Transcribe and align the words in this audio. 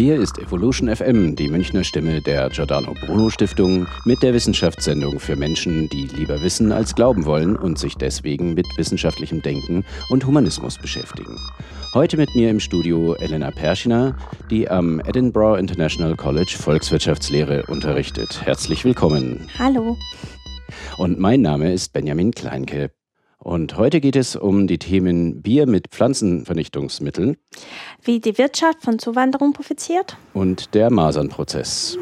Hier 0.00 0.18
ist 0.18 0.38
Evolution 0.38 0.88
FM, 0.88 1.36
die 1.36 1.50
Münchner 1.50 1.84
Stimme 1.84 2.22
der 2.22 2.48
Giordano 2.48 2.94
Bruno 3.04 3.28
Stiftung, 3.28 3.86
mit 4.06 4.22
der 4.22 4.32
Wissenschaftssendung 4.32 5.20
für 5.20 5.36
Menschen, 5.36 5.90
die 5.90 6.06
lieber 6.06 6.40
wissen 6.40 6.72
als 6.72 6.94
glauben 6.94 7.26
wollen 7.26 7.54
und 7.54 7.78
sich 7.78 7.96
deswegen 7.96 8.54
mit 8.54 8.66
wissenschaftlichem 8.78 9.42
Denken 9.42 9.84
und 10.08 10.24
Humanismus 10.24 10.78
beschäftigen. 10.78 11.36
Heute 11.92 12.16
mit 12.16 12.34
mir 12.34 12.48
im 12.48 12.60
Studio 12.60 13.12
Elena 13.16 13.50
Perschiner, 13.50 14.16
die 14.48 14.70
am 14.70 15.00
Edinburgh 15.00 15.60
International 15.60 16.16
College 16.16 16.56
Volkswirtschaftslehre 16.58 17.64
unterrichtet. 17.66 18.40
Herzlich 18.42 18.86
willkommen. 18.86 19.50
Hallo. 19.58 19.98
Und 20.96 21.18
mein 21.18 21.42
Name 21.42 21.74
ist 21.74 21.92
Benjamin 21.92 22.30
Kleinke. 22.30 22.90
Und 23.42 23.78
heute 23.78 24.02
geht 24.02 24.16
es 24.16 24.36
um 24.36 24.66
die 24.66 24.78
Themen 24.78 25.40
Bier 25.40 25.66
mit 25.66 25.88
Pflanzenvernichtungsmitteln. 25.88 27.38
Wie 28.02 28.20
die 28.20 28.36
Wirtschaft 28.36 28.82
von 28.82 28.98
Zuwanderung 28.98 29.54
profitiert. 29.54 30.18
Und 30.34 30.74
der 30.74 30.90
Masernprozess. 30.90 31.96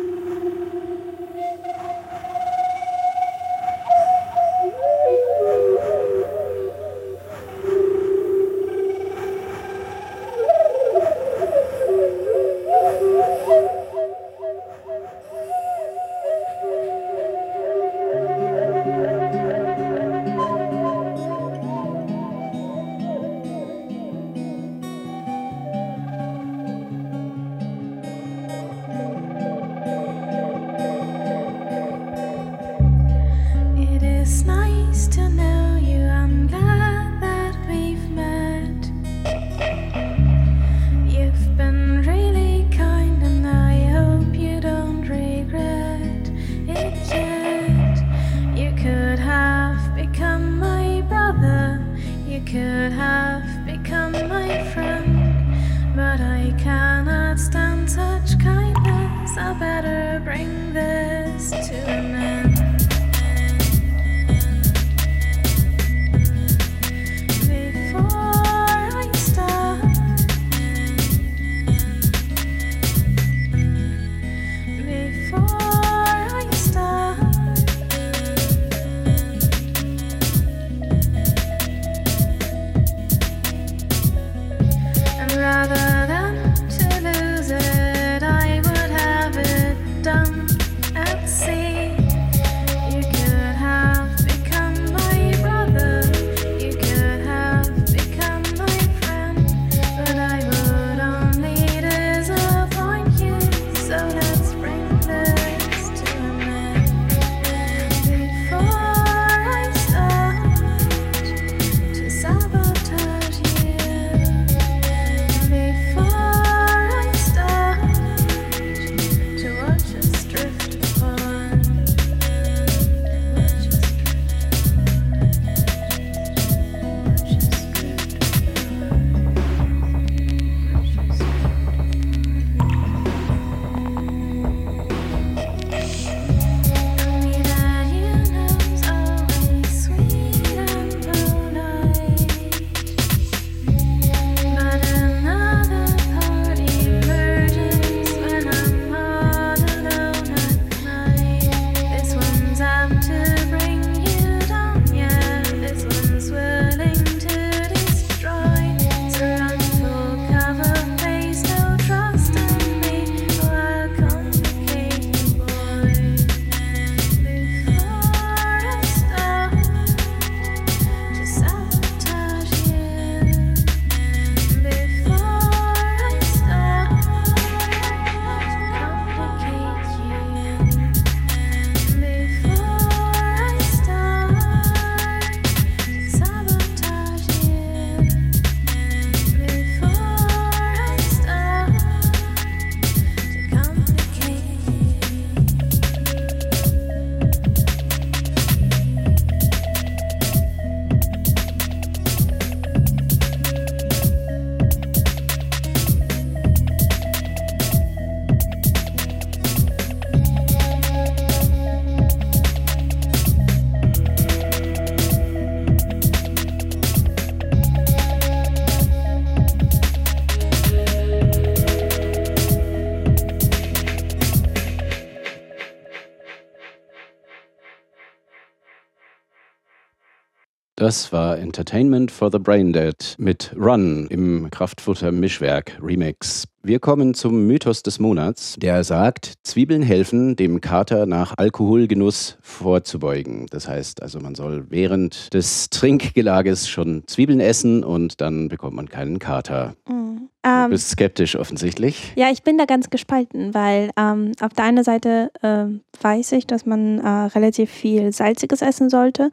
Das 230.88 231.12
war 231.12 231.36
Entertainment 231.36 232.10
for 232.10 232.32
the 232.32 232.38
Braindead 232.38 233.14
mit 233.18 233.54
Run 233.54 234.06
im 234.08 234.50
Kraftfutter 234.50 235.12
Mischwerk 235.12 235.78
Remix. 235.82 236.44
Wir 236.62 236.80
kommen 236.80 237.12
zum 237.12 237.46
Mythos 237.46 237.82
des 237.82 237.98
Monats, 237.98 238.56
der 238.58 238.82
sagt, 238.84 239.34
Zwiebeln 239.42 239.82
helfen, 239.82 240.34
dem 240.34 240.62
Kater 240.62 241.04
nach 241.04 241.34
Alkoholgenuss 241.36 242.38
vorzubeugen. 242.40 243.48
Das 243.50 243.68
heißt 243.68 244.00
also, 244.00 244.18
man 244.18 244.34
soll 244.34 244.64
während 244.70 245.34
des 245.34 245.68
Trinkgelages 245.68 246.70
schon 246.70 247.02
Zwiebeln 247.06 247.40
essen 247.40 247.84
und 247.84 248.22
dann 248.22 248.48
bekommt 248.48 248.74
man 248.74 248.88
keinen 248.88 249.18
Kater. 249.18 249.74
Mhm. 249.86 250.30
Du 250.42 250.50
ähm, 250.50 250.70
bist 250.70 250.88
skeptisch 250.88 251.36
offensichtlich. 251.36 252.14
Ja, 252.16 252.30
ich 252.30 252.42
bin 252.42 252.56
da 252.56 252.64
ganz 252.64 252.88
gespalten, 252.88 253.52
weil 253.52 253.90
ähm, 253.98 254.32
auf 254.40 254.54
der 254.54 254.64
einen 254.64 254.84
Seite 254.84 255.30
äh, 255.42 255.66
weiß 256.02 256.32
ich, 256.32 256.46
dass 256.46 256.64
man 256.64 256.98
äh, 256.98 257.08
relativ 257.08 257.70
viel 257.70 258.10
Salziges 258.14 258.62
essen 258.62 258.88
sollte. 258.88 259.30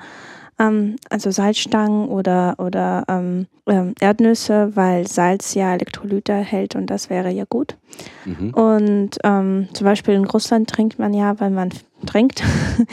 Ähm, 0.60 0.96
also 1.10 1.32
Salzstangen 1.32 2.08
oder, 2.08 2.56
oder 2.58 3.04
ähm, 3.08 3.48
ähm, 3.68 3.94
Erdnüsse, 4.00 4.76
weil 4.76 5.08
Salz 5.08 5.54
ja 5.54 5.74
Elektrolyte 5.74 6.34
hält 6.34 6.76
und 6.76 6.88
das 6.88 7.10
wäre 7.10 7.32
ja 7.32 7.46
gut. 7.50 7.76
Mhm. 8.26 8.54
Und 8.54 9.10
ähm, 9.24 9.68
zum 9.74 9.86
Beispiel 9.86 10.14
in 10.14 10.26
Russland 10.26 10.70
trinkt 10.70 11.00
man 11.00 11.14
ja, 11.14 11.40
wenn 11.40 11.54
man 11.54 11.70
trinkt, 12.06 12.44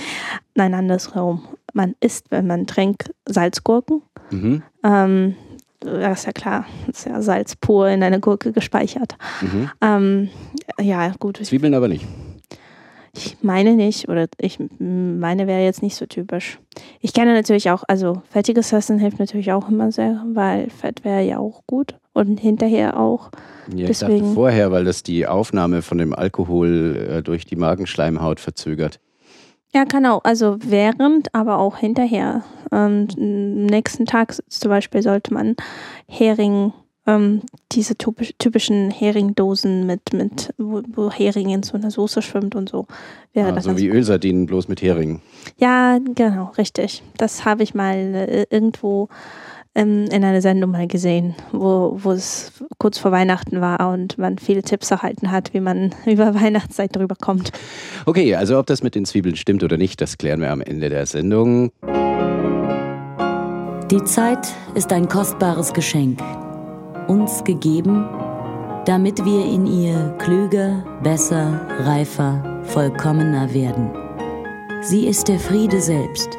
nein, 0.54 0.74
andersherum, 0.74 1.42
man 1.72 1.94
isst, 2.00 2.30
wenn 2.30 2.46
man 2.46 2.66
trinkt, 2.66 3.14
Salzgurken. 3.26 4.02
Mhm. 4.30 4.62
Ähm, 4.84 5.36
das 5.80 6.20
ist 6.20 6.26
ja 6.26 6.32
klar, 6.32 6.66
das 6.86 6.98
ist 6.98 7.06
ja 7.06 7.22
Salz 7.22 7.56
pur 7.56 7.88
in 7.88 8.02
einer 8.02 8.20
Gurke 8.20 8.52
gespeichert. 8.52 9.16
Mhm. 9.40 9.70
Ähm, 9.80 10.28
ja, 10.80 11.12
gut. 11.18 11.38
Zwiebeln 11.44 11.74
aber 11.74 11.88
nicht. 11.88 12.06
Meine 13.42 13.74
nicht, 13.74 14.08
oder 14.08 14.26
ich 14.38 14.58
meine 14.78 15.46
wäre 15.46 15.64
jetzt 15.64 15.82
nicht 15.82 15.96
so 15.96 16.06
typisch. 16.06 16.58
Ich 17.00 17.12
kenne 17.12 17.34
natürlich 17.34 17.70
auch, 17.70 17.82
also 17.88 18.22
fettiges 18.30 18.72
Essen 18.72 18.98
hilft 18.98 19.18
natürlich 19.18 19.52
auch 19.52 19.68
immer 19.68 19.90
sehr, 19.92 20.24
weil 20.32 20.70
Fett 20.70 21.04
wäre 21.04 21.22
ja 21.22 21.38
auch 21.38 21.62
gut 21.66 21.96
und 22.12 22.38
hinterher 22.38 22.98
auch. 22.98 23.30
Ja, 23.74 23.88
ich 23.88 23.98
dachte 23.98 24.24
vorher, 24.34 24.70
weil 24.70 24.84
das 24.84 25.02
die 25.02 25.26
Aufnahme 25.26 25.82
von 25.82 25.98
dem 25.98 26.14
Alkohol 26.14 27.08
äh, 27.10 27.22
durch 27.22 27.44
die 27.44 27.56
Magenschleimhaut 27.56 28.40
verzögert. 28.40 29.00
Ja, 29.74 29.84
genau. 29.84 30.20
Also 30.22 30.58
während, 30.60 31.34
aber 31.34 31.58
auch 31.58 31.78
hinterher. 31.78 32.44
Und 32.70 33.16
am 33.18 33.64
nächsten 33.66 34.06
Tag 34.06 34.34
zum 34.48 34.68
Beispiel 34.68 35.02
sollte 35.02 35.32
man 35.32 35.56
Hering 36.06 36.72
ähm, 37.06 37.42
diese 37.72 37.96
typisch, 37.96 38.32
typischen 38.38 38.90
Heringdosen 38.90 39.86
mit, 39.86 40.12
mit 40.12 40.54
wo, 40.58 40.82
wo, 40.94 41.10
Hering 41.10 41.50
in 41.50 41.62
so 41.62 41.74
einer 41.76 41.90
Soße 41.90 42.22
schwimmt 42.22 42.54
und 42.54 42.68
so. 42.68 42.86
Wäre 43.32 43.48
ah, 43.48 43.52
das 43.52 43.64
so 43.64 43.76
wie 43.76 43.88
Ölsardinen, 43.88 44.46
bloß 44.46 44.68
mit 44.68 44.82
Hering. 44.82 45.20
Ja, 45.58 45.98
genau, 46.14 46.52
richtig. 46.58 47.02
Das 47.16 47.44
habe 47.44 47.62
ich 47.62 47.74
mal 47.74 47.96
äh, 47.96 48.46
irgendwo 48.50 49.08
ähm, 49.74 50.04
in 50.12 50.24
einer 50.24 50.40
Sendung 50.40 50.70
mal 50.70 50.86
gesehen, 50.86 51.34
wo, 51.50 51.98
wo 52.00 52.12
es 52.12 52.52
kurz 52.78 52.98
vor 52.98 53.10
Weihnachten 53.10 53.60
war 53.60 53.92
und 53.92 54.18
man 54.18 54.38
viele 54.38 54.62
Tipps 54.62 54.90
erhalten 54.90 55.32
hat, 55.32 55.54
wie 55.54 55.60
man 55.60 55.92
über 56.06 56.34
Weihnachtszeit 56.34 56.94
drüber 56.94 57.16
kommt. 57.20 57.50
Okay, 58.06 58.36
also 58.36 58.58
ob 58.58 58.66
das 58.66 58.82
mit 58.82 58.94
den 58.94 59.06
Zwiebeln 59.06 59.34
stimmt 59.34 59.64
oder 59.64 59.76
nicht, 59.76 60.00
das 60.00 60.18
klären 60.18 60.40
wir 60.40 60.52
am 60.52 60.60
Ende 60.60 60.88
der 60.88 61.06
Sendung. 61.06 61.72
Die 63.90 64.04
Zeit 64.04 64.48
ist 64.74 64.92
ein 64.92 65.08
kostbares 65.08 65.72
Geschenk 65.72 66.18
uns 67.08 67.44
gegeben, 67.44 68.08
damit 68.84 69.24
wir 69.24 69.44
in 69.44 69.66
ihr 69.66 70.14
klüger, 70.18 70.84
besser, 71.02 71.60
reifer, 71.80 72.60
vollkommener 72.64 73.52
werden. 73.52 73.90
Sie 74.82 75.06
ist 75.06 75.28
der 75.28 75.38
Friede 75.38 75.80
selbst. 75.80 76.38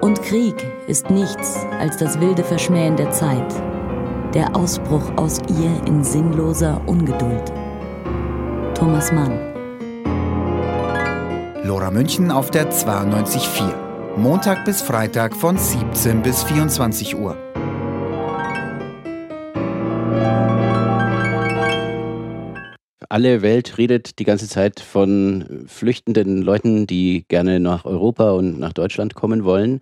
Und 0.00 0.22
Krieg 0.22 0.56
ist 0.86 1.10
nichts 1.10 1.58
als 1.78 1.96
das 1.98 2.18
wilde 2.20 2.42
Verschmähen 2.42 2.96
der 2.96 3.10
Zeit, 3.10 3.54
der 4.34 4.56
Ausbruch 4.56 5.02
aus 5.16 5.38
ihr 5.48 5.86
in 5.86 6.02
sinnloser 6.02 6.80
Ungeduld. 6.86 7.52
Thomas 8.74 9.12
Mann. 9.12 9.38
Lora 11.62 11.90
München 11.90 12.30
auf 12.30 12.50
der 12.50 12.70
92.4. 12.72 14.16
Montag 14.16 14.64
bis 14.64 14.82
Freitag 14.82 15.36
von 15.36 15.56
17 15.56 16.22
bis 16.22 16.42
24 16.42 17.16
Uhr. 17.16 17.36
Alle 23.10 23.42
Welt 23.42 23.76
redet 23.76 24.18
die 24.18 24.24
ganze 24.24 24.48
Zeit 24.48 24.80
von 24.80 25.64
flüchtenden 25.66 26.42
Leuten, 26.42 26.86
die 26.86 27.24
gerne 27.28 27.58
nach 27.58 27.84
Europa 27.84 28.30
und 28.30 28.58
nach 28.58 28.72
Deutschland 28.72 29.14
kommen 29.14 29.44
wollen. 29.44 29.80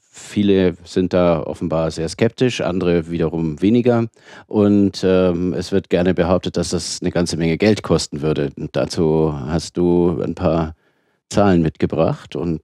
Viele 0.00 0.74
sind 0.84 1.12
da 1.12 1.42
offenbar 1.42 1.90
sehr 1.90 2.08
skeptisch, 2.08 2.62
andere 2.62 3.10
wiederum 3.10 3.60
weniger. 3.60 4.06
Und 4.46 5.02
ähm, 5.04 5.52
es 5.52 5.72
wird 5.72 5.90
gerne 5.90 6.14
behauptet, 6.14 6.56
dass 6.56 6.70
das 6.70 7.00
eine 7.02 7.10
ganze 7.10 7.36
Menge 7.36 7.58
Geld 7.58 7.82
kosten 7.82 8.22
würde. 8.22 8.50
Und 8.56 8.74
dazu 8.76 9.34
hast 9.46 9.76
du 9.76 10.18
ein 10.22 10.34
paar 10.34 10.74
Zahlen 11.28 11.60
mitgebracht 11.62 12.34
und 12.34 12.62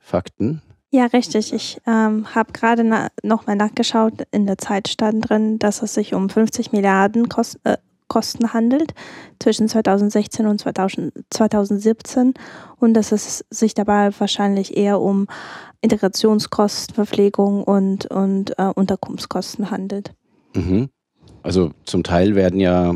Fakten. 0.00 0.60
Ja, 0.90 1.06
richtig. 1.06 1.52
Ich 1.52 1.78
ähm, 1.86 2.34
habe 2.34 2.52
gerade 2.52 2.82
na 2.82 3.08
noch 3.22 3.46
mal 3.46 3.56
nachgeschaut. 3.56 4.14
In 4.32 4.46
der 4.46 4.58
Zeit 4.58 4.88
stand 4.88 5.28
drin, 5.28 5.58
dass 5.58 5.82
es 5.82 5.94
sich 5.94 6.14
um 6.14 6.30
50 6.30 6.72
Milliarden 6.72 7.28
kost 7.28 7.60
äh, 7.64 7.76
Kosten 8.16 8.54
handelt 8.54 8.94
zwischen 9.38 9.68
2016 9.68 10.46
und 10.46 10.58
2017 10.58 12.32
und 12.80 12.94
dass 12.94 13.12
es 13.12 13.44
sich 13.50 13.74
dabei 13.74 14.08
wahrscheinlich 14.18 14.74
eher 14.74 15.02
um 15.02 15.26
Integrationskosten, 15.82 16.94
Verpflegung 16.94 17.62
und, 17.62 18.06
und 18.06 18.58
äh, 18.58 18.72
Unterkunftskosten 18.74 19.70
handelt. 19.70 20.14
Mhm. 20.54 20.88
Also 21.42 21.72
zum 21.84 22.04
Teil 22.04 22.34
werden 22.34 22.58
ja, 22.58 22.94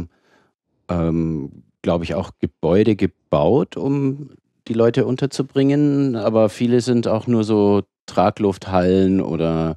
ähm, 0.89 1.65
glaube 1.83 2.05
ich, 2.05 2.15
auch 2.15 2.31
Gebäude 2.39 2.97
gebaut, 2.97 3.77
um 3.77 4.31
die 4.69 4.75
Leute 4.75 5.05
unterzubringen, 5.05 6.17
aber 6.17 6.49
viele 6.49 6.81
sind 6.81 7.07
auch 7.07 7.27
nur 7.27 7.45
so 7.45 7.83
Traglufthallen 8.07 9.21
oder 9.21 9.77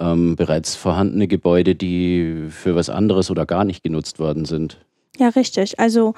ähm, 0.00 0.36
bereits 0.36 0.74
vorhandene 0.74 1.28
Gebäude, 1.28 1.74
die 1.74 2.46
für 2.50 2.74
was 2.74 2.90
anderes 2.90 3.30
oder 3.30 3.46
gar 3.46 3.64
nicht 3.64 3.82
genutzt 3.82 4.18
worden 4.18 4.44
sind. 4.44 4.78
Ja, 5.18 5.28
richtig. 5.28 5.78
Also 5.78 6.14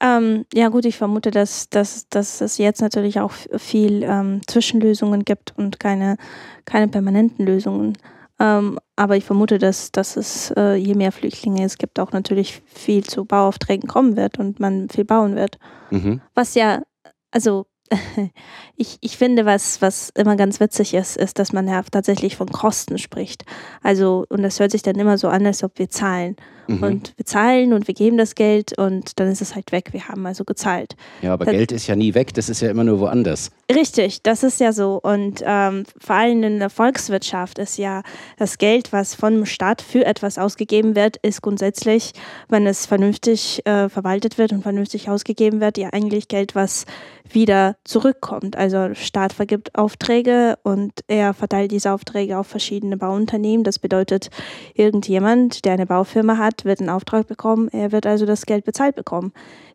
ähm, 0.00 0.44
ja 0.52 0.68
gut, 0.68 0.84
ich 0.84 0.96
vermute, 0.96 1.30
dass, 1.30 1.70
dass, 1.70 2.08
dass 2.08 2.40
es 2.40 2.58
jetzt 2.58 2.80
natürlich 2.80 3.20
auch 3.20 3.32
viel 3.56 4.02
ähm, 4.02 4.40
Zwischenlösungen 4.46 5.24
gibt 5.24 5.54
und 5.56 5.80
keine, 5.80 6.16
keine 6.64 6.88
permanenten 6.88 7.46
Lösungen. 7.46 7.96
Ähm, 8.40 8.78
aber 8.96 9.16
ich 9.16 9.24
vermute, 9.24 9.58
dass, 9.58 9.92
dass 9.92 10.16
es, 10.16 10.52
äh, 10.56 10.74
je 10.74 10.94
mehr 10.94 11.12
Flüchtlinge 11.12 11.64
es 11.64 11.78
gibt, 11.78 12.00
auch 12.00 12.12
natürlich 12.12 12.62
viel 12.66 13.04
zu 13.04 13.24
Bauaufträgen 13.24 13.88
kommen 13.88 14.16
wird 14.16 14.38
und 14.38 14.58
man 14.58 14.88
viel 14.88 15.04
bauen 15.04 15.36
wird. 15.36 15.58
Mhm. 15.90 16.20
Was 16.34 16.54
ja, 16.54 16.82
also 17.30 17.66
ich, 18.76 18.98
ich 19.00 19.16
finde, 19.16 19.44
was, 19.44 19.82
was 19.82 20.10
immer 20.10 20.36
ganz 20.36 20.60
witzig 20.60 20.94
ist, 20.94 21.16
ist, 21.16 21.38
dass 21.38 21.52
man 21.52 21.68
ja 21.68 21.82
tatsächlich 21.82 22.36
von 22.36 22.48
Kosten 22.48 22.98
spricht. 22.98 23.44
Also, 23.82 24.24
und 24.28 24.42
das 24.42 24.60
hört 24.60 24.70
sich 24.70 24.82
dann 24.82 24.96
immer 24.96 25.18
so 25.18 25.28
an, 25.28 25.46
als 25.46 25.62
ob 25.62 25.78
wir 25.78 25.90
zahlen. 25.90 26.36
Mhm. 26.66 26.82
Und 26.82 27.12
wir 27.16 27.24
zahlen 27.24 27.72
und 27.72 27.86
wir 27.86 27.94
geben 27.94 28.16
das 28.16 28.34
Geld 28.34 28.76
und 28.78 29.18
dann 29.20 29.28
ist 29.28 29.42
es 29.42 29.54
halt 29.54 29.72
weg. 29.72 29.92
Wir 29.92 30.08
haben 30.08 30.26
also 30.26 30.44
gezahlt. 30.44 30.96
Ja, 31.22 31.32
aber 31.32 31.44
das, 31.44 31.54
Geld 31.54 31.72
ist 31.72 31.86
ja 31.86 31.96
nie 31.96 32.14
weg, 32.14 32.34
das 32.34 32.48
ist 32.48 32.60
ja 32.60 32.70
immer 32.70 32.84
nur 32.84 33.00
woanders. 33.00 33.50
Richtig, 33.72 34.22
das 34.22 34.42
ist 34.42 34.60
ja 34.60 34.72
so. 34.72 35.00
Und 35.02 35.42
ähm, 35.44 35.84
vor 35.98 36.16
allem 36.16 36.42
in 36.42 36.58
der 36.58 36.70
Volkswirtschaft 36.70 37.58
ist 37.58 37.78
ja 37.78 38.02
das 38.36 38.58
Geld, 38.58 38.92
was 38.92 39.14
vom 39.14 39.46
Staat 39.46 39.82
für 39.82 40.04
etwas 40.04 40.38
ausgegeben 40.38 40.94
wird, 40.94 41.16
ist 41.18 41.42
grundsätzlich, 41.42 42.12
wenn 42.48 42.66
es 42.66 42.86
vernünftig 42.86 43.64
äh, 43.66 43.88
verwaltet 43.88 44.38
wird 44.38 44.52
und 44.52 44.62
vernünftig 44.62 45.08
ausgegeben 45.08 45.60
wird, 45.60 45.78
ja 45.78 45.90
eigentlich 45.92 46.28
Geld, 46.28 46.54
was 46.54 46.84
wieder 47.30 47.76
zurückkommt. 47.84 48.56
Also 48.56 48.88
der 48.88 48.94
Staat 48.94 49.32
vergibt 49.32 49.74
Aufträge 49.76 50.58
und 50.62 50.92
er 51.08 51.32
verteilt 51.34 51.72
diese 51.72 51.92
Aufträge 51.92 52.38
auf 52.38 52.46
verschiedene 52.46 52.96
Bauunternehmen. 52.96 53.64
Das 53.64 53.78
bedeutet, 53.78 54.28
irgendjemand, 54.74 55.64
der 55.64 55.72
eine 55.72 55.86
Baufirma 55.86 56.36
hat, 56.36 56.53
hat, 56.54 56.64
wird 56.64 56.80
einen 56.80 56.90
Auftrag 56.90 57.26
bekommen, 57.26 57.68
er 57.72 57.92
wird 57.92 58.06
also 58.06 58.26
das 58.26 58.46
Geld 58.46 58.64
bezahlt 58.64 58.94
bekommen. 58.94 59.32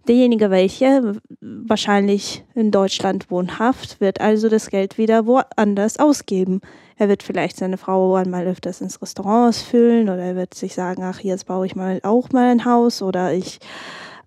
Derjenige, 0.08 0.50
welcher 0.50 1.16
wahrscheinlich 1.42 2.44
in 2.56 2.72
Deutschland 2.72 3.30
wohnhaft, 3.30 4.00
wird 4.00 4.22
also 4.22 4.50
das 4.50 4.70
Geld 4.70 4.98
wieder 4.98 5.26
woanders 5.26 6.00
ausgeben. 6.00 6.62
Er 6.98 7.10
wird 7.10 7.24
vielleicht 7.24 7.58
seine 7.58 7.78
Frau 7.78 8.16
einmal 8.16 8.48
öfters 8.48 8.82
ins 8.82 9.02
Restaurant 9.02 9.50
ausfüllen 9.50 10.10
oder 10.10 10.24
er 10.24 10.36
wird 10.36 10.54
sich 10.54 10.74
sagen, 10.74 11.04
ach, 11.04 11.20
jetzt 11.20 11.46
baue 11.46 11.66
ich 11.66 11.76
mal 11.76 12.00
auch 12.04 12.32
mal 12.32 12.50
ein 12.50 12.66
Haus 12.66 13.02
oder 13.02 13.34
ich 13.34 13.60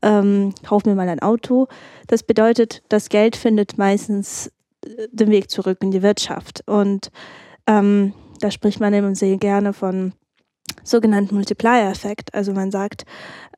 ähm, 0.02 0.54
kaufe 0.66 0.88
mir 0.88 0.94
mal 0.94 1.08
ein 1.08 1.20
Auto. 1.20 1.68
Das 2.06 2.22
bedeutet, 2.22 2.82
das 2.88 3.08
Geld 3.08 3.36
findet 3.36 3.78
meistens 3.78 4.52
äh, 4.84 5.08
den 5.10 5.30
Weg 5.30 5.50
zurück 5.50 5.78
in 5.82 5.90
die 5.90 6.02
Wirtschaft. 6.02 6.62
Und 6.66 7.10
ähm, 7.66 8.12
da 8.40 8.50
spricht 8.50 8.80
man 8.80 8.94
eben 8.94 9.14
sehr 9.14 9.36
gerne 9.36 9.72
von 9.72 10.12
sogenannten 10.82 11.34
Multiplier-Effekt. 11.34 12.34
Also 12.34 12.52
man 12.52 12.70
sagt, 12.70 13.04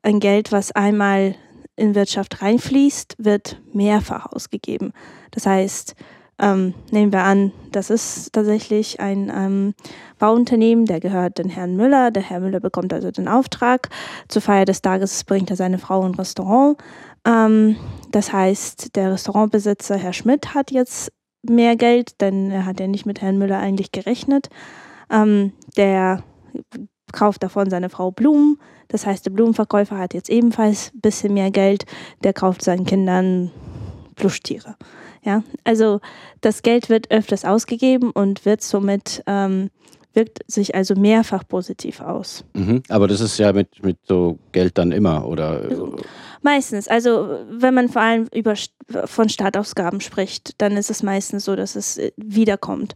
ein 0.03 0.19
Geld, 0.19 0.51
was 0.51 0.71
einmal 0.71 1.35
in 1.75 1.95
Wirtschaft 1.95 2.41
reinfließt, 2.41 3.15
wird 3.17 3.61
mehrfach 3.73 4.27
ausgegeben. 4.27 4.93
Das 5.31 5.45
heißt, 5.45 5.95
ähm, 6.37 6.73
nehmen 6.91 7.13
wir 7.13 7.23
an, 7.23 7.53
das 7.71 7.89
ist 7.89 8.33
tatsächlich 8.33 8.99
ein 8.99 9.31
ähm, 9.33 9.73
Bauunternehmen, 10.19 10.85
der 10.85 10.99
gehört 10.99 11.37
den 11.37 11.49
Herrn 11.49 11.75
Müller. 11.77 12.11
Der 12.11 12.23
Herr 12.23 12.41
Müller 12.41 12.59
bekommt 12.59 12.93
also 12.93 13.09
den 13.11 13.27
Auftrag. 13.27 13.89
Zur 14.27 14.41
Feier 14.41 14.65
des 14.65 14.81
Tages 14.81 15.23
bringt 15.23 15.49
er 15.49 15.55
seine 15.55 15.77
Frau 15.77 16.03
ein 16.03 16.15
Restaurant. 16.15 16.77
Ähm, 17.25 17.77
das 18.11 18.33
heißt, 18.33 18.95
der 18.95 19.13
Restaurantbesitzer, 19.13 19.95
Herr 19.95 20.13
Schmidt, 20.13 20.53
hat 20.53 20.71
jetzt 20.71 21.11
mehr 21.41 21.75
Geld, 21.75 22.19
denn 22.21 22.51
er 22.51 22.65
hat 22.65 22.79
ja 22.79 22.87
nicht 22.87 23.05
mit 23.05 23.21
Herrn 23.21 23.37
Müller 23.37 23.59
eigentlich 23.59 23.91
gerechnet. 23.91 24.49
Ähm, 25.09 25.53
der 25.77 26.23
kauft 27.11 27.43
davon 27.43 27.69
seine 27.69 27.89
Frau 27.89 28.11
Blumen. 28.11 28.59
Das 28.87 29.05
heißt, 29.05 29.25
der 29.25 29.31
Blumenverkäufer 29.31 29.97
hat 29.97 30.13
jetzt 30.13 30.29
ebenfalls 30.29 30.91
ein 30.93 31.01
bisschen 31.01 31.33
mehr 31.33 31.51
Geld. 31.51 31.85
Der 32.23 32.33
kauft 32.33 32.63
seinen 32.63 32.85
Kindern 32.85 33.51
Plüschtiere. 34.15 34.75
Ja, 35.23 35.43
also 35.63 36.01
das 36.41 36.61
Geld 36.61 36.89
wird 36.89 37.11
öfters 37.11 37.45
ausgegeben 37.45 38.11
und 38.11 38.45
wird 38.45 38.61
somit 38.61 39.23
ähm, 39.25 39.69
wirkt 40.15 40.39
sich 40.47 40.75
also 40.75 40.95
mehrfach 40.95 41.47
positiv 41.47 41.99
aus. 41.99 42.45
Mhm. 42.53 42.83
Aber 42.89 43.07
das 43.07 43.21
ist 43.21 43.37
ja 43.37 43.51
mit, 43.51 43.83
mit 43.83 43.97
so 44.07 44.39
Geld 44.51 44.77
dann 44.77 44.91
immer, 44.91 45.27
oder? 45.27 45.69
Meistens. 46.45 46.87
Also 46.87 47.39
wenn 47.49 47.73
man 47.73 47.89
vor 47.89 48.03
allem 48.03 48.27
über, 48.31 48.53
von 49.05 49.29
Startausgaben 49.29 49.99
spricht, 49.99 50.61
dann 50.61 50.77
ist 50.77 50.91
es 50.91 51.01
meistens 51.01 51.43
so, 51.43 51.55
dass 51.55 51.75
es 51.75 51.97
äh, 51.97 52.11
wiederkommt. 52.17 52.93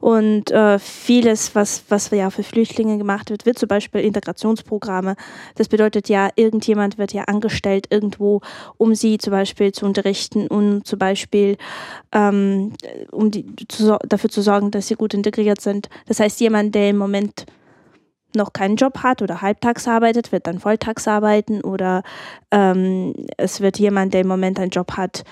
Und 0.00 0.52
äh, 0.52 0.78
vieles, 0.78 1.52
was, 1.56 1.82
was 1.88 2.10
ja 2.12 2.30
für 2.30 2.44
Flüchtlinge 2.44 2.98
gemacht 2.98 3.30
wird, 3.30 3.44
wird 3.44 3.58
zum 3.58 3.66
Beispiel 3.66 4.02
Integrationsprogramme. 4.02 5.16
Das 5.56 5.66
bedeutet 5.66 6.08
ja, 6.08 6.30
irgendjemand 6.36 6.96
wird 6.96 7.12
ja 7.12 7.24
angestellt 7.24 7.88
irgendwo, 7.90 8.40
um 8.76 8.94
sie 8.94 9.18
zum 9.18 9.32
Beispiel 9.32 9.72
zu 9.72 9.84
unterrichten 9.84 10.46
und 10.46 10.86
zum 10.86 11.00
Beispiel 11.00 11.56
ähm, 12.12 12.72
um 13.10 13.32
die, 13.32 13.44
zu, 13.66 13.98
dafür 14.06 14.30
zu 14.30 14.42
sorgen, 14.42 14.70
dass 14.70 14.86
sie 14.86 14.94
gut 14.94 15.12
integriert 15.12 15.60
sind. 15.60 15.88
Das 16.06 16.20
heißt, 16.20 16.38
jemand, 16.38 16.76
der 16.76 16.90
im 16.90 16.98
Moment 16.98 17.46
noch 18.36 18.52
keinen 18.52 18.76
Job 18.76 18.98
hat 18.98 19.22
oder 19.22 19.42
halbtags 19.42 19.88
arbeitet, 19.88 20.32
wird 20.32 20.46
dann 20.46 20.58
volltags 20.58 21.08
arbeiten 21.08 21.60
oder 21.62 22.02
ähm, 22.50 23.14
es 23.36 23.60
wird 23.60 23.78
jemand, 23.78 24.14
der 24.14 24.22
im 24.22 24.28
Moment 24.28 24.58
einen 24.58 24.70
Job 24.70 24.96
hat, 24.96 25.24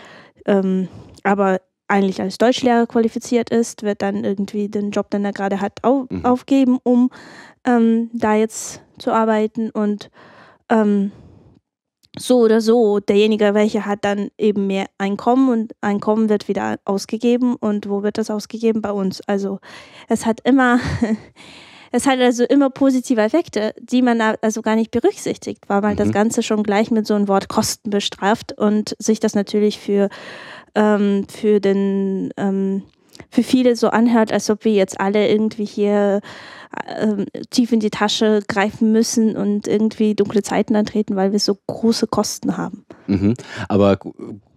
ähm, 0.47 0.89
aber 1.23 1.61
eigentlich 1.89 2.21
als 2.21 2.39
Deutschlehrer 2.39 2.87
qualifiziert 2.87 3.51
ist, 3.51 3.83
wird 3.83 4.01
dann 4.01 4.25
irgendwie 4.25 4.69
den 4.69 4.93
Job, 4.93 5.11
den 5.11 5.25
er 5.25 5.33
gerade 5.33 5.61
hat, 5.61 5.83
au 5.83 6.07
mhm. 6.09 6.25
aufgeben, 6.25 6.79
um 6.83 7.11
ähm, 7.65 8.11
da 8.13 8.35
jetzt 8.35 8.81
zu 8.99 9.13
arbeiten 9.13 9.71
und 9.71 10.11
ähm, 10.69 11.11
so 12.19 12.41
oder 12.41 12.61
so, 12.61 12.99
derjenige, 12.99 13.55
welcher 13.55 13.87
hat 13.87 14.05
dann 14.05 14.31
eben 14.37 14.67
mehr 14.67 14.87
Einkommen 14.99 15.49
und 15.49 15.73
Einkommen 15.81 16.29
wird 16.29 16.49
wieder 16.49 16.79
ausgegeben 16.85 17.55
und 17.55 17.89
wo 17.89 18.03
wird 18.03 18.19
das 18.19 18.31
ausgegeben? 18.31 18.83
Bei 18.83 18.91
uns. 18.91 19.21
Also 19.29 19.61
es 20.09 20.27
hat 20.27 20.41
immer 20.43 20.81
Es 21.93 22.07
hat 22.07 22.21
also 22.21 22.45
immer 22.45 22.71
positive 22.71 23.21
Effekte, 23.21 23.75
die 23.81 24.03
man 24.03 24.21
also 24.21 24.63
gar 24.63 24.77
nicht 24.77 24.91
berücksichtigt, 24.91 25.69
weil 25.69 25.81
man 25.81 25.95
mhm. 25.95 25.99
das 25.99 26.13
Ganze 26.13 26.43
schon 26.43 26.63
gleich 26.63 26.91
mit 26.91 27.07
so 27.07 27.15
einem 27.15 27.29
Wort 27.29 27.49
Kosten 27.49 27.91
bestraft 27.91 28.53
und 28.53 28.95
sich 28.99 29.21
das 29.21 29.35
natürlich 29.35 29.79
für, 29.79 30.09
ähm, 30.75 31.27
für 31.29 31.61
den 31.61 32.31
ähm, 32.37 32.83
für 33.31 33.43
viele 33.43 33.77
so 33.77 33.89
anhört, 33.89 34.33
als 34.33 34.49
ob 34.49 34.65
wir 34.65 34.73
jetzt 34.73 34.99
alle 35.01 35.29
irgendwie 35.29 35.67
hier 35.67 36.21
ähm, 36.99 37.27
tief 37.51 37.73
in 37.73 37.81
die 37.81 37.91
Tasche 37.91 38.43
greifen 38.49 38.93
müssen 38.93 39.37
und 39.37 39.67
irgendwie 39.67 40.15
dunkle 40.15 40.43
Zeiten 40.43 40.77
antreten, 40.77 41.17
weil 41.17 41.33
wir 41.33 41.39
so 41.39 41.59
große 41.67 42.07
Kosten 42.07 42.57
haben. 42.57 42.87
Mhm. 43.07 43.35
Aber 43.69 43.99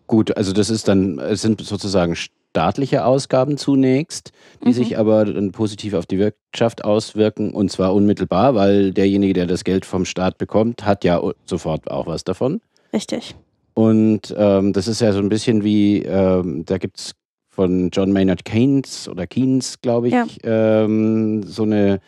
gut, 0.07 0.35
also 0.37 0.53
das 0.53 0.69
ist 0.69 0.87
dann, 0.87 1.19
es 1.19 1.41
sind 1.41 1.61
sozusagen 1.61 2.15
staatliche 2.15 3.05
Ausgaben 3.05 3.57
zunächst, 3.57 4.31
die 4.63 4.69
mhm. 4.69 4.73
sich 4.73 4.97
aber 4.97 5.25
dann 5.25 5.51
positiv 5.51 5.95
auf 5.95 6.05
die 6.05 6.19
Wirtschaft 6.19 6.85
auswirken 6.85 7.51
und 7.51 7.71
zwar 7.71 7.93
unmittelbar, 7.93 8.53
weil 8.53 8.93
derjenige, 8.93 9.33
der 9.33 9.47
das 9.47 9.63
Geld 9.63 9.85
vom 9.85 10.05
Staat 10.05 10.37
bekommt, 10.37 10.85
hat 10.85 11.03
ja 11.03 11.21
sofort 11.45 11.89
auch 11.89 12.05
was 12.05 12.23
davon. 12.23 12.61
Richtig. 12.93 13.35
Und 13.73 14.33
ähm, 14.37 14.71
das 14.71 14.87
ist 14.87 15.01
ja 15.01 15.11
so 15.13 15.19
ein 15.19 15.29
bisschen 15.29 15.63
wie, 15.63 16.03
ähm, 16.03 16.63
da 16.65 16.77
gibt 16.77 16.99
es 16.99 17.15
von 17.49 17.89
John 17.91 18.11
Maynard 18.11 18.45
Keynes 18.45 19.07
oder 19.07 19.25
Keynes, 19.25 19.81
glaube 19.81 20.09
ich, 20.09 20.13
ja. 20.13 20.25
ähm, 20.43 21.43
so 21.43 21.63
eine 21.63 22.01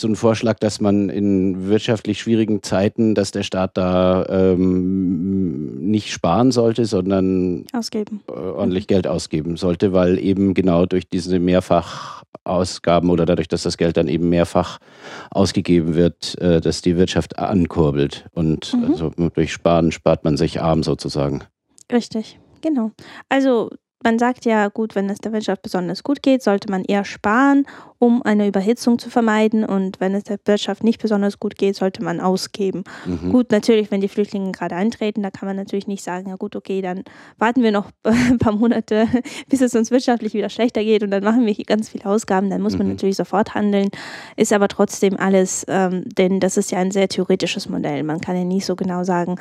so 0.00 0.08
ein 0.08 0.16
Vorschlag, 0.16 0.58
dass 0.58 0.80
man 0.80 1.08
in 1.08 1.68
wirtschaftlich 1.68 2.20
schwierigen 2.20 2.62
Zeiten, 2.62 3.14
dass 3.14 3.30
der 3.30 3.42
Staat 3.42 3.76
da 3.76 4.26
ähm, 4.28 5.90
nicht 5.90 6.12
sparen 6.12 6.52
sollte, 6.52 6.84
sondern 6.84 7.64
ausgeben. 7.72 8.22
Äh, 8.28 8.32
ordentlich 8.32 8.84
mhm. 8.84 8.88
Geld 8.88 9.06
ausgeben 9.06 9.56
sollte, 9.56 9.92
weil 9.92 10.18
eben 10.18 10.54
genau 10.54 10.86
durch 10.86 11.08
diese 11.08 11.38
Mehrfachausgaben 11.38 13.10
oder 13.10 13.26
dadurch, 13.26 13.48
dass 13.48 13.62
das 13.62 13.76
Geld 13.76 13.96
dann 13.96 14.08
eben 14.08 14.28
mehrfach 14.28 14.78
ausgegeben 15.30 15.94
wird, 15.94 16.38
äh, 16.40 16.60
dass 16.60 16.82
die 16.82 16.96
Wirtschaft 16.96 17.38
ankurbelt. 17.38 18.26
Und 18.32 18.74
mhm. 18.74 18.84
also 18.84 19.10
durch 19.34 19.52
Sparen 19.52 19.92
spart 19.92 20.24
man 20.24 20.36
sich 20.36 20.60
arm 20.60 20.82
sozusagen. 20.82 21.42
Richtig, 21.90 22.38
genau. 22.60 22.90
Also 23.28 23.70
man 24.04 24.18
sagt 24.18 24.44
ja, 24.44 24.68
gut, 24.68 24.94
wenn 24.94 25.08
es 25.08 25.18
der 25.18 25.32
Wirtschaft 25.32 25.62
besonders 25.62 26.02
gut 26.02 26.22
geht, 26.22 26.42
sollte 26.42 26.70
man 26.70 26.84
eher 26.84 27.04
sparen, 27.04 27.66
um 27.98 28.22
eine 28.22 28.46
Überhitzung 28.46 28.98
zu 28.98 29.08
vermeiden. 29.08 29.64
Und 29.64 30.00
wenn 30.00 30.14
es 30.14 30.24
der 30.24 30.38
Wirtschaft 30.44 30.84
nicht 30.84 31.00
besonders 31.00 31.40
gut 31.40 31.56
geht, 31.56 31.76
sollte 31.76 32.04
man 32.04 32.20
ausgeben. 32.20 32.84
Mhm. 33.06 33.32
Gut, 33.32 33.50
natürlich, 33.50 33.90
wenn 33.90 34.02
die 34.02 34.08
Flüchtlinge 34.08 34.52
gerade 34.52 34.76
eintreten, 34.76 35.22
da 35.22 35.30
kann 35.30 35.48
man 35.48 35.56
natürlich 35.56 35.86
nicht 35.86 36.04
sagen, 36.04 36.28
ja 36.28 36.36
gut, 36.36 36.56
okay, 36.56 36.82
dann 36.82 37.04
warten 37.38 37.62
wir 37.62 37.72
noch 37.72 37.90
ein 38.04 38.38
paar 38.38 38.52
Monate, 38.52 39.08
bis 39.48 39.62
es 39.62 39.74
uns 39.74 39.90
wirtschaftlich 39.90 40.34
wieder 40.34 40.50
schlechter 40.50 40.84
geht 40.84 41.02
und 41.02 41.10
dann 41.10 41.24
machen 41.24 41.46
wir 41.46 41.52
hier 41.52 41.64
ganz 41.64 41.88
viele 41.88 42.04
Ausgaben. 42.04 42.50
Dann 42.50 42.60
muss 42.60 42.74
mhm. 42.74 42.78
man 42.80 42.88
natürlich 42.90 43.16
sofort 43.16 43.54
handeln. 43.54 43.88
Ist 44.36 44.52
aber 44.52 44.68
trotzdem 44.68 45.16
alles, 45.16 45.64
ähm, 45.68 46.04
denn 46.18 46.38
das 46.38 46.58
ist 46.58 46.70
ja 46.70 46.78
ein 46.78 46.90
sehr 46.90 47.08
theoretisches 47.08 47.68
Modell. 47.68 48.02
Man 48.02 48.20
kann 48.20 48.36
ja 48.36 48.44
nicht 48.44 48.66
so 48.66 48.76
genau 48.76 49.04
sagen, 49.04 49.36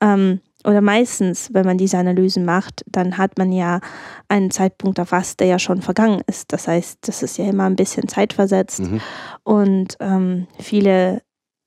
ähm, 0.00 0.40
oder 0.64 0.80
meistens, 0.80 1.50
wenn 1.52 1.64
man 1.64 1.78
diese 1.78 1.98
Analysen 1.98 2.44
macht, 2.44 2.82
dann 2.86 3.18
hat 3.18 3.38
man 3.38 3.52
ja 3.52 3.80
einen 4.28 4.50
Zeitpunkt 4.50 4.98
erfasst, 4.98 5.40
der 5.40 5.46
ja 5.46 5.58
schon 5.58 5.82
vergangen 5.82 6.22
ist. 6.26 6.52
Das 6.52 6.66
heißt, 6.66 6.98
das 7.02 7.22
ist 7.22 7.38
ja 7.38 7.48
immer 7.48 7.64
ein 7.64 7.76
bisschen 7.76 8.08
zeitversetzt. 8.08 8.80
Mhm. 8.80 9.00
Und 9.44 9.96
ähm, 10.00 10.48
viele 10.58 11.22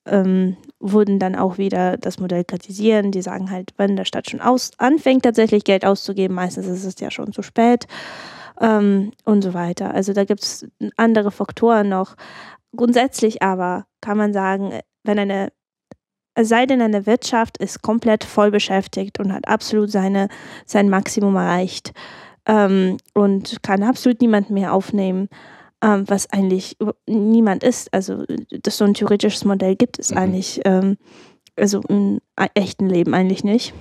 ähm, 0.06 0.58
wurden 0.80 1.20
dann 1.20 1.36
auch 1.36 1.58
wieder 1.58 1.98
das 1.98 2.20
Modell 2.20 2.44
kritisieren. 2.44 3.12
Die 3.12 3.22
sagen 3.22 3.52
halt, 3.52 3.72
wenn 3.78 3.96
der 3.96 4.06
Stadt 4.06 4.30
schon 4.30 4.42
aus 4.42 4.72
anfängt, 4.78 5.24
tatsächlich 5.24 5.64
Geld 5.64 5.86
auszugeben, 5.86 6.36
meistens 6.36 6.68
ist 6.68 6.84
es 6.84 7.00
ja 7.00 7.12
schon 7.12 7.32
zu 7.32 7.42
spät 7.42 7.86
ähm, 8.60 9.12
und 9.24 9.44
so 9.44 9.54
weiter. 9.54 9.94
Also 9.94 10.14
da 10.14 10.26
gibt 10.26 10.44
es 10.44 10.68
andere 10.98 11.32
Faktoren 11.32 11.90
noch. 11.90 12.16
Grundsätzlich 12.76 13.42
aber 13.42 13.86
kann 14.02 14.18
man 14.18 14.34
sagen, 14.34 14.74
wenn 15.04 15.20
eine 15.20 15.50
es 16.40 16.48
sei 16.48 16.66
denn, 16.66 16.82
eine 16.82 17.06
Wirtschaft 17.06 17.58
ist 17.58 17.82
komplett 17.82 18.24
voll 18.24 18.50
beschäftigt 18.50 19.20
und 19.20 19.34
hat 19.34 19.46
absolut 19.50 19.92
seine, 19.92 20.30
sein 20.66 20.90
Maximum 20.90 21.36
erreicht 21.36 21.92
ähm, 22.46 22.96
und 23.14 23.62
kann 23.62 23.84
absolut 23.84 24.22
niemand 24.22 24.50
mehr 24.50 24.74
aufnehmen, 24.74 25.28
ähm, 25.84 26.06
was 26.08 26.32
eigentlich 26.32 26.78
niemand 27.06 27.66
ist. 27.66 27.94
Also 27.94 28.24
das 28.64 28.78
so 28.78 28.86
ein 28.86 28.94
theoretisches 28.94 29.44
Modell 29.44 29.76
gibt 29.76 30.00
es 30.00 30.12
mhm. 30.12 30.18
eigentlich, 30.18 30.62
ähm, 30.64 30.96
also 31.58 31.82
im 31.90 32.22
echten 32.54 32.88
Leben 32.88 33.14
eigentlich 33.14 33.44
nicht. 33.44 33.74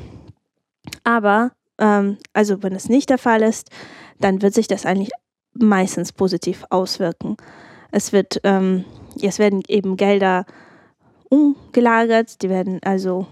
Aber 1.04 1.52
ähm, 1.78 2.18
also 2.32 2.60
wenn 2.64 2.74
es 2.74 2.88
nicht 2.88 3.08
der 3.08 3.18
Fall 3.18 3.42
ist, 3.42 3.70
dann 4.18 4.42
wird 4.42 4.54
sich 4.54 4.66
das 4.66 4.84
eigentlich 4.84 5.12
meistens 5.54 6.12
positiv 6.12 6.64
auswirken. 6.70 7.36
Es 7.92 8.12
wird, 8.12 8.40
ähm, 8.42 8.84
es 9.22 9.38
werden 9.38 9.62
eben 9.68 9.96
Gelder 9.96 10.44
umgelagert. 11.30 12.42
Die 12.42 12.48
werden 12.48 12.80
also 12.82 13.26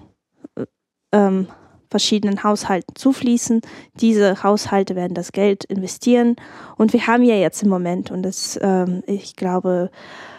äh, 0.56 0.64
ähm, 1.12 1.48
verschiedenen 1.90 2.42
Haushalten 2.42 2.94
zufließen. 2.94 3.60
Diese 3.94 4.42
Haushalte 4.42 4.96
werden 4.96 5.14
das 5.14 5.32
Geld 5.32 5.64
investieren. 5.64 6.36
Und 6.76 6.92
wir 6.92 7.06
haben 7.06 7.22
ja 7.22 7.36
jetzt 7.36 7.62
im 7.62 7.68
Moment, 7.68 8.10
und 8.10 8.22
das, 8.22 8.58
ähm, 8.62 9.02
ich 9.06 9.36
glaube, 9.36 9.90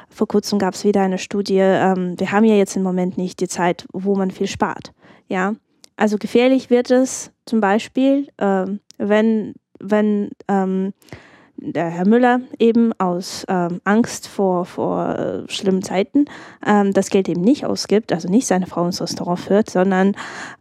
vor 0.09 0.27
kurzem 0.27 0.59
gab 0.59 0.73
es 0.73 0.83
wieder 0.83 1.01
eine 1.01 1.17
Studie, 1.17 1.59
ähm, 1.59 2.19
wir 2.19 2.31
haben 2.31 2.45
ja 2.45 2.55
jetzt 2.55 2.75
im 2.75 2.83
Moment 2.83 3.17
nicht 3.17 3.39
die 3.39 3.47
Zeit, 3.47 3.85
wo 3.93 4.15
man 4.15 4.31
viel 4.31 4.47
spart. 4.47 4.93
Ja, 5.27 5.55
also 5.95 6.17
gefährlich 6.17 6.69
wird 6.69 6.91
es 6.91 7.31
zum 7.45 7.59
Beispiel, 7.59 8.27
ähm, 8.37 8.79
wenn, 8.97 9.53
wenn 9.79 10.29
ähm, 10.47 10.93
der 11.57 11.89
Herr 11.89 12.07
Müller 12.07 12.41
eben 12.59 12.93
aus 12.99 13.45
ähm, 13.49 13.81
Angst 13.83 14.27
vor, 14.27 14.65
vor 14.65 15.09
äh, 15.15 15.51
schlimmen 15.51 15.81
Zeiten 15.81 16.25
ähm, 16.65 16.93
das 16.93 17.09
Geld 17.09 17.27
eben 17.27 17.41
nicht 17.41 17.65
ausgibt, 17.65 18.13
also 18.13 18.29
nicht 18.29 18.47
seine 18.47 18.67
Frau 18.67 18.85
ins 18.85 19.01
Restaurant 19.01 19.39
führt, 19.39 19.69
sondern 19.69 20.13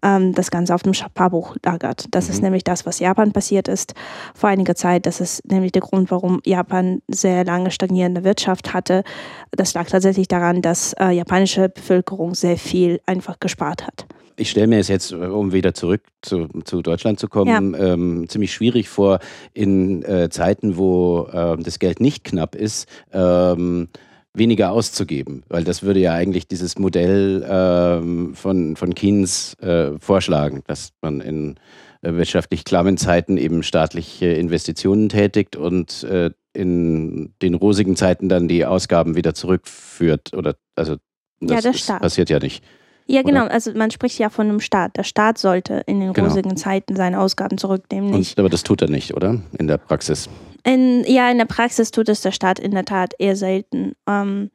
ähm, 0.03 0.35
das 0.35 0.51
Ganze 0.51 0.75
auf 0.75 0.83
dem 0.83 0.95
Sparbuch 0.95 1.57
lagert. 1.65 2.07
Das 2.11 2.27
mhm. 2.27 2.33
ist 2.33 2.43
nämlich 2.43 2.65
das, 2.65 2.87
was 2.87 2.99
Japan 2.99 3.33
passiert 3.33 3.69
ist 3.69 3.95
vor 4.35 4.49
einiger 4.49 4.75
Zeit. 4.75 5.07
Das 5.07 5.21
ist 5.21 5.47
nämlich 5.51 5.73
der 5.73 5.83
Grund, 5.83 6.11
warum 6.11 6.41
Japan 6.45 7.03
sehr 7.09 7.45
lange 7.45 7.71
stagnierende 7.71 8.25
Wirtschaft 8.25 8.73
hatte. 8.73 9.05
Das 9.51 9.75
lag 9.75 9.87
tatsächlich 9.89 10.29
daran, 10.29 10.63
dass 10.63 10.95
äh, 10.95 11.11
japanische 11.11 11.69
Bevölkerung 11.69 12.35
sehr 12.35 12.57
viel 12.57 13.01
einfach 13.07 13.39
gespart 13.39 13.87
hat 13.87 14.07
ich 14.37 14.51
stelle 14.51 14.67
mir 14.67 14.79
es 14.79 14.89
jetzt, 14.89 15.13
um 15.13 15.53
wieder 15.53 15.75
zurück 15.75 16.03
zu, 16.23 16.49
zu 16.65 16.83
Deutschland 16.83 17.19
zu 17.19 17.29
kommen, 17.29 17.75
ja. 17.75 17.95
ähm, 17.95 18.29
ziemlich 18.29 18.53
schwierig 18.53 18.89
vor, 18.89 19.19
in 19.55 20.03
äh, 20.03 20.29
Zeiten, 20.31 20.77
wo 20.77 21.29
äh, 21.33 21.57
das 21.63 21.79
Geld 21.79 22.01
nicht 22.01 22.25
knapp 22.25 22.55
ist, 22.55 22.89
ähm, 23.13 23.89
weniger 24.35 24.73
auszugeben, 24.73 25.43
weil 25.49 25.65
das 25.65 25.83
würde 25.83 26.01
ja 26.01 26.13
eigentlich 26.13 26.47
dieses 26.47 26.79
Modell 26.79 27.45
ähm, 27.49 28.35
von, 28.35 28.77
von 28.77 28.95
Keynes 28.95 29.55
äh, 29.61 29.99
vorschlagen, 29.99 30.63
dass 30.67 30.93
man 31.01 31.21
in 31.21 31.57
äh, 32.03 32.13
wirtschaftlich 32.13 32.65
klammen 32.65 32.99
Zeiten 32.99 33.39
eben 33.39 33.63
staatliche 33.63 34.27
Investitionen 34.27 35.09
tätigt 35.09 35.57
und 35.57 36.05
äh, 36.05 36.31
in 36.53 37.33
den 37.43 37.55
rosigen 37.55 37.97
Zeiten 37.97 38.29
dann 38.29 38.49
die 38.49 38.65
Ausgaben 38.67 39.17
wieder 39.17 39.35
zurückführt 39.35 40.33
oder 40.35 40.57
also 40.75 40.97
das, 41.41 41.65
ja, 41.65 41.71
das 41.71 41.87
passiert 41.87 42.31
ja 42.31 42.39
nicht. 42.39 42.65
Ja, 43.07 43.23
genau. 43.23 43.45
Oder? 43.45 43.53
Also 43.53 43.73
man 43.73 43.91
spricht 43.91 44.19
ja 44.19 44.31
von 44.31 44.49
einem 44.49 44.61
Staat. 44.61 44.97
Der 44.97 45.05
Staat 45.05 45.39
sollte 45.39 45.83
in 45.87 46.01
den 46.01 46.13
genau. 46.13 46.29
rosigen 46.29 46.57
Zeiten 46.57 46.97
seine 46.97 47.21
Ausgaben 47.21 47.57
zurücknehmen. 47.59 48.11
Nicht. 48.11 48.37
Und, 48.37 48.41
aber 48.41 48.49
das 48.49 48.63
tut 48.63 48.83
er 48.83 48.91
nicht, 48.91 49.15
oder? 49.15 49.41
In 49.59 49.69
der 49.69 49.79
Praxis. 49.79 50.29
In, 50.65 51.05
ja, 51.07 51.31
in 51.31 51.39
der 51.39 51.45
Praxis 51.45 51.93
tut 51.93 52.09
es 52.09 52.23
der 52.23 52.33
Staat 52.33 52.59
in 52.59 52.73
der 52.73 52.85
Tat 52.85 53.15
eher 53.19 53.37
selten. 53.37 53.93
Ähm, 54.09 54.51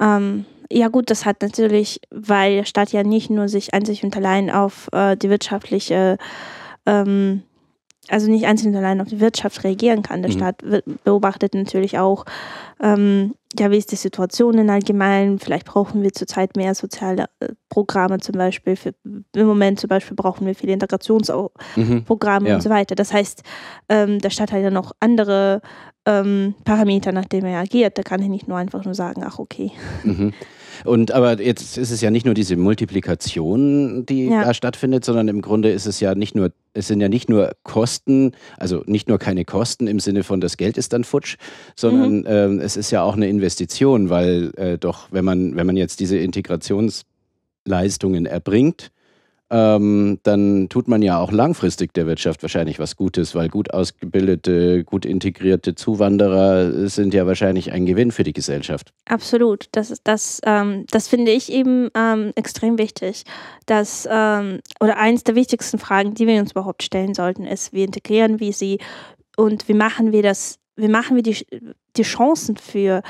ähm, 0.00 0.44
ja 0.72 0.88
gut, 0.88 1.10
das 1.10 1.24
hat 1.24 1.42
natürlich, 1.42 2.00
weil 2.10 2.56
der 2.56 2.64
Staat 2.64 2.92
ja 2.92 3.02
nicht 3.02 3.30
nur 3.30 3.48
sich 3.48 3.72
einzig 3.74 4.02
und 4.02 4.16
allein 4.16 4.50
auf 4.50 4.88
äh, 4.92 5.16
die 5.16 5.30
wirtschaftliche 5.30 6.18
ähm, 6.86 7.42
also 8.10 8.30
nicht 8.30 8.46
einzeln 8.46 8.74
allein 8.74 9.00
auf 9.00 9.08
die 9.08 9.20
Wirtschaft 9.20 9.64
reagieren 9.64 10.02
kann. 10.02 10.22
Der 10.22 10.30
mhm. 10.30 10.36
Staat 10.36 10.64
beobachtet 11.04 11.54
natürlich 11.54 11.98
auch, 11.98 12.24
ähm, 12.82 13.34
ja, 13.58 13.70
wie 13.70 13.78
ist 13.78 13.90
die 13.90 13.96
Situation 13.96 14.58
in 14.58 14.70
allgemein? 14.70 15.38
Vielleicht 15.38 15.66
brauchen 15.66 16.02
wir 16.02 16.12
zurzeit 16.12 16.56
mehr 16.56 16.74
soziale 16.74 17.24
äh, 17.40 17.48
Programme 17.68 18.18
zum 18.18 18.36
Beispiel. 18.36 18.76
Für, 18.76 18.94
Im 19.04 19.46
Moment 19.46 19.80
zum 19.80 19.88
Beispiel 19.88 20.16
brauchen 20.16 20.46
wir 20.46 20.54
viele 20.54 20.72
Integrationsprogramme 20.72 22.40
mhm. 22.40 22.46
ja. 22.46 22.54
und 22.54 22.62
so 22.62 22.70
weiter. 22.70 22.94
Das 22.94 23.12
heißt, 23.12 23.42
ähm, 23.88 24.20
der 24.20 24.30
Staat 24.30 24.52
hat 24.52 24.62
ja 24.62 24.70
noch 24.70 24.92
andere 25.00 25.62
ähm, 26.06 26.54
Parameter, 26.64 27.12
nach 27.12 27.24
denen 27.24 27.46
er 27.46 27.60
agiert. 27.60 27.98
Da 27.98 28.02
kann 28.02 28.22
ich 28.22 28.28
nicht 28.28 28.46
nur 28.46 28.56
einfach 28.56 28.84
nur 28.84 28.94
sagen, 28.94 29.22
ach 29.24 29.38
okay. 29.38 29.72
Mhm. 30.04 30.32
Und 30.84 31.12
aber 31.12 31.40
jetzt 31.40 31.78
ist 31.78 31.90
es 31.90 32.00
ja 32.00 32.10
nicht 32.10 32.26
nur 32.26 32.34
diese 32.34 32.56
Multiplikation, 32.56 34.04
die 34.06 34.26
ja. 34.26 34.44
da 34.44 34.54
stattfindet, 34.54 35.04
sondern 35.04 35.28
im 35.28 35.42
Grunde 35.42 35.70
ist 35.70 35.86
es 35.86 36.00
ja 36.00 36.14
nicht 36.14 36.34
nur, 36.34 36.52
es 36.72 36.88
sind 36.88 37.00
ja 37.00 37.08
nicht 37.08 37.28
nur 37.28 37.52
Kosten, 37.62 38.32
also 38.58 38.82
nicht 38.86 39.08
nur 39.08 39.18
keine 39.18 39.44
Kosten 39.44 39.86
im 39.86 40.00
Sinne 40.00 40.22
von 40.22 40.40
das 40.40 40.56
Geld 40.56 40.78
ist 40.78 40.92
dann 40.92 41.04
futsch, 41.04 41.36
sondern 41.76 42.20
mhm. 42.20 42.26
ähm, 42.26 42.60
es 42.60 42.76
ist 42.76 42.90
ja 42.90 43.02
auch 43.02 43.16
eine 43.16 43.28
Investition, 43.28 44.10
weil 44.10 44.52
äh, 44.56 44.78
doch, 44.78 45.08
wenn 45.10 45.24
man, 45.24 45.56
wenn 45.56 45.66
man 45.66 45.76
jetzt 45.76 46.00
diese 46.00 46.18
Integrationsleistungen 46.18 48.26
erbringt, 48.26 48.90
ähm, 49.50 50.20
dann 50.22 50.68
tut 50.68 50.86
man 50.86 51.02
ja 51.02 51.18
auch 51.18 51.32
langfristig 51.32 51.92
der 51.92 52.06
Wirtschaft 52.06 52.42
wahrscheinlich 52.42 52.78
was 52.78 52.94
Gutes, 52.94 53.34
weil 53.34 53.48
gut 53.48 53.74
ausgebildete, 53.74 54.84
gut 54.84 55.04
integrierte 55.04 55.74
Zuwanderer 55.74 56.88
sind 56.88 57.14
ja 57.14 57.26
wahrscheinlich 57.26 57.72
ein 57.72 57.84
Gewinn 57.84 58.12
für 58.12 58.22
die 58.22 58.32
Gesellschaft. 58.32 58.92
Absolut. 59.06 59.68
Das, 59.72 59.92
das, 60.04 60.40
ähm, 60.44 60.84
das 60.90 61.08
finde 61.08 61.32
ich 61.32 61.52
eben 61.52 61.90
ähm, 61.96 62.32
extrem 62.36 62.78
wichtig. 62.78 63.24
Dass, 63.66 64.08
ähm, 64.10 64.60
oder 64.78 64.98
eins 64.98 65.24
der 65.24 65.34
wichtigsten 65.34 65.78
Fragen, 65.78 66.14
die 66.14 66.28
wir 66.28 66.40
uns 66.40 66.52
überhaupt 66.52 66.84
stellen 66.84 67.14
sollten, 67.14 67.44
ist, 67.44 67.72
wie 67.72 67.82
integrieren 67.82 68.38
wir 68.38 68.52
sie 68.52 68.78
und 69.36 69.66
wie 69.68 69.74
machen 69.74 70.12
wir 70.12 70.22
das, 70.22 70.59
wie 70.80 70.88
machen 70.88 71.16
wir 71.16 71.22
die, 71.22 71.46
die 71.96 72.02
Chancen 72.02 72.56
für 72.56 73.02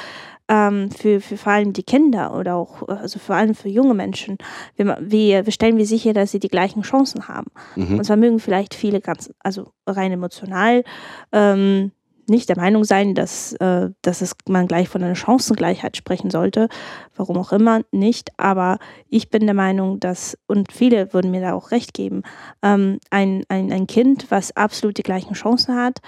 ähm, 0.51 0.91
für, 0.91 1.21
für 1.21 1.37
vor 1.37 1.53
allem 1.53 1.73
die 1.73 1.85
Kinder 1.85 2.37
oder 2.37 2.57
auch 2.57 2.87
also 2.89 3.19
vor 3.19 3.37
allem 3.37 3.55
für 3.55 3.69
junge 3.69 3.95
Menschen. 3.95 4.37
Wir, 4.77 4.99
wir, 5.01 5.47
wir 5.47 5.53
stellen 5.53 5.77
wir 5.79 5.87
sicher, 5.87 6.13
dass 6.13 6.33
sie 6.33 6.41
die 6.41 6.49
gleichen 6.49 6.83
Chancen 6.83 7.29
haben. 7.29 7.51
Mhm. 7.77 7.99
Und 7.99 8.05
zwar 8.05 8.17
mögen 8.17 8.41
vielleicht 8.41 8.75
viele 8.75 9.01
ganz, 9.01 9.33
also 9.39 9.69
rein 9.87 10.11
emotional, 10.11 10.83
ähm, 11.31 11.93
nicht 12.31 12.49
der 12.49 12.57
Meinung 12.57 12.85
sein, 12.85 13.15
dass, 13.15 13.53
äh, 13.55 13.91
dass 14.03 14.23
es, 14.23 14.35
man 14.49 14.69
gleich 14.69 14.89
von 14.89 15.03
einer 15.03 15.17
Chancengleichheit 15.17 15.97
sprechen 15.97 16.31
sollte. 16.31 16.69
Warum 17.17 17.37
auch 17.39 17.53
immer 17.53 17.83
nicht. 17.91 18.31
Aber 18.37 18.79
ich 19.09 19.31
bin 19.31 19.47
der 19.47 19.55
Meinung, 19.55 20.01
dass, 20.01 20.39
und 20.47 20.73
viele 20.73 21.13
würden 21.13 21.31
mir 21.31 21.41
da 21.41 21.55
auch 21.55 21.71
recht 21.71 21.93
geben, 21.93 22.23
ähm, 22.63 22.99
ein, 23.11 23.45
ein, 23.49 23.73
ein 23.73 23.87
Kind, 23.87 24.31
was 24.31 24.57
absolut 24.57 24.97
die 24.99 25.03
gleichen 25.03 25.35
Chancen 25.35 25.77
hat, 25.77 25.99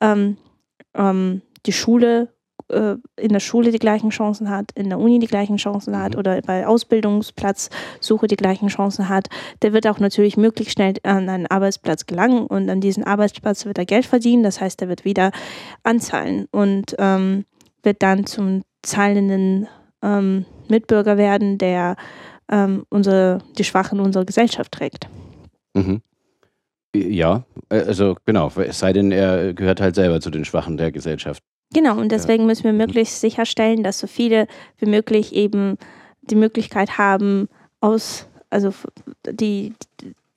ähm, 0.00 0.36
ähm, 0.98 1.40
die 1.64 1.72
Schule 1.72 2.28
äh, 2.70 2.96
in 3.16 3.32
der 3.32 3.40
Schule 3.40 3.70
die 3.70 3.78
gleichen 3.78 4.10
Chancen 4.10 4.50
hat, 4.50 4.72
in 4.74 4.90
der 4.90 4.98
Uni 4.98 5.18
die 5.18 5.26
gleichen 5.26 5.56
Chancen 5.56 5.98
hat 5.98 6.12
mhm. 6.12 6.18
oder 6.18 6.42
bei 6.42 6.66
Ausbildungsplatzsuche 6.66 8.26
die 8.26 8.36
gleichen 8.36 8.68
Chancen 8.68 9.08
hat, 9.08 9.28
der 9.62 9.72
wird 9.72 9.86
auch 9.86 9.98
natürlich 10.00 10.36
möglichst 10.36 10.74
schnell 10.74 10.94
an 11.02 11.28
einen 11.28 11.46
Arbeitsplatz 11.46 12.06
gelangen 12.06 12.46
und 12.46 12.68
an 12.68 12.80
diesen 12.80 13.04
Arbeitsplatz 13.04 13.64
wird 13.64 13.78
er 13.78 13.86
Geld 13.86 14.06
verdienen. 14.06 14.42
Das 14.42 14.60
heißt, 14.60 14.82
er 14.82 14.88
wird 14.88 15.04
wieder 15.04 15.30
anzahlen 15.82 16.46
und 16.50 16.94
ähm, 16.98 17.44
wird 17.82 18.02
dann 18.02 18.26
zum 18.26 18.62
zahlenden 18.82 19.66
ähm, 20.02 20.44
Mitbürger 20.68 21.16
werden, 21.16 21.58
der 21.58 21.96
ähm, 22.50 22.84
unsere, 22.90 23.38
die 23.56 23.64
Schwachen 23.64 24.00
unserer 24.00 24.24
Gesellschaft 24.24 24.72
trägt. 24.72 25.08
Mhm. 25.74 26.02
Ja, 26.94 27.44
äh, 27.68 27.80
also 27.80 28.16
genau, 28.24 28.50
es 28.56 28.78
sei 28.78 28.92
denn, 28.92 29.12
er 29.12 29.54
gehört 29.54 29.80
halt 29.80 29.94
selber 29.94 30.20
zu 30.20 30.30
den 30.30 30.44
Schwachen 30.44 30.76
der 30.76 30.92
Gesellschaft. 30.92 31.42
Genau, 31.72 31.98
und 31.98 32.10
deswegen 32.12 32.46
müssen 32.46 32.64
wir 32.64 32.72
möglichst 32.72 33.20
sicherstellen, 33.20 33.82
dass 33.82 33.98
so 33.98 34.06
viele 34.06 34.46
wie 34.78 34.86
möglich 34.86 35.34
eben 35.34 35.76
die 36.22 36.34
Möglichkeit 36.34 36.96
haben, 36.96 37.48
aus, 37.80 38.26
also 38.48 38.72
die 39.30 39.74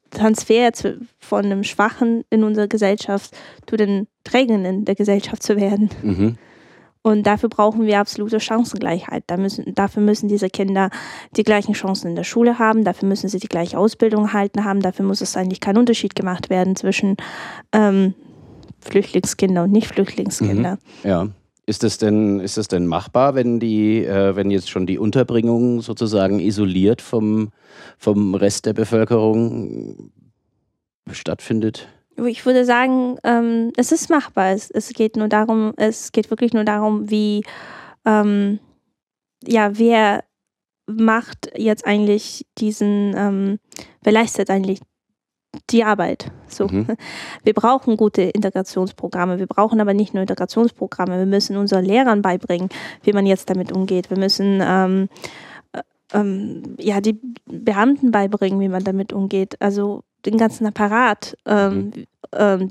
Transfer 0.09 0.71
von 1.19 1.45
einem 1.45 1.63
Schwachen 1.63 2.25
in 2.29 2.43
unserer 2.43 2.67
Gesellschaft 2.67 3.31
zu 3.65 3.77
den 3.77 4.07
Trägenden 4.25 4.83
der 4.83 4.95
Gesellschaft 4.95 5.41
zu 5.41 5.55
werden. 5.55 5.89
Mhm. 6.03 6.37
Und 7.03 7.25
dafür 7.25 7.49
brauchen 7.49 7.85
wir 7.85 7.99
absolute 7.99 8.39
Chancengleichheit. 8.39 9.23
Da 9.27 9.37
müssen, 9.37 9.73
dafür 9.73 10.03
müssen 10.03 10.27
diese 10.27 10.49
Kinder 10.49 10.91
die 11.35 11.43
gleichen 11.43 11.73
Chancen 11.73 12.09
in 12.09 12.15
der 12.15 12.23
Schule 12.23 12.59
haben, 12.59 12.83
dafür 12.83 13.07
müssen 13.09 13.27
sie 13.27 13.39
die 13.39 13.47
gleiche 13.47 13.77
Ausbildung 13.77 14.25
erhalten 14.25 14.63
haben, 14.65 14.81
dafür 14.81 15.05
muss 15.05 15.21
es 15.21 15.35
eigentlich 15.35 15.61
kein 15.61 15.77
Unterschied 15.77 16.15
gemacht 16.15 16.49
werden 16.51 16.75
zwischen 16.75 17.17
ähm, 17.71 18.13
Flüchtlingskinder 18.81 19.63
und 19.63 19.71
Nicht-Flüchtlingskinder. 19.71 20.77
Mhm. 21.03 21.09
Ja. 21.09 21.27
Ist 21.67 21.83
es 21.83 21.97
denn, 21.97 22.39
ist 22.39 22.57
es 22.57 22.67
denn 22.67 22.85
machbar, 22.85 23.35
wenn 23.35 23.59
die, 23.59 24.03
äh, 24.03 24.35
wenn 24.35 24.51
jetzt 24.51 24.69
schon 24.69 24.85
die 24.85 24.97
Unterbringung 24.97 25.81
sozusagen 25.81 26.39
isoliert 26.39 27.01
vom, 27.01 27.51
vom 27.97 28.35
Rest 28.35 28.65
der 28.65 28.73
Bevölkerung 28.73 30.11
stattfindet? 31.09 31.87
Ich 32.25 32.45
würde 32.45 32.65
sagen, 32.65 33.17
ähm, 33.23 33.71
es 33.77 33.91
ist 33.91 34.09
machbar. 34.09 34.51
Es, 34.51 34.69
es 34.71 34.89
geht 34.89 35.15
nur 35.15 35.27
darum, 35.27 35.73
es 35.77 36.11
geht 36.11 36.29
wirklich 36.29 36.53
nur 36.53 36.63
darum, 36.63 37.09
wie 37.09 37.43
ähm, 38.05 38.59
ja, 39.43 39.77
wer 39.77 40.23
macht 40.87 41.51
jetzt 41.55 41.85
eigentlich 41.85 42.45
diesen, 42.57 43.13
ähm, 43.15 43.59
wer 44.03 44.13
leistet 44.13 44.49
eigentlich 44.49 44.81
die 45.69 45.83
Arbeit. 45.83 46.31
So. 46.47 46.67
Mhm. 46.67 46.87
Wir 47.43 47.53
brauchen 47.53 47.97
gute 47.97 48.21
Integrationsprogramme. 48.21 49.39
Wir 49.39 49.47
brauchen 49.47 49.81
aber 49.81 49.93
nicht 49.93 50.13
nur 50.13 50.21
Integrationsprogramme. 50.21 51.17
Wir 51.17 51.25
müssen 51.25 51.57
unseren 51.57 51.85
Lehrern 51.85 52.21
beibringen, 52.21 52.69
wie 53.03 53.13
man 53.13 53.25
jetzt 53.25 53.49
damit 53.49 53.71
umgeht. 53.71 54.09
Wir 54.09 54.17
müssen 54.17 54.61
ähm, 54.63 55.09
äh, 55.73 55.81
ähm, 56.13 56.75
ja, 56.79 57.01
die 57.01 57.19
Beamten 57.45 58.11
beibringen, 58.11 58.59
wie 58.59 58.69
man 58.69 58.83
damit 58.83 59.11
umgeht. 59.11 59.61
Also 59.61 60.03
den 60.25 60.37
ganzen 60.37 60.65
Apparat 60.65 61.37
ähm, 61.45 61.91
mhm. 61.95 62.05
Ähm, 62.33 62.69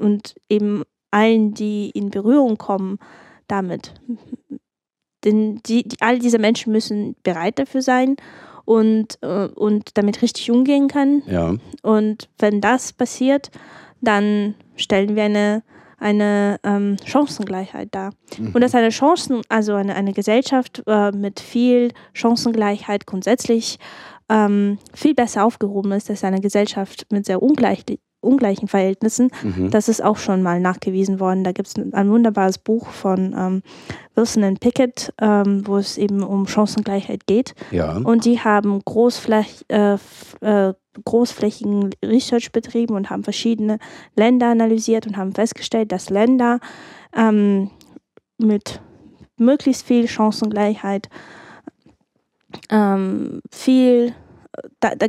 und 0.00 0.34
eben 0.48 0.82
allen, 1.10 1.54
die 1.54 1.90
in 1.90 2.10
Berührung 2.10 2.58
kommen 2.58 2.98
damit. 3.46 3.94
Denn 5.24 5.60
die, 5.66 5.82
die, 5.84 5.96
all 6.00 6.18
diese 6.18 6.38
Menschen 6.38 6.72
müssen 6.72 7.16
bereit 7.22 7.58
dafür 7.58 7.82
sein 7.82 8.16
und, 8.64 9.18
äh, 9.22 9.46
und 9.46 9.96
damit 9.96 10.22
richtig 10.22 10.50
umgehen 10.50 10.88
kann. 10.88 11.22
Ja. 11.26 11.54
Und 11.82 12.28
wenn 12.38 12.60
das 12.60 12.92
passiert, 12.92 13.50
dann 14.00 14.54
stellen 14.76 15.16
wir 15.16 15.24
eine, 15.24 15.62
eine 15.98 16.60
ähm, 16.62 16.96
Chancengleichheit 17.04 17.88
dar. 17.92 18.12
Mhm. 18.38 18.52
Und 18.54 18.60
dass 18.60 18.74
eine 18.74 18.90
Chancen, 18.90 19.42
also 19.48 19.74
eine, 19.74 19.94
eine 19.94 20.12
Gesellschaft 20.12 20.82
äh, 20.86 21.10
mit 21.10 21.40
viel 21.40 21.92
Chancengleichheit 22.12 23.06
grundsätzlich 23.06 23.78
ähm, 24.28 24.78
viel 24.94 25.14
besser 25.14 25.44
aufgehoben 25.44 25.92
ist 25.92 26.10
als 26.10 26.24
eine 26.24 26.40
Gesellschaft 26.40 27.06
mit 27.10 27.26
sehr 27.26 27.42
ungleich, 27.42 27.84
ungleichen 28.20 28.68
Verhältnissen. 28.68 29.30
Mhm. 29.42 29.70
Das 29.70 29.88
ist 29.88 30.02
auch 30.02 30.16
schon 30.16 30.42
mal 30.42 30.60
nachgewiesen 30.60 31.20
worden. 31.20 31.44
Da 31.44 31.52
gibt 31.52 31.68
es 31.68 31.76
ein, 31.76 32.10
wunderbares 32.10 32.58
Buch 32.58 32.88
von 32.88 33.34
ähm, 33.36 33.62
Wilson 34.14 34.44
und 34.44 34.60
Pickett, 34.60 35.12
ähm, 35.20 35.66
wo 35.66 35.76
es 35.76 35.96
eben 35.96 36.22
um 36.22 36.46
Chancengleichheit 36.46 37.26
geht. 37.26 37.54
Ja. 37.70 37.96
Und 37.96 38.24
die 38.24 38.40
haben 38.40 38.80
großfläch, 38.84 39.64
äh, 39.68 39.96
äh, 40.40 40.74
großflächigen 41.04 41.90
Research 42.04 42.50
betrieben 42.50 42.96
und 42.96 43.08
haben 43.08 43.22
verschiedene 43.22 43.78
Länder 44.16 44.48
analysiert 44.48 45.06
und 45.06 45.16
haben 45.16 45.32
festgestellt, 45.32 45.92
dass 45.92 46.10
Länder 46.10 46.58
ähm, 47.16 47.70
mit 48.38 48.80
möglichst 49.36 49.86
viel 49.86 50.08
Chancengleichheit 50.08 51.08
ähm, 52.70 53.40
viel, 53.50 54.14
da, 54.80 54.94
da, 54.94 55.06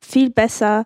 viel 0.00 0.30
besser. 0.30 0.84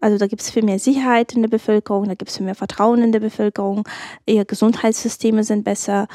Also 0.00 0.18
da 0.18 0.26
gibt 0.26 0.42
es 0.42 0.50
viel 0.50 0.64
mehr 0.64 0.78
Sicherheit 0.78 1.32
in 1.32 1.40
der 1.40 1.48
Bevölkerung, 1.48 2.04
da 2.04 2.14
gibt 2.14 2.30
es 2.30 2.36
viel 2.36 2.44
mehr 2.44 2.54
Vertrauen 2.54 3.02
in 3.02 3.12
der 3.12 3.20
Bevölkerung, 3.20 3.88
ihre 4.26 4.44
Gesundheitssysteme 4.44 5.44
sind 5.44 5.64
besser, 5.64 6.08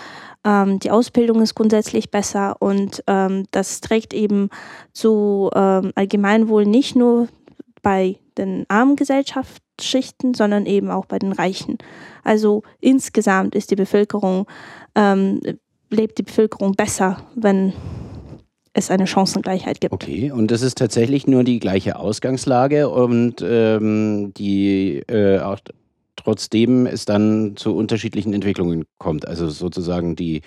ähm, 0.43 0.77
die 0.77 0.91
Ausbildung 0.91 1.41
ist 1.41 1.55
grundsätzlich 1.55 2.11
besser 2.11 2.55
und 2.59 3.03
ähm, 3.07 3.45
das 3.49 3.81
trägt 3.81 4.13
eben 4.13 4.49
zu 4.93 5.49
ähm, 5.55 5.91
Allgemeinwohl 5.95 6.65
nicht 6.65 6.95
nur 6.95 7.29
bei 7.81 8.17
den 8.37 8.65
armen 8.67 8.95
Gesellschaftsschichten, 8.95 10.33
sondern 10.33 10.65
eben 10.65 10.91
auch 10.91 11.05
bei 11.05 11.17
den 11.17 11.31
Reichen. 11.31 11.77
Also 12.23 12.63
insgesamt 12.79 13.55
ist 13.55 13.71
die 13.71 13.75
Bevölkerung, 13.75 14.45
ähm, 14.95 15.41
lebt 15.89 16.17
die 16.17 16.23
Bevölkerung 16.23 16.73
besser, 16.73 17.25
wenn 17.35 17.73
es 18.73 18.91
eine 18.91 19.07
Chancengleichheit 19.07 19.81
gibt. 19.81 19.93
Okay, 19.93 20.31
und 20.31 20.51
das 20.51 20.61
ist 20.61 20.77
tatsächlich 20.77 21.27
nur 21.27 21.43
die 21.43 21.59
gleiche 21.59 21.97
Ausgangslage 21.97 22.89
und 22.89 23.41
ähm, 23.41 24.33
die 24.35 25.03
äh, 25.07 25.39
auch 25.39 25.59
trotzdem 26.15 26.85
es 26.85 27.05
dann 27.05 27.55
zu 27.55 27.75
unterschiedlichen 27.75 28.33
Entwicklungen 28.33 28.85
kommt. 28.97 29.27
Also 29.27 29.49
sozusagen 29.49 30.15
die 30.15 30.41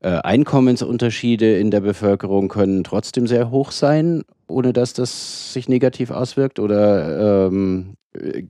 äh, 0.00 0.08
Einkommensunterschiede 0.08 1.58
in 1.58 1.70
der 1.70 1.80
Bevölkerung 1.80 2.48
können 2.48 2.84
trotzdem 2.84 3.26
sehr 3.26 3.50
hoch 3.50 3.72
sein, 3.72 4.22
ohne 4.46 4.72
dass 4.72 4.92
das 4.92 5.52
sich 5.52 5.68
negativ 5.68 6.10
auswirkt? 6.10 6.58
Oder 6.58 7.48
ähm, 7.48 7.94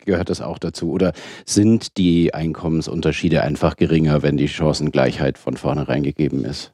gehört 0.04 0.28
das 0.28 0.40
auch 0.40 0.58
dazu? 0.58 0.90
Oder 0.90 1.12
sind 1.44 1.96
die 1.96 2.34
Einkommensunterschiede 2.34 3.42
einfach 3.42 3.76
geringer, 3.76 4.22
wenn 4.22 4.36
die 4.36 4.48
Chancengleichheit 4.48 5.38
von 5.38 5.56
vornherein 5.56 6.02
gegeben 6.02 6.44
ist? 6.44 6.72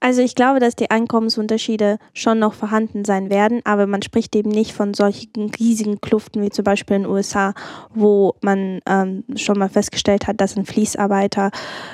Also 0.00 0.22
ich 0.22 0.34
glaube, 0.34 0.60
dass 0.60 0.76
die 0.76 0.90
Einkommensunterschiede 0.90 1.98
schon 2.14 2.38
noch 2.38 2.54
vorhanden 2.54 3.04
sein 3.04 3.28
werden, 3.28 3.60
aber 3.64 3.86
man 3.86 4.00
spricht 4.00 4.34
eben 4.34 4.50
nicht 4.50 4.72
von 4.72 4.94
solchen 4.94 5.50
riesigen 5.58 6.00
Kluften 6.00 6.42
wie 6.42 6.48
zum 6.48 6.64
Beispiel 6.64 6.96
in 6.96 7.02
den 7.02 7.12
USA, 7.12 7.52
wo 7.94 8.34
man 8.40 8.80
ähm, 8.86 9.24
schon 9.36 9.58
mal 9.58 9.68
festgestellt 9.68 10.26
hat, 10.26 10.40
dass 10.40 10.56
ein 10.56 10.64
Fließarbeiter 10.64 11.50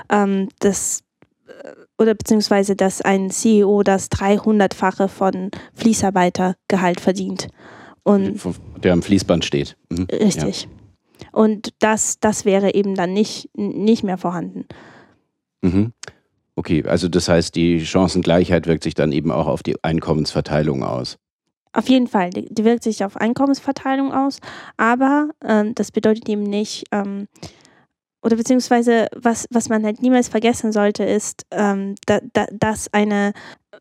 ähm, 0.09 0.49
das 0.61 1.03
äh, 1.49 1.73
oder 1.99 2.15
beziehungsweise 2.15 2.77
dass 2.77 3.03
ein 3.03 3.31
CEO 3.31 3.83
das 3.83 4.09
300-fache 4.13 5.09
von 5.09 5.51
Fließarbeitergehalt 5.75 7.01
verdient. 7.01 7.49
Und 8.05 8.41
der 8.85 8.93
am 8.93 9.03
Fließband 9.03 9.45
steht. 9.45 9.77
Mhm. 9.91 10.07
Richtig. 10.13 10.63
Ja. 10.63 11.29
Und 11.33 11.75
das, 11.81 12.21
das 12.21 12.45
wäre 12.45 12.75
eben 12.75 12.95
dann 12.95 13.13
nicht, 13.13 13.51
nicht 13.57 14.05
mehr 14.05 14.17
vorhanden. 14.17 14.65
Mhm. 15.63 15.93
Okay, 16.57 16.83
also 16.85 17.09
das 17.09 17.29
heißt, 17.29 17.55
die 17.55 17.85
Chancengleichheit 17.85 18.67
wirkt 18.67 18.83
sich 18.83 18.95
dann 18.95 19.13
eben 19.13 19.31
auch 19.31 19.47
auf 19.47 19.63
die 19.63 19.77
Einkommensverteilung 19.85 20.83
aus. 20.83 21.19
Auf 21.75 21.91
jeden 21.91 22.07
Fall, 22.07 22.31
die, 22.31 22.47
die 22.53 22.65
wirkt 22.65 22.83
sich 22.83 23.05
auf 23.05 23.19
Einkommensverteilung 23.19 24.11
aus, 24.13 24.41
aber 24.79 25.29
ähm, 25.45 25.75
das 25.75 25.93
bedeutet 25.93 26.27
eben 26.31 26.43
nicht, 26.43 26.85
ähm, 26.91 27.29
oder 28.23 28.37
beziehungsweise 28.37 29.09
was, 29.15 29.47
was 29.51 29.69
man 29.69 29.85
halt 29.85 30.01
niemals 30.01 30.29
vergessen 30.29 30.73
sollte, 30.73 31.05
ist, 31.05 31.45
ähm, 31.51 31.95
da, 32.07 32.21
da, 32.33 32.47
dass 32.51 32.93
eine, 32.93 33.35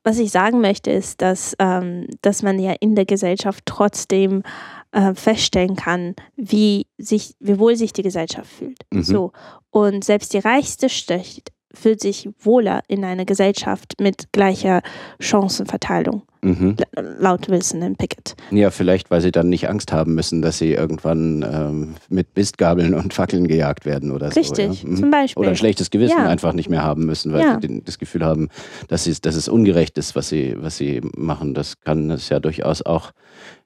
was 0.03 0.19
ich 0.19 0.31
sagen 0.31 0.59
möchte, 0.59 0.91
ist, 0.91 1.21
dass, 1.21 1.55
ähm, 1.57 2.07
dass 2.21 2.43
man 2.43 2.59
ja 2.59 2.75
in 2.79 2.95
der 2.95 3.05
Gesellschaft 3.05 3.63
trotzdem 3.65 4.43
äh, 4.91 5.15
feststellen 5.15 5.77
kann, 5.77 6.15
wie, 6.35 6.87
sich, 6.97 7.35
wie 7.39 7.57
wohl 7.57 7.77
sich 7.77 7.93
die 7.93 8.03
Gesellschaft 8.03 8.51
fühlt. 8.51 8.79
Mhm. 8.91 9.03
So. 9.03 9.31
Und 9.71 10.03
selbst 10.03 10.33
die 10.33 10.39
reichste 10.39 10.89
Stadt 10.89 11.49
fühlt 11.75 12.01
sich 12.01 12.29
wohler 12.39 12.81
in 12.87 13.03
einer 13.03 13.25
Gesellschaft 13.25 13.95
mit 13.99 14.31
gleicher 14.31 14.81
Chancenverteilung. 15.19 16.23
Mhm. 16.41 16.75
Laut 17.19 17.49
Wilson 17.49 17.81
und 17.81 17.97
Pickett. 17.97 18.35
Ja, 18.51 18.69
vielleicht, 18.69 19.09
weil 19.09 19.21
sie 19.21 19.31
dann 19.31 19.49
nicht 19.49 19.67
Angst 19.67 19.91
haben 19.91 20.13
müssen, 20.13 20.43
dass 20.43 20.59
sie 20.59 20.73
irgendwann 20.73 21.43
ähm, 21.43 21.95
mit 22.07 22.35
Bistgabeln 22.35 22.93
und 22.93 23.15
Fackeln 23.15 23.47
gejagt 23.47 23.85
werden 23.85 24.11
oder 24.11 24.27
Richtig, 24.27 24.45
so. 24.45 24.61
Richtig, 24.61 24.83
ja? 24.83 24.89
mhm. 24.89 24.95
zum 24.95 25.11
Beispiel. 25.11 25.41
Oder 25.41 25.49
ein 25.49 25.55
schlechtes 25.55 25.89
Gewissen 25.89 26.17
ja. 26.19 26.27
einfach 26.27 26.53
nicht 26.53 26.69
mehr 26.69 26.83
haben 26.83 27.05
müssen, 27.05 27.33
weil 27.33 27.41
ja. 27.41 27.59
sie 27.59 27.81
das 27.83 27.97
Gefühl 27.97 28.23
haben, 28.23 28.49
dass, 28.89 29.05
sie, 29.05 29.15
dass 29.19 29.35
es 29.35 29.47
ungerecht 29.47 29.97
ist, 29.97 30.15
was 30.15 30.29
sie, 30.29 30.55
was 30.57 30.77
sie 30.77 31.01
machen. 31.15 31.55
Das 31.55 31.81
kann 31.81 32.11
es 32.11 32.29
ja 32.29 32.39
durchaus 32.39 32.83
auch 32.83 33.11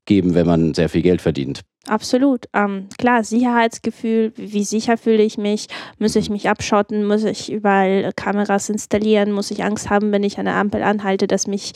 geben, 0.05 0.33
wenn 0.33 0.47
man 0.47 0.73
sehr 0.73 0.87
viel 0.87 1.01
Geld 1.01 1.21
verdient. 1.21 1.61
Absolut. 1.87 2.45
Ähm, 2.53 2.87
klar, 2.97 3.23
Sicherheitsgefühl, 3.23 4.33
wie 4.35 4.63
sicher 4.63 4.97
fühle 4.97 5.23
ich 5.23 5.37
mich? 5.37 5.67
Muss 5.97 6.15
ich 6.15 6.29
mich 6.29 6.49
abschotten? 6.49 7.05
Muss 7.05 7.23
ich 7.23 7.51
überall 7.51 8.11
Kameras 8.15 8.69
installieren? 8.69 9.31
Muss 9.31 9.49
ich 9.49 9.63
Angst 9.63 9.89
haben, 9.89 10.11
wenn 10.11 10.23
ich 10.23 10.37
an 10.37 10.45
der 10.45 10.55
Ampel 10.55 10.83
anhalte, 10.83 11.25
dass 11.25 11.47
mich 11.47 11.71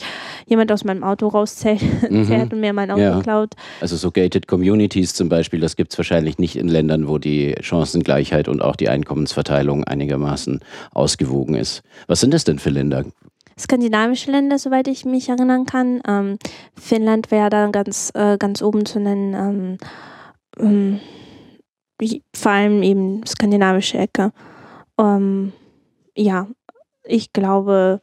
jemand 0.46 0.70
aus 0.70 0.84
meinem 0.84 1.02
Auto 1.02 1.28
rauszählt 1.28 1.80
mhm. 2.10 2.30
und 2.30 2.60
mir 2.60 2.72
mein 2.74 2.90
Auto 2.90 3.00
ja. 3.00 3.20
klaut? 3.22 3.54
Also 3.80 3.96
so 3.96 4.10
gated 4.10 4.46
Communities 4.46 5.14
zum 5.14 5.28
Beispiel, 5.28 5.60
das 5.60 5.74
gibt 5.74 5.92
es 5.92 5.98
wahrscheinlich 5.98 6.38
nicht 6.38 6.56
in 6.56 6.68
Ländern, 6.68 7.08
wo 7.08 7.18
die 7.18 7.54
Chancengleichheit 7.60 8.46
und 8.48 8.60
auch 8.60 8.76
die 8.76 8.90
Einkommensverteilung 8.90 9.84
einigermaßen 9.84 10.60
ausgewogen 10.92 11.54
ist. 11.54 11.82
Was 12.06 12.20
sind 12.20 12.34
das 12.34 12.44
denn 12.44 12.58
für 12.58 12.70
Länder? 12.70 13.04
Skandinavische 13.58 14.30
Länder, 14.30 14.58
soweit 14.58 14.88
ich 14.88 15.04
mich 15.04 15.28
erinnern 15.28 15.66
kann. 15.66 16.00
Ähm, 16.06 16.38
Finnland 16.74 17.30
wäre 17.30 17.50
da 17.50 17.68
ganz, 17.68 18.10
äh, 18.14 18.36
ganz 18.38 18.62
oben 18.62 18.86
zu 18.86 19.00
nennen. 19.00 19.78
Ähm, 20.58 20.58
ähm, 20.58 21.00
vor 22.34 22.52
allem 22.52 22.82
eben 22.82 23.24
skandinavische 23.26 23.98
Ecke. 23.98 24.32
Ähm, 24.98 25.52
ja, 26.16 26.48
ich 27.04 27.32
glaube, 27.32 28.00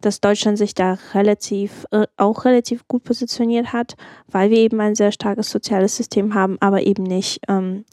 dass 0.00 0.20
Deutschland 0.20 0.58
sich 0.58 0.74
da 0.74 0.98
relativ, 1.14 1.86
äh, 1.90 2.06
auch 2.16 2.44
relativ 2.44 2.86
gut 2.88 3.04
positioniert 3.04 3.72
hat, 3.72 3.94
weil 4.28 4.50
wir 4.50 4.58
eben 4.58 4.80
ein 4.80 4.94
sehr 4.94 5.12
starkes 5.12 5.50
soziales 5.50 5.96
System 5.96 6.34
haben, 6.34 6.56
aber 6.60 6.82
eben 6.82 7.04
nicht 7.04 7.40
ähm, 7.48 7.84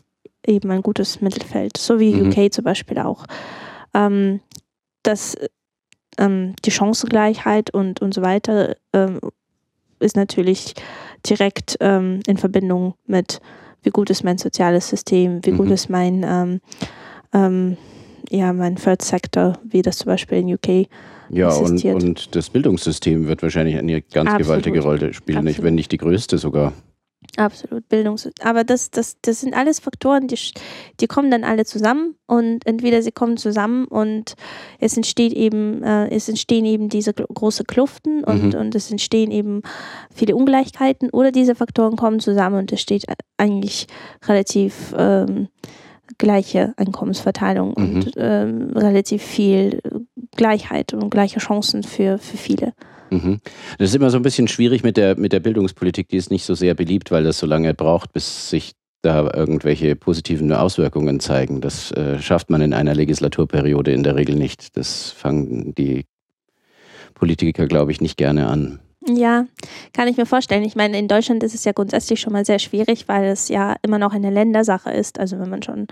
eben 0.46 0.72
ein 0.72 0.82
gutes 0.82 1.22
Mittelfeld, 1.22 1.78
so 1.78 2.00
wie 2.00 2.14
mhm. 2.16 2.30
UK 2.30 2.52
zum 2.52 2.64
Beispiel 2.64 3.00
auch. 3.00 3.26
Ähm, 3.94 4.42
das 5.04 5.36
ähm, 6.20 6.54
die 6.66 6.72
Chancengleichheit 6.72 7.74
und, 7.74 8.02
und 8.02 8.14
so 8.14 8.22
weiter 8.22 8.76
ähm, 8.94 9.20
ist 10.00 10.16
natürlich 10.16 10.74
direkt 11.28 11.78
ähm, 11.80 12.20
in 12.28 12.38
Verbindung 12.38 12.94
mit, 13.08 13.40
wie 13.84 13.90
gut 13.90 14.10
ist 14.10 14.24
mein 14.24 14.38
soziales 14.38 14.88
System, 14.90 15.40
wie 15.44 15.52
mhm. 15.52 15.58
gut 15.58 15.72
ist 15.72 15.90
mein, 15.90 16.26
ähm, 16.28 16.62
ähm, 17.34 17.78
ja, 18.30 18.54
mein 18.54 18.76
Third 18.76 19.02
Sector, 19.02 19.58
wie 19.64 19.82
das 19.82 19.98
zum 19.98 20.08
Beispiel 20.08 20.40
in 20.40 20.54
UK 20.54 20.88
ja, 21.30 21.50
und, 21.54 21.84
und 21.86 22.36
das 22.36 22.50
Bildungssystem 22.50 23.28
wird 23.28 23.44
wahrscheinlich 23.44 23.78
eine 23.78 24.02
ganz 24.02 24.30
Absolut. 24.30 24.48
gewaltige 24.48 24.82
Rolle 24.82 25.14
spielen, 25.14 25.44
nicht, 25.44 25.62
wenn 25.62 25.76
nicht 25.76 25.92
die 25.92 25.98
größte 25.98 26.38
sogar. 26.38 26.74
Absolut, 27.38 27.88
Bildungs. 27.90 28.30
Aber 28.42 28.64
das, 28.64 28.92
das, 28.92 29.18
das 29.22 29.42
sind 29.42 29.56
alles 29.56 29.80
Faktoren, 29.80 30.28
die, 30.28 30.38
die 31.00 31.08
kommen 31.08 31.32
dann 31.32 31.44
alle 31.44 31.66
zusammen 31.66 32.16
und 32.26 32.66
entweder 32.66 33.02
sie 33.02 33.12
kommen 33.12 33.38
zusammen 33.38 33.86
und 33.86 34.34
es 34.80 34.98
entsteht 34.98 35.34
eben, 35.34 35.84
äh, 35.84 36.10
es 36.10 36.28
entstehen 36.28 36.66
eben 36.66 36.90
diese 36.90 37.14
große 37.14 37.64
Kluften 37.64 38.24
und, 38.24 38.54
mhm. 38.54 38.60
und 38.60 38.76
es 38.76 38.92
entstehen 38.92 39.32
eben 39.32 39.62
viele 40.14 40.36
Ungleichheiten 40.36 41.10
oder 41.12 41.32
diese 41.32 41.56
Faktoren 41.56 41.96
kommen 41.96 42.20
zusammen 42.20 42.58
und 42.58 42.72
es 42.72 42.82
steht 42.82 43.06
eigentlich 43.38 43.88
relativ 44.28 44.94
ähm, 44.98 45.48
gleiche 46.18 46.74
Einkommensverteilung 46.78 47.74
mhm. 47.78 47.96
und 47.96 48.12
ähm, 48.18 48.72
relativ 48.76 49.24
viel 49.24 49.82
Gleichheit 50.36 50.94
und 50.94 51.10
gleiche 51.10 51.40
Chancen 51.40 51.84
für, 51.84 52.18
für 52.18 52.38
viele. 52.38 52.74
Mhm. 53.10 53.40
Das 53.78 53.90
ist 53.90 53.96
immer 53.96 54.10
so 54.10 54.18
ein 54.18 54.24
bisschen 54.24 54.48
schwierig 54.48 54.84
mit 54.84 54.98
der, 54.98 55.18
mit 55.18 55.34
der 55.34 55.40
Bildungspolitik, 55.40 56.08
die 56.10 56.18
ist 56.18 56.32
nicht 56.32 56.46
so 56.46 56.56
sehr 56.56 56.74
beliebt, 56.74 57.12
weil 57.12 57.24
das 57.24 57.40
so 57.40 57.46
lange 57.46 57.74
braucht, 57.74 58.14
bis 58.14 58.50
sich 58.50 58.74
da 59.02 59.32
irgendwelche 59.34 59.96
positiven 59.96 60.52
Auswirkungen 60.52 61.20
zeigen. 61.20 61.62
Das 61.62 61.92
äh, 61.92 62.20
schafft 62.20 62.50
man 62.50 62.62
in 62.62 62.74
einer 62.74 62.94
Legislaturperiode 62.94 63.92
in 63.92 64.04
der 64.04 64.16
Regel 64.16 64.36
nicht. 64.36 64.76
Das 64.76 65.12
fangen 65.12 65.74
die 65.76 66.06
Politiker, 67.14 67.68
glaube 67.68 67.92
ich, 67.92 68.02
nicht 68.02 68.18
gerne 68.18 68.48
an. 68.48 68.80
Ja, 69.08 69.46
kann 69.94 70.10
ich 70.10 70.18
mir 70.18 70.26
vorstellen. 70.26 70.64
Ich 70.64 70.76
meine, 70.76 71.00
in 71.00 71.08
Deutschland 71.08 71.44
ist 71.44 71.56
es 71.56 71.64
ja 71.64 71.72
grundsätzlich 71.72 72.20
schon 72.20 72.34
mal 72.34 72.46
sehr 72.46 72.60
schwierig, 72.60 73.08
weil 73.08 73.26
es 73.30 73.48
ja 73.48 73.76
immer 73.82 73.98
noch 73.98 74.14
eine 74.14 74.30
Ländersache 74.30 74.92
ist. 74.92 75.20
Also 75.20 75.40
wenn 75.40 75.50
man 75.50 75.64
schon 75.64 75.88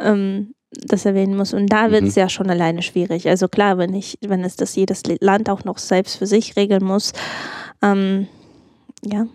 ähm, 0.00 0.54
das 0.70 1.04
erwähnen 1.04 1.36
muss. 1.36 1.54
Und 1.54 1.68
da 1.68 1.90
wird 1.90 2.04
es 2.04 2.16
mhm. 2.16 2.20
ja 2.20 2.28
schon 2.28 2.50
alleine 2.50 2.82
schwierig. 2.82 3.28
Also 3.28 3.48
klar, 3.48 3.78
wenn 3.78 3.94
ich, 3.94 4.18
wenn 4.26 4.44
es 4.44 4.56
das 4.56 4.76
jedes 4.76 5.02
Land 5.20 5.48
auch 5.50 5.64
noch 5.64 5.78
selbst 5.78 6.16
für 6.16 6.26
sich 6.26 6.56
regeln 6.56 6.84
muss, 6.84 7.12
ähm, 7.82 8.26
ja. 9.04 9.26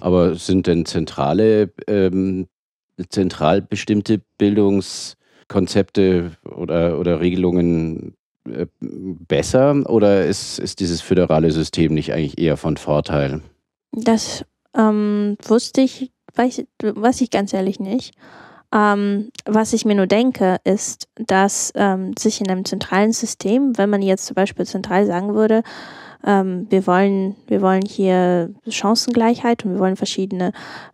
Aber 0.00 0.34
sind 0.34 0.66
denn 0.66 0.84
zentrale, 0.84 1.72
ähm, 1.86 2.48
zentral 3.08 3.62
bestimmte 3.62 4.20
Bildungskonzepte 4.38 6.32
oder, 6.44 6.98
oder 6.98 7.20
Regelungen 7.20 8.14
äh, 8.44 8.66
besser 8.80 9.88
oder 9.88 10.26
ist, 10.26 10.58
ist 10.58 10.80
dieses 10.80 11.00
föderale 11.00 11.50
System 11.50 11.94
nicht 11.94 12.12
eigentlich 12.12 12.38
eher 12.38 12.56
von 12.56 12.76
Vorteil? 12.76 13.40
Das 13.92 14.44
ähm, 14.76 15.36
wusste 15.42 15.80
ich, 15.80 16.12
weiß, 16.34 16.64
weiß 16.82 17.20
ich 17.22 17.30
ganz 17.30 17.52
ehrlich 17.52 17.80
nicht. 17.80 18.14
Ähm, 18.76 19.30
was 19.46 19.72
ich 19.72 19.86
mir 19.86 19.94
nur 19.94 20.06
denke, 20.06 20.58
ist, 20.64 21.08
dass 21.14 21.72
ähm, 21.76 22.12
sich 22.18 22.42
in 22.42 22.50
einem 22.50 22.66
zentralen 22.66 23.12
System, 23.12 23.78
wenn 23.78 23.88
man 23.88 24.02
jetzt 24.02 24.26
zum 24.26 24.34
Beispiel 24.34 24.66
zentral 24.66 25.06
sagen 25.06 25.34
würde, 25.34 25.62
ähm, 26.24 26.66
wir, 26.70 26.86
wollen, 26.86 27.36
wir 27.46 27.60
wollen 27.62 27.82
hier 27.82 28.50
Chancengleichheit 28.68 29.64
und 29.64 29.72
wir 29.72 29.78
wollen 29.80 29.96
verschiedene, 29.96 30.52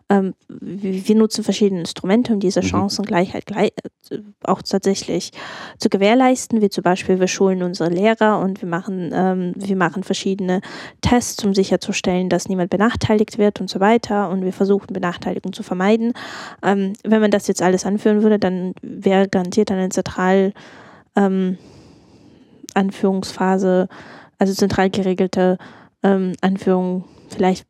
ähm, 0.09 0.33
wir 0.47 1.15
nutzen 1.15 1.43
verschiedene 1.43 1.81
Instrumente, 1.81 2.33
um 2.33 2.39
diese 2.39 2.61
mhm. 2.61 2.65
Chancengleichheit 2.65 3.45
gleich, 3.45 3.71
äh, 4.09 4.19
auch 4.43 4.61
tatsächlich 4.61 5.31
zu 5.77 5.89
gewährleisten, 5.89 6.61
wie 6.61 6.69
zum 6.69 6.83
Beispiel 6.83 7.19
wir 7.19 7.27
schulen 7.27 7.63
unsere 7.63 7.89
Lehrer 7.89 8.39
und 8.39 8.61
wir 8.61 8.69
machen, 8.69 9.11
ähm, 9.13 9.53
wir 9.55 9.75
machen 9.75 10.03
verschiedene 10.03 10.61
Tests, 11.01 11.43
um 11.43 11.53
sicherzustellen, 11.53 12.29
dass 12.29 12.49
niemand 12.49 12.69
benachteiligt 12.69 13.37
wird 13.37 13.61
und 13.61 13.69
so 13.69 13.79
weiter 13.79 14.29
und 14.29 14.43
wir 14.43 14.53
versuchen 14.53 14.93
Benachteiligung 14.93 15.53
zu 15.53 15.63
vermeiden. 15.63 16.13
Ähm, 16.61 16.93
wenn 17.03 17.21
man 17.21 17.31
das 17.31 17.47
jetzt 17.47 17.61
alles 17.61 17.85
anführen 17.85 18.23
würde, 18.23 18.39
dann 18.39 18.73
wäre 18.81 19.27
garantiert 19.27 19.71
eine 19.71 19.89
zentral 19.89 20.53
ähm, 21.15 21.57
Anführungsphase 22.73 23.87
also 24.43 24.53
zentral 24.53 24.89
geregelte 24.89 25.57
ähm, 26.03 26.33
Anführung 26.41 27.05
vielleicht 27.29 27.65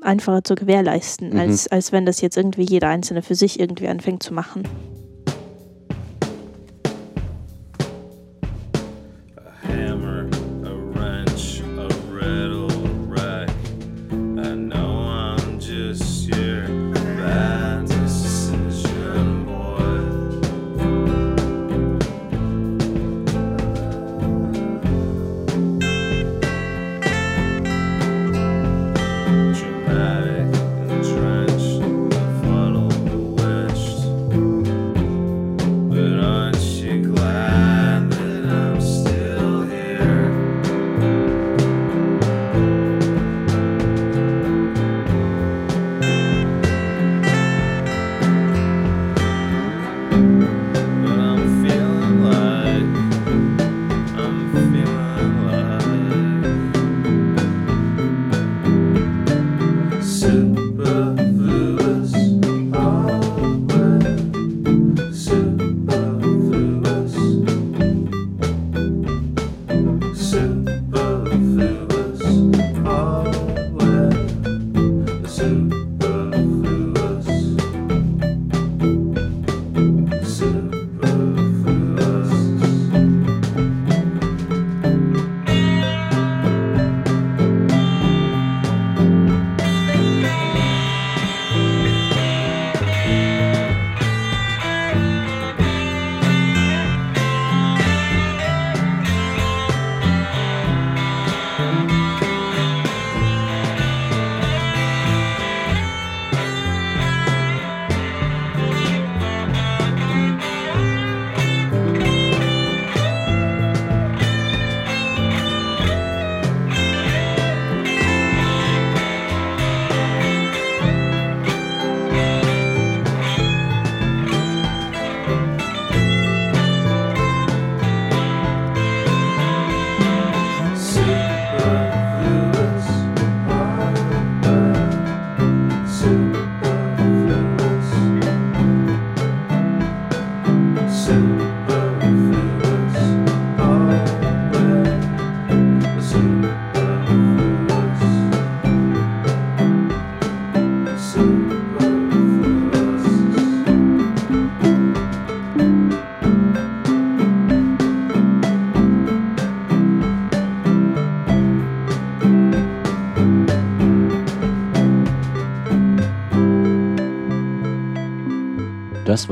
einfacher 0.00 0.42
zu 0.42 0.54
gewährleisten, 0.54 1.34
Mhm. 1.34 1.38
als, 1.38 1.68
als 1.68 1.92
wenn 1.92 2.06
das 2.06 2.22
jetzt 2.22 2.38
irgendwie 2.38 2.64
jeder 2.64 2.88
Einzelne 2.88 3.20
für 3.20 3.34
sich 3.34 3.60
irgendwie 3.60 3.86
anfängt 3.88 4.22
zu 4.22 4.32
machen. 4.32 4.62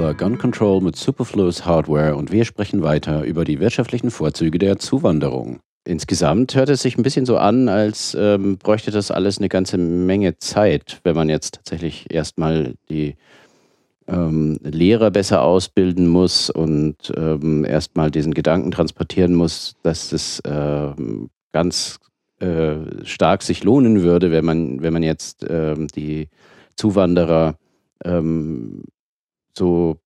War 0.04 0.12
Gun 0.12 0.36
Control 0.36 0.82
mit 0.82 0.96
Superfluous 0.96 1.64
Hardware 1.64 2.14
und 2.14 2.30
wir 2.30 2.44
sprechen 2.44 2.82
weiter 2.82 3.24
über 3.24 3.46
die 3.46 3.58
wirtschaftlichen 3.58 4.10
Vorzüge 4.10 4.58
der 4.58 4.78
Zuwanderung. 4.78 5.60
Insgesamt 5.86 6.54
hört 6.54 6.68
es 6.68 6.82
sich 6.82 6.98
ein 6.98 7.02
bisschen 7.02 7.24
so 7.24 7.38
an, 7.38 7.70
als 7.70 8.14
ähm, 8.14 8.58
bräuchte 8.58 8.90
das 8.90 9.10
alles 9.10 9.38
eine 9.38 9.48
ganze 9.48 9.78
Menge 9.78 10.36
Zeit, 10.36 11.00
wenn 11.04 11.16
man 11.16 11.30
jetzt 11.30 11.54
tatsächlich 11.54 12.12
erstmal 12.12 12.74
die 12.90 13.16
ähm, 14.06 14.58
Lehrer 14.62 15.10
besser 15.10 15.40
ausbilden 15.40 16.06
muss 16.06 16.50
und 16.50 17.10
ähm, 17.16 17.64
erstmal 17.64 18.10
diesen 18.10 18.34
Gedanken 18.34 18.72
transportieren 18.72 19.32
muss, 19.32 19.76
dass 19.84 20.12
es 20.12 20.42
ähm, 20.44 21.30
ganz 21.52 21.98
äh, 22.40 22.74
stark 23.04 23.42
sich 23.42 23.64
lohnen 23.64 24.02
würde, 24.02 24.30
wenn 24.30 24.44
man, 24.44 24.82
wenn 24.82 24.92
man 24.92 25.02
jetzt 25.02 25.46
ähm, 25.48 25.88
die 25.88 26.28
Zuwanderer 26.76 27.56
ähm, 28.04 28.82
so 29.56 29.98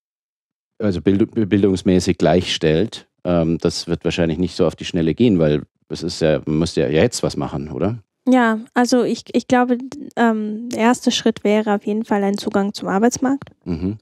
also 0.79 1.01
bild, 1.01 1.31
bildungsmäßig 1.49 2.19
gleichstellt. 2.19 3.09
Ähm, 3.25 3.59
das 3.59 3.89
wird 3.89 4.05
wahrscheinlich 4.05 4.39
nicht 4.39 4.57
so 4.57 4.67
auf 4.67 4.77
die 4.77 4.85
Schnelle 4.85 5.15
gehen, 5.15 5.39
weil 5.39 5.63
es 5.89 6.03
ist 6.03 6.21
ja, 6.21 6.41
man 6.47 6.59
muss 6.59 6.77
ja 6.77 6.89
jetzt 6.89 7.23
was 7.23 7.37
machen, 7.37 7.71
oder? 7.71 7.99
Ja, 8.29 8.61
also 8.75 9.05
ich, 9.05 9.25
ich 9.33 9.49
glaube, 9.49 9.79
ähm, 10.17 10.69
der 10.69 10.81
erste 10.81 11.11
Schritt 11.11 11.45
wäre 11.45 11.75
auf 11.75 11.87
jeden 11.87 12.05
Fall 12.05 12.23
ein 12.25 12.37
Zugang 12.37 12.75
zum 12.75 12.89
Arbeitsmarkt. 12.89 13.51
Mhm. 13.65 13.99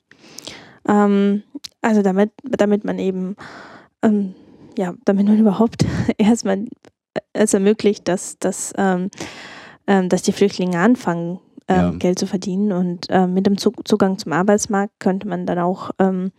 Ähm, 0.88 1.42
also 1.80 2.02
damit, 2.02 2.32
damit 2.42 2.84
man 2.84 2.98
eben, 2.98 3.36
ähm, 4.02 4.34
ja, 4.76 4.94
damit 5.04 5.26
man 5.26 5.38
überhaupt 5.40 5.84
erstmal 6.18 6.64
es 7.32 7.54
ermöglicht, 7.54 8.08
dass, 8.08 8.38
dass, 8.38 8.72
ähm, 8.76 9.10
ähm, 9.86 10.08
dass 10.08 10.22
die 10.22 10.32
Flüchtlinge 10.32 10.78
anfangen, 10.78 11.38
Ja. 11.68 11.90
Geld 11.90 12.18
zu 12.18 12.26
verdienen. 12.26 12.72
Und 12.72 13.06
ähm, 13.10 13.34
mit 13.34 13.46
dem 13.46 13.58
Zu 13.58 13.72
Zugang 13.84 14.18
zum 14.18 14.32
Arbeitsmarkt 14.32 15.00
könnte 15.00 15.26
man 15.26 15.46
dann 15.46 15.58
auch, 15.58 15.90
ähm, 15.98 16.32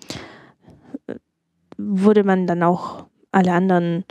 würde 1.78 2.24
man 2.24 2.48
dann 2.48 2.64
auch 2.64 3.06
alle 3.32 3.52
anderen 3.52 4.06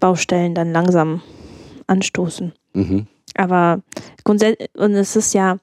Baustellen 0.00 0.54
dann 0.54 0.72
langsam 0.72 1.20
anstoßen. 1.86 2.52
Mhm. 2.74 3.06
Aber 3.36 3.80
grundsätzlich, 4.24 4.70
und 4.76 4.94
es 4.94 5.16
ist 5.16 5.34
ja, 5.34 5.58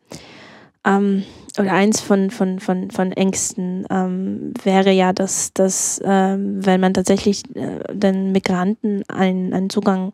ähm, 0.85 1.23
oder 1.57 1.71
eins 1.71 2.01
von, 2.01 2.31
von, 2.31 2.59
von, 2.59 2.91
von 2.91 3.11
Ängsten 3.13 3.85
ähm, 3.89 4.53
wäre 4.63 4.91
ja, 4.91 5.13
dass, 5.13 5.53
dass 5.53 6.01
ähm, 6.03 6.65
wenn 6.65 6.81
man 6.81 6.93
tatsächlich 6.93 7.43
äh, 7.55 7.79
den 7.93 8.31
Migranten 8.33 9.03
einen, 9.07 9.53
einen 9.53 9.69
Zugang 9.69 10.11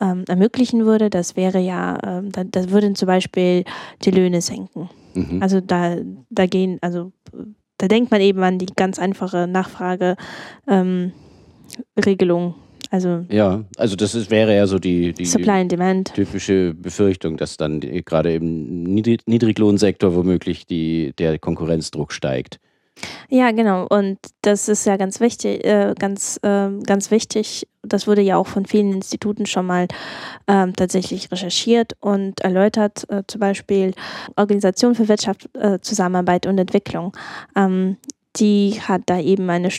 ähm, 0.00 0.24
ermöglichen 0.28 0.86
würde, 0.86 1.10
das 1.10 1.36
wäre 1.36 1.58
ja, 1.58 1.98
ähm, 2.04 2.32
da, 2.32 2.44
das 2.44 2.70
würden 2.70 2.94
zum 2.94 3.06
Beispiel 3.06 3.64
die 4.02 4.10
Löhne 4.10 4.40
senken. 4.40 4.88
Mhm. 5.14 5.42
Also 5.42 5.60
da, 5.60 5.96
da 6.30 6.46
gehen, 6.46 6.78
also 6.80 7.12
da 7.78 7.88
denkt 7.88 8.10
man 8.10 8.20
eben 8.20 8.42
an 8.42 8.58
die 8.58 8.66
ganz 8.66 8.98
einfache 8.98 9.46
Nachfrage 9.46 10.16
ähm, 10.68 11.12
also 12.90 13.24
Ja, 13.30 13.64
also 13.76 13.94
das 13.94 14.14
ist, 14.16 14.30
wäre 14.30 14.56
ja 14.56 14.66
so 14.66 14.78
die, 14.78 15.12
die 15.12 15.24
Supply 15.24 15.60
and 15.60 15.70
Demand. 15.70 16.12
typische 16.12 16.74
Befürchtung, 16.74 17.36
dass 17.36 17.56
dann 17.56 17.80
gerade 17.80 18.34
im 18.34 18.82
Niedrig 18.82 19.20
Niedriglohnsektor 19.26 20.14
womöglich 20.14 20.66
die, 20.66 21.12
der 21.18 21.38
Konkurrenzdruck 21.38 22.12
steigt. 22.12 22.58
Ja, 23.28 23.50
genau. 23.52 23.86
Und 23.88 24.18
das 24.42 24.68
ist 24.68 24.86
ja 24.86 24.96
ganz 24.96 25.20
wichtig, 25.20 25.64
äh, 25.64 25.94
ganz, 25.98 26.40
ähm, 26.42 26.82
ganz 26.82 27.10
wichtig. 27.10 27.68
Das 27.82 28.06
wurde 28.06 28.22
ja 28.22 28.36
auch 28.36 28.46
von 28.46 28.66
vielen 28.66 28.92
Instituten 28.92 29.46
schon 29.46 29.66
mal 29.66 29.88
ähm, 30.46 30.74
tatsächlich 30.74 31.30
recherchiert 31.30 31.96
und 32.00 32.40
erläutert. 32.40 33.08
Äh, 33.08 33.22
zum 33.26 33.40
Beispiel 33.40 33.92
Organisation 34.36 34.94
für 34.94 35.08
Wirtschaft, 35.08 35.48
äh, 35.54 35.80
Zusammenarbeit 35.80 36.46
und 36.46 36.58
Entwicklung. 36.58 37.16
Ähm, 37.56 37.96
die 38.36 38.80
hat 38.80 39.02
da 39.06 39.18
eben 39.18 39.48
eine, 39.50 39.70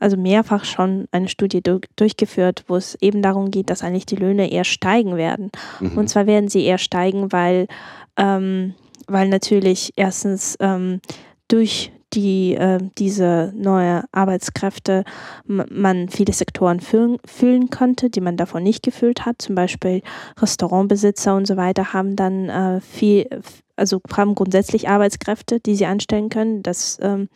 also 0.00 0.16
mehrfach 0.16 0.64
schon 0.64 1.06
eine 1.12 1.28
Studie 1.28 1.62
du 1.62 1.80
durchgeführt, 1.96 2.64
wo 2.66 2.76
es 2.76 2.96
eben 3.00 3.22
darum 3.22 3.50
geht, 3.50 3.70
dass 3.70 3.82
eigentlich 3.82 4.06
die 4.06 4.16
Löhne 4.16 4.50
eher 4.50 4.64
steigen 4.64 5.16
werden. 5.16 5.50
Mhm. 5.78 5.96
Und 5.96 6.08
zwar 6.08 6.26
werden 6.26 6.48
sie 6.48 6.64
eher 6.64 6.78
steigen, 6.78 7.30
weil, 7.32 7.68
ähm, 8.16 8.74
weil 9.06 9.28
natürlich 9.28 9.92
erstens 9.96 10.56
ähm, 10.60 11.00
durch 11.46 11.92
die, 12.12 12.54
äh, 12.54 12.78
diese 12.98 13.52
neue 13.56 14.04
Arbeitskräfte 14.12 15.04
man 15.46 16.08
viele 16.08 16.32
Sektoren 16.32 16.80
füllen, 16.80 17.18
füllen 17.24 17.70
konnte, 17.70 18.10
die 18.10 18.20
man 18.20 18.36
davon 18.36 18.62
nicht 18.62 18.82
gefüllt 18.82 19.26
hat. 19.26 19.40
Zum 19.40 19.54
Beispiel 19.54 20.02
Restaurantbesitzer 20.38 21.36
und 21.36 21.46
so 21.46 21.56
weiter 21.56 21.92
haben 21.92 22.16
dann 22.16 22.48
äh, 22.48 22.80
viel, 22.80 23.28
also 23.76 24.00
haben 24.14 24.34
grundsätzlich 24.34 24.88
Arbeitskräfte, 24.88 25.60
die 25.60 25.74
sie 25.76 25.86
anstellen 25.86 26.28
können. 26.28 26.62
Das 26.62 26.98
ähm, 27.00 27.28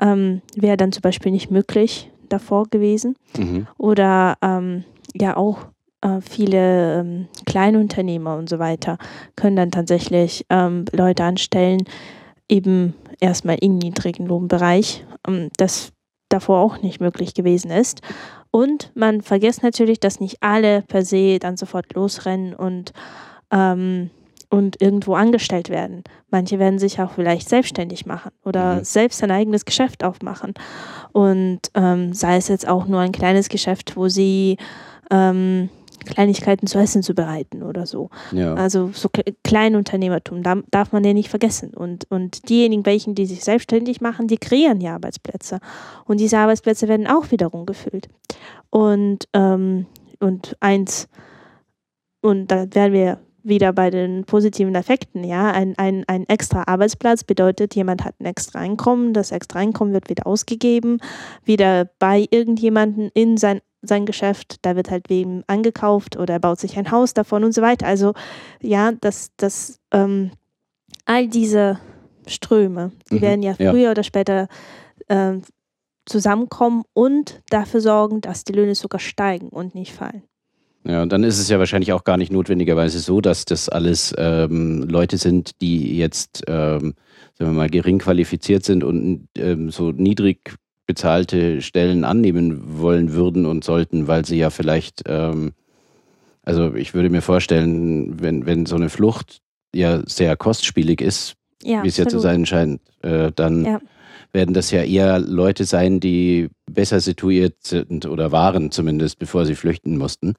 ähm, 0.00 0.42
wäre 0.56 0.76
dann 0.76 0.92
zum 0.92 1.02
Beispiel 1.02 1.32
nicht 1.32 1.50
möglich 1.50 2.10
davor 2.28 2.66
gewesen 2.68 3.16
Mhm. 3.36 3.66
oder 3.78 4.36
ähm, 4.42 4.84
ja 5.14 5.36
auch 5.36 5.66
äh, 6.00 6.20
viele 6.20 7.00
ähm, 7.00 7.28
Kleinunternehmer 7.46 8.36
und 8.36 8.48
so 8.48 8.58
weiter 8.58 8.98
können 9.36 9.56
dann 9.56 9.70
tatsächlich 9.70 10.44
ähm, 10.50 10.84
Leute 10.92 11.24
anstellen, 11.24 11.84
eben 12.48 12.94
erstmal 13.20 13.56
im 13.60 13.78
niedrigen 13.78 14.26
Lohnbereich, 14.26 15.04
ähm, 15.26 15.50
das 15.56 15.92
davor 16.28 16.60
auch 16.60 16.82
nicht 16.82 17.00
möglich 17.00 17.34
gewesen 17.34 17.70
ist. 17.70 18.00
Und 18.50 18.92
man 18.94 19.22
vergisst 19.22 19.62
natürlich, 19.62 20.00
dass 20.00 20.20
nicht 20.20 20.38
alle 20.40 20.82
per 20.82 21.04
se 21.04 21.38
dann 21.38 21.56
sofort 21.56 21.92
losrennen 21.94 22.54
und, 22.54 22.92
ähm, 23.50 24.10
und 24.50 24.80
irgendwo 24.80 25.14
angestellt 25.14 25.68
werden. 25.70 26.04
Manche 26.30 26.58
werden 26.58 26.78
sich 26.78 27.00
auch 27.00 27.12
vielleicht 27.12 27.48
selbstständig 27.48 28.06
machen 28.06 28.30
oder 28.44 28.76
Mhm. 28.76 28.84
selbst 28.84 29.22
ein 29.24 29.30
eigenes 29.30 29.64
Geschäft 29.64 30.04
aufmachen. 30.04 30.54
Und 31.12 31.60
ähm, 31.74 32.12
sei 32.12 32.36
es 32.36 32.48
jetzt 32.48 32.68
auch 32.68 32.86
nur 32.86 33.00
ein 33.00 33.12
kleines 33.12 33.48
Geschäft, 33.48 33.96
wo 33.96 34.08
sie 34.08 34.56
ähm, 35.10 35.68
Kleinigkeiten 36.04 36.66
zu 36.66 36.78
essen 36.78 37.02
zubereiten 37.02 37.62
oder 37.62 37.86
so. 37.86 38.10
Ja. 38.32 38.54
Also 38.54 38.90
so 38.92 39.08
Kle- 39.08 39.34
Kleinunternehmertum, 39.44 40.42
da 40.42 40.56
darf 40.70 40.92
man 40.92 41.04
ja 41.04 41.12
nicht 41.12 41.28
vergessen. 41.28 41.74
Und, 41.74 42.10
und 42.10 42.48
diejenigen, 42.48 42.86
welchen, 42.86 43.14
die 43.14 43.26
sich 43.26 43.44
selbstständig 43.44 44.00
machen, 44.00 44.28
die 44.28 44.38
kreieren 44.38 44.80
ja 44.80 44.94
Arbeitsplätze. 44.94 45.60
Und 46.04 46.20
diese 46.20 46.38
Arbeitsplätze 46.38 46.88
werden 46.88 47.06
auch 47.06 47.30
wiederum 47.30 47.66
gefüllt. 47.66 48.08
Und, 48.70 49.28
ähm, 49.32 49.86
und 50.20 50.56
eins, 50.60 51.08
und 52.22 52.50
da 52.50 52.66
werden 52.74 52.92
wir 52.92 53.18
wieder 53.46 53.74
bei 53.74 53.90
den 53.90 54.24
positiven 54.24 54.74
Effekten, 54.74 55.22
ja, 55.22 55.50
ein, 55.50 55.74
ein, 55.76 56.02
ein 56.06 56.26
extra 56.28 56.62
Arbeitsplatz 56.66 57.24
bedeutet, 57.24 57.74
jemand 57.74 58.02
hat 58.02 58.14
ein 58.18 58.24
extra 58.24 58.58
Einkommen, 58.58 59.12
das 59.12 59.32
extra 59.32 59.58
Einkommen 59.58 59.92
wird 59.92 60.08
wieder 60.08 60.26
ausgegeben, 60.26 60.98
wieder 61.44 61.90
bei 61.98 62.26
irgendjemanden 62.30 63.10
in 63.12 63.36
sein, 63.36 63.60
sein 63.86 64.06
Geschäft, 64.06 64.56
da 64.62 64.76
wird 64.76 64.90
halt 64.90 65.08
wem 65.08 65.44
angekauft 65.46 66.16
oder 66.16 66.34
er 66.34 66.40
baut 66.40 66.60
sich 66.60 66.76
ein 66.76 66.90
Haus 66.90 67.14
davon 67.14 67.44
und 67.44 67.52
so 67.52 67.62
weiter. 67.62 67.86
Also 67.86 68.14
ja, 68.60 68.92
das, 69.00 69.30
das, 69.36 69.78
ähm, 69.92 70.30
all 71.04 71.28
diese 71.28 71.78
Ströme, 72.26 72.92
die 73.10 73.16
Mhm, 73.16 73.20
werden 73.20 73.42
ja 73.42 73.54
ja. 73.58 73.70
früher 73.70 73.90
oder 73.90 74.02
später 74.02 74.48
ähm, 75.08 75.42
zusammenkommen 76.06 76.84
und 76.92 77.42
dafür 77.50 77.80
sorgen, 77.80 78.20
dass 78.20 78.44
die 78.44 78.52
Löhne 78.52 78.74
sogar 78.74 79.00
steigen 79.00 79.48
und 79.48 79.74
nicht 79.74 79.92
fallen. 79.92 80.22
Ja, 80.86 81.02
und 81.02 81.12
dann 81.12 81.24
ist 81.24 81.38
es 81.38 81.48
ja 81.48 81.58
wahrscheinlich 81.58 81.92
auch 81.94 82.04
gar 82.04 82.18
nicht 82.18 82.30
notwendigerweise 82.30 82.98
so, 82.98 83.22
dass 83.22 83.46
das 83.46 83.70
alles 83.70 84.14
ähm, 84.18 84.82
Leute 84.82 85.16
sind, 85.16 85.60
die 85.62 85.96
jetzt, 85.96 86.42
ähm, 86.46 86.94
sagen 87.38 87.52
wir 87.52 87.56
mal, 87.56 87.70
gering 87.70 87.98
qualifiziert 88.00 88.64
sind 88.64 88.84
und 88.84 89.28
ähm, 89.38 89.70
so 89.70 89.92
niedrig 89.92 90.54
bezahlte 90.86 91.62
Stellen 91.62 92.04
annehmen 92.04 92.78
wollen 92.80 93.12
würden 93.12 93.46
und 93.46 93.64
sollten, 93.64 94.06
weil 94.06 94.24
sie 94.24 94.36
ja 94.38 94.50
vielleicht, 94.50 95.02
ähm, 95.06 95.52
also 96.42 96.74
ich 96.74 96.94
würde 96.94 97.10
mir 97.10 97.22
vorstellen, 97.22 98.20
wenn, 98.20 98.46
wenn 98.46 98.66
so 98.66 98.76
eine 98.76 98.90
Flucht 98.90 99.38
ja 99.74 100.02
sehr 100.06 100.36
kostspielig 100.36 101.00
ist, 101.00 101.34
Ja, 101.62 101.82
wie 101.82 101.88
es 101.88 101.96
ja 101.96 102.06
zu 102.06 102.18
sein 102.18 102.44
scheint, 102.46 102.80
äh, 103.02 103.32
dann 103.34 103.64
Ja. 103.64 103.80
werden 104.32 104.52
das 104.54 104.70
ja 104.70 104.82
eher 104.82 105.18
Leute 105.18 105.64
sein, 105.64 106.00
die 106.00 106.48
besser 106.70 107.00
situiert 107.00 107.54
sind 107.62 108.04
oder 108.06 108.30
waren 108.32 108.70
zumindest, 108.70 109.18
bevor 109.18 109.46
sie 109.46 109.54
flüchten 109.54 109.96
mussten. 109.96 110.34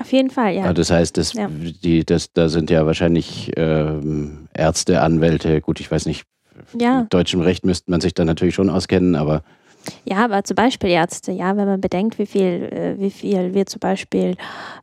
Auf 0.00 0.12
jeden 0.12 0.30
Fall, 0.30 0.54
ja. 0.54 0.64
Ah, 0.64 0.72
Das 0.74 0.90
heißt, 0.90 1.16
das, 1.16 1.32
Ja. 1.32 1.48
die, 1.50 2.04
das, 2.04 2.32
da 2.32 2.48
sind 2.48 2.70
ja 2.70 2.86
wahrscheinlich 2.86 3.50
ähm, 3.56 4.48
Ärzte, 4.54 5.00
Anwälte, 5.02 5.60
gut, 5.60 5.80
ich 5.80 5.90
weiß 5.90 6.06
nicht, 6.06 6.24
Ja. 6.78 7.00
mit 7.00 7.12
deutschem 7.12 7.40
Recht 7.40 7.64
müsste 7.64 7.90
man 7.90 8.00
sich 8.00 8.14
da 8.14 8.24
natürlich 8.24 8.54
schon 8.54 8.70
auskennen, 8.70 9.16
aber 9.16 9.42
Ja, 10.04 10.24
aber 10.24 10.44
zum 10.44 10.54
Beispiel 10.54 10.90
Ärzte, 10.90 11.32
ja, 11.32 11.56
wenn 11.56 11.66
man 11.66 11.80
bedenkt, 11.80 12.18
wie 12.18 12.26
viel, 12.26 12.68
äh, 12.72 12.94
wie 12.98 13.10
viel 13.10 13.54
wir 13.54 13.66
zum 13.66 13.80
Beispiel, 13.80 14.36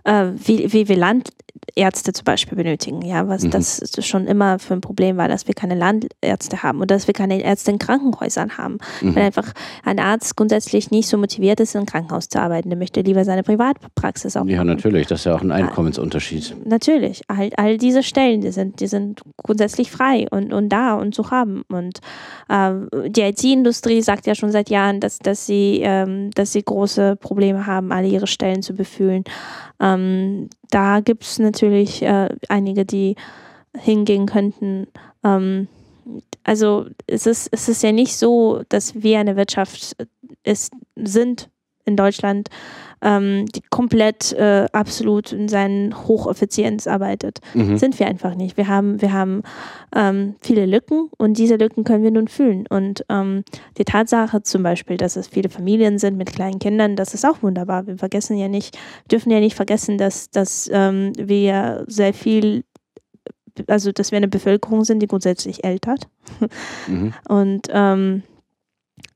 äh, 0.03 0.27
wie, 0.35 0.71
wie 0.71 0.87
wir 0.87 0.97
Landärzte 0.97 2.13
zum 2.13 2.23
Beispiel 2.25 2.55
benötigen, 2.57 3.01
ja, 3.01 3.27
was 3.27 3.43
Mhm. 3.43 3.51
das 3.51 3.81
schon 4.01 4.27
immer 4.27 4.59
für 4.59 4.73
ein 4.73 4.81
Problem 4.81 5.17
war, 5.17 5.27
dass 5.27 5.47
wir 5.47 5.55
keine 5.55 5.75
Landärzte 5.75 6.63
haben 6.63 6.81
und 6.81 6.91
dass 6.91 7.07
wir 7.07 7.13
keine 7.13 7.41
Ärzte 7.41 7.71
in 7.71 7.79
Krankenhäusern 7.79 8.57
haben. 8.57 8.77
Mhm. 9.01 9.15
Weil 9.15 9.23
einfach 9.23 9.51
ein 9.83 9.99
Arzt 9.99 10.35
grundsätzlich 10.35 10.91
nicht 10.91 11.07
so 11.07 11.17
motiviert 11.17 11.59
ist, 11.59 11.75
in 11.75 11.79
einem 11.79 11.85
Krankenhaus 11.87 12.29
zu 12.29 12.39
arbeiten. 12.41 12.69
Der 12.69 12.77
möchte 12.77 13.01
lieber 13.01 13.23
seine 13.25 13.43
Privatpraxis 13.43 14.35
auch 14.37 14.45
ja, 14.45 14.57
machen. 14.57 14.67
natürlich, 14.67 15.07
das 15.07 15.21
ist 15.21 15.25
ja 15.25 15.35
auch 15.35 15.41
ein 15.41 15.51
Einkommensunterschied. 15.51 16.55
Natürlich, 16.65 17.21
all, 17.27 17.49
all 17.57 17.77
diese 17.77 18.03
Stellen, 18.03 18.41
die 18.41 18.51
sind, 18.51 18.79
die 18.79 18.87
sind 18.87 19.21
grundsätzlich 19.37 19.91
frei 19.91 20.27
und, 20.29 20.53
und 20.53 20.69
da 20.69 20.95
und 20.95 21.15
zu 21.15 21.31
haben. 21.31 21.63
Und 21.69 21.99
ähm, 22.49 22.89
die 23.07 23.21
IT-Industrie 23.21 24.01
sagt 24.01 24.27
ja 24.27 24.35
schon 24.35 24.51
seit 24.51 24.69
Jahren, 24.69 24.94
dass, 24.99 25.19
dass, 25.19 25.45
sie, 25.45 25.81
ähm, 25.83 26.31
dass 26.31 26.53
sie 26.53 26.63
große 26.63 27.15
Probleme 27.15 27.65
haben, 27.65 27.91
alle 27.91 28.07
ihre 28.07 28.27
Stellen 28.27 28.61
zu 28.61 28.73
befüllen. 28.73 29.23
Ähm, 29.79 30.49
da 30.69 30.99
gibt 30.99 31.23
es 31.23 31.39
natürlich 31.39 32.01
äh, 32.01 32.29
einige, 32.49 32.85
die 32.85 33.15
hingehen 33.77 34.25
könnten. 34.25 34.87
Ähm, 35.23 35.67
also 36.43 36.85
es 37.07 37.25
ist, 37.25 37.49
es 37.51 37.67
ist 37.67 37.83
ja 37.83 37.91
nicht 37.91 38.15
so, 38.15 38.63
dass 38.69 39.01
wir 39.01 39.19
eine 39.19 39.35
Wirtschaft 39.35 39.95
ist, 40.43 40.71
sind 40.95 41.49
in 41.85 41.95
Deutschland, 41.95 42.49
ähm, 43.05 43.45
die 43.45 43.61
komplett 43.69 44.33
äh, 44.33 44.65
absolut 44.73 45.31
in 45.31 45.47
seinen 45.47 45.95
Hocheffizienz 46.07 46.87
arbeitet. 46.87 47.39
Mhm. 47.53 47.77
Sind 47.77 47.99
wir 47.99 48.07
einfach 48.07 48.33
nicht. 48.33 48.57
Wir 48.57 48.67
haben, 48.67 48.99
wir 48.99 49.13
haben 49.13 49.43
ähm, 49.95 50.35
viele 50.41 50.65
Lücken 50.65 51.09
und 51.17 51.37
diese 51.37 51.55
Lücken 51.55 51.83
können 51.83 52.03
wir 52.03 52.09
nun 52.09 52.27
füllen. 52.27 52.65
Und 52.67 53.05
ähm, 53.09 53.43
die 53.77 53.85
Tatsache 53.85 54.41
zum 54.41 54.63
Beispiel, 54.63 54.97
dass 54.97 55.15
es 55.15 55.27
viele 55.27 55.49
Familien 55.49 55.99
sind 55.99 56.17
mit 56.17 56.33
kleinen 56.33 56.57
Kindern, 56.57 56.95
das 56.95 57.13
ist 57.13 57.25
auch 57.25 57.43
wunderbar. 57.43 57.85
Wir 57.85 57.97
vergessen 57.97 58.37
ja 58.37 58.47
nicht, 58.47 58.77
dürfen 59.09 59.31
ja 59.31 59.39
nicht 59.39 59.55
vergessen, 59.55 59.99
dass, 59.99 60.31
dass 60.31 60.67
ähm, 60.73 61.13
wir 61.15 61.85
sehr 61.87 62.13
viel, 62.13 62.63
also 63.67 63.91
dass 63.91 64.11
wir 64.11 64.17
eine 64.17 64.27
Bevölkerung 64.27 64.83
sind, 64.83 64.99
die 64.99 65.07
grundsätzlich 65.07 65.63
ältert. 65.63 66.07
Mhm. 66.87 67.13
Und 67.27 67.67
ähm, 67.71 68.23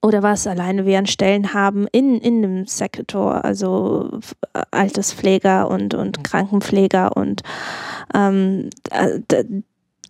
oder 0.02 0.24
was 0.24 0.48
alleine 0.48 0.86
wir 0.86 0.98
an 0.98 1.08
Stellen 1.08 1.54
haben 1.54 1.88
in, 1.92 2.20
in 2.20 2.42
dem 2.42 2.66
Sektor, 2.68 3.44
also 3.44 4.20
äh, 4.54 4.62
Alterspfleger 4.72 5.70
und, 5.70 5.94
und 5.94 6.24
Krankenpfleger 6.24 7.16
und 7.18 7.42
ähm, 8.14 8.70
da, 8.90 9.42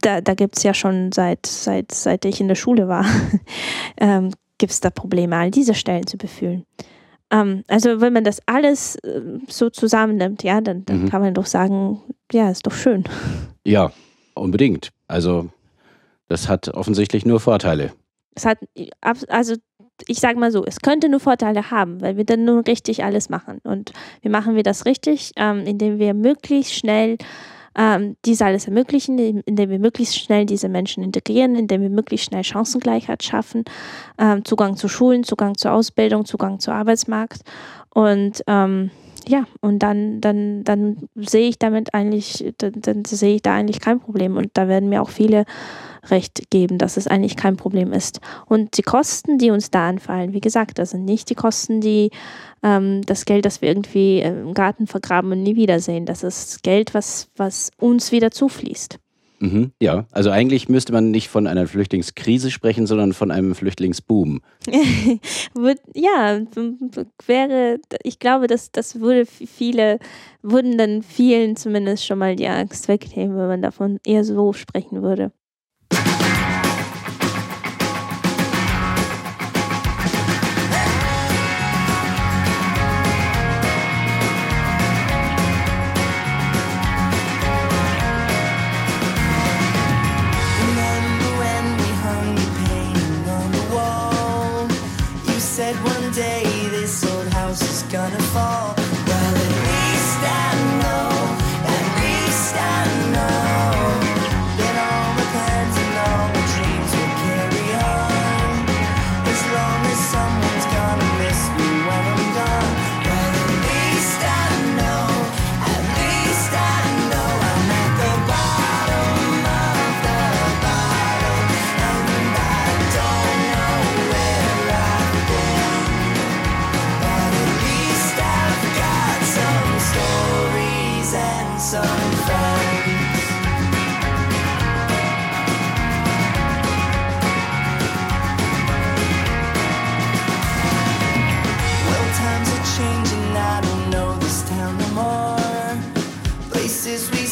da- 0.01 0.21
da, 0.21 0.33
gibt 0.33 0.57
es 0.57 0.63
ja 0.63 0.73
schon 0.73 1.11
seit, 1.11 1.45
seit, 1.45 1.91
seit 1.91 2.23
ich 2.25 2.39
in 2.39 2.47
der 2.47 2.55
Schule 2.55 2.87
war, 2.87 3.05
ähm, 3.97 4.31
gibt 4.57 4.71
es 4.71 4.79
da 4.79 4.89
Probleme, 4.89 5.35
all 5.35 5.51
diese 5.51 5.73
Stellen 5.73 6.07
zu 6.07 6.17
befüllen. 6.17 6.63
Ähm, 7.31 7.63
also 7.67 7.99
wenn 7.99 8.13
man 8.13 8.23
das 8.23 8.39
alles 8.45 8.97
ähm, 9.03 9.41
so 9.49 9.69
zusammennimmt, 9.69 10.43
ja, 10.43 10.61
dann, 10.61 10.85
dann 10.85 11.03
Mhm. 11.03 11.09
kann 11.09 11.21
man 11.21 11.33
doch 11.33 11.45
sagen, 11.45 12.01
ja, 12.31 12.49
ist 12.49 12.65
doch 12.65 12.73
schön. 12.73 13.03
Ja, 13.65 13.91
unbedingt. 14.35 14.89
Also 15.07 15.49
das 16.29 16.47
hat 16.47 16.69
offensichtlich 16.69 17.25
nur 17.25 17.39
Vorteile. 17.39 17.91
Es 18.35 18.45
hat, 18.45 18.59
also 19.27 19.55
ich 20.07 20.19
sage 20.19 20.39
mal 20.39 20.51
so, 20.51 20.63
es 20.65 20.79
könnte 20.79 21.09
nur 21.09 21.19
Vorteile 21.19 21.71
haben, 21.71 22.01
weil 22.01 22.15
wir 22.15 22.23
dann 22.23 22.45
nur 22.45 22.65
richtig 22.65 23.03
alles 23.03 23.29
machen. 23.29 23.59
Und 23.63 23.91
wie 24.21 24.29
machen 24.29 24.55
wir 24.55 24.63
das 24.63 24.85
richtig? 24.85 25.33
Ähm, 25.35 25.65
indem 25.65 25.99
wir 25.99 26.13
möglichst 26.13 26.73
schnell 26.73 27.17
ähm, 27.77 28.15
dies 28.25 28.41
alles 28.41 28.65
ermöglichen, 28.65 29.17
indem- 29.17 29.43
indem 29.45 29.69
wir 29.69 29.79
möglichst 29.79 30.17
schnell 30.17 30.45
diese 30.45 30.69
Menschen 30.69 31.03
integrieren, 31.03 31.55
indem 31.55 31.81
wir 31.81 31.89
möglichst 31.89 32.27
schnell 32.27 32.43
Chancengleichheit 32.43 33.23
schaffen, 33.23 33.63
ähm, 34.17 34.43
Zugang 34.45 34.75
zu 34.75 34.87
Schulen, 34.87 35.23
Zugang 35.23 35.55
zur 35.57 35.73
Ausbildung, 35.73 36.25
Zugang 36.25 36.59
zum 36.59 36.73
Arbeitsmarkt. 36.73 37.41
Und 37.93 38.41
ähm, 38.47 38.91
ja, 39.27 39.45
und 39.61 39.79
dann, 39.79 40.21
dann, 40.21 40.63
dann 40.63 41.09
sehe 41.15 41.49
ich 41.49 41.59
damit 41.59 41.93
eigentlich, 41.93 42.53
dann, 42.57 42.73
dann 42.81 43.05
sehe 43.05 43.35
ich 43.35 43.41
da 43.41 43.53
eigentlich 43.53 43.79
kein 43.79 43.99
Problem. 43.99 44.37
Und 44.37 44.51
da 44.53 44.67
werden 44.67 44.89
mir 44.89 45.01
auch 45.01 45.09
viele 45.09 45.45
recht 46.09 46.49
geben, 46.49 46.77
dass 46.77 46.97
es 46.97 47.07
eigentlich 47.07 47.35
kein 47.35 47.57
Problem 47.57 47.93
ist. 47.93 48.19
Und 48.45 48.77
die 48.77 48.81
Kosten, 48.81 49.37
die 49.37 49.51
uns 49.51 49.71
da 49.71 49.89
anfallen, 49.89 50.33
wie 50.33 50.41
gesagt, 50.41 50.79
das 50.79 50.91
sind 50.91 51.05
nicht 51.05 51.29
die 51.29 51.35
Kosten, 51.35 51.81
die 51.81 52.11
ähm, 52.63 53.01
das 53.05 53.25
Geld, 53.25 53.45
das 53.45 53.61
wir 53.61 53.69
irgendwie 53.69 54.19
im 54.19 54.53
Garten 54.53 54.87
vergraben 54.87 55.31
und 55.31 55.43
nie 55.43 55.55
wiedersehen. 55.55 56.05
Das 56.05 56.23
ist 56.23 56.63
Geld, 56.63 56.93
was, 56.93 57.29
was 57.35 57.71
uns 57.77 58.11
wieder 58.11 58.31
zufließt. 58.31 58.99
Mhm, 59.39 59.71
ja, 59.81 60.05
also 60.11 60.31
eigentlich 60.31 60.67
müsste 60.67 60.91
man 60.91 61.11
nicht 61.11 61.29
von 61.29 61.47
einer 61.47 61.65
Flüchtlingskrise 61.65 62.51
sprechen, 62.51 62.87
sondern 62.87 63.13
von 63.13 63.31
einem 63.31 63.55
Flüchtlingsboom. 63.55 64.41
Ja, 65.93 66.39
wäre, 67.25 67.79
ich 68.03 68.19
glaube, 68.19 68.47
dass 68.47 68.71
das 68.71 68.99
würde 68.99 69.25
viele, 69.25 69.99
würden 70.41 70.77
dann 70.77 71.03
vielen 71.03 71.55
zumindest 71.55 72.05
schon 72.05 72.19
mal 72.19 72.35
die 72.35 72.47
Angst 72.47 72.87
wegnehmen, 72.87 73.37
wenn 73.37 73.47
man 73.47 73.61
davon 73.61 73.99
eher 74.05 74.23
so 74.23 74.53
sprechen 74.53 75.01
würde. 75.01 75.31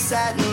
sadness. 0.08 0.47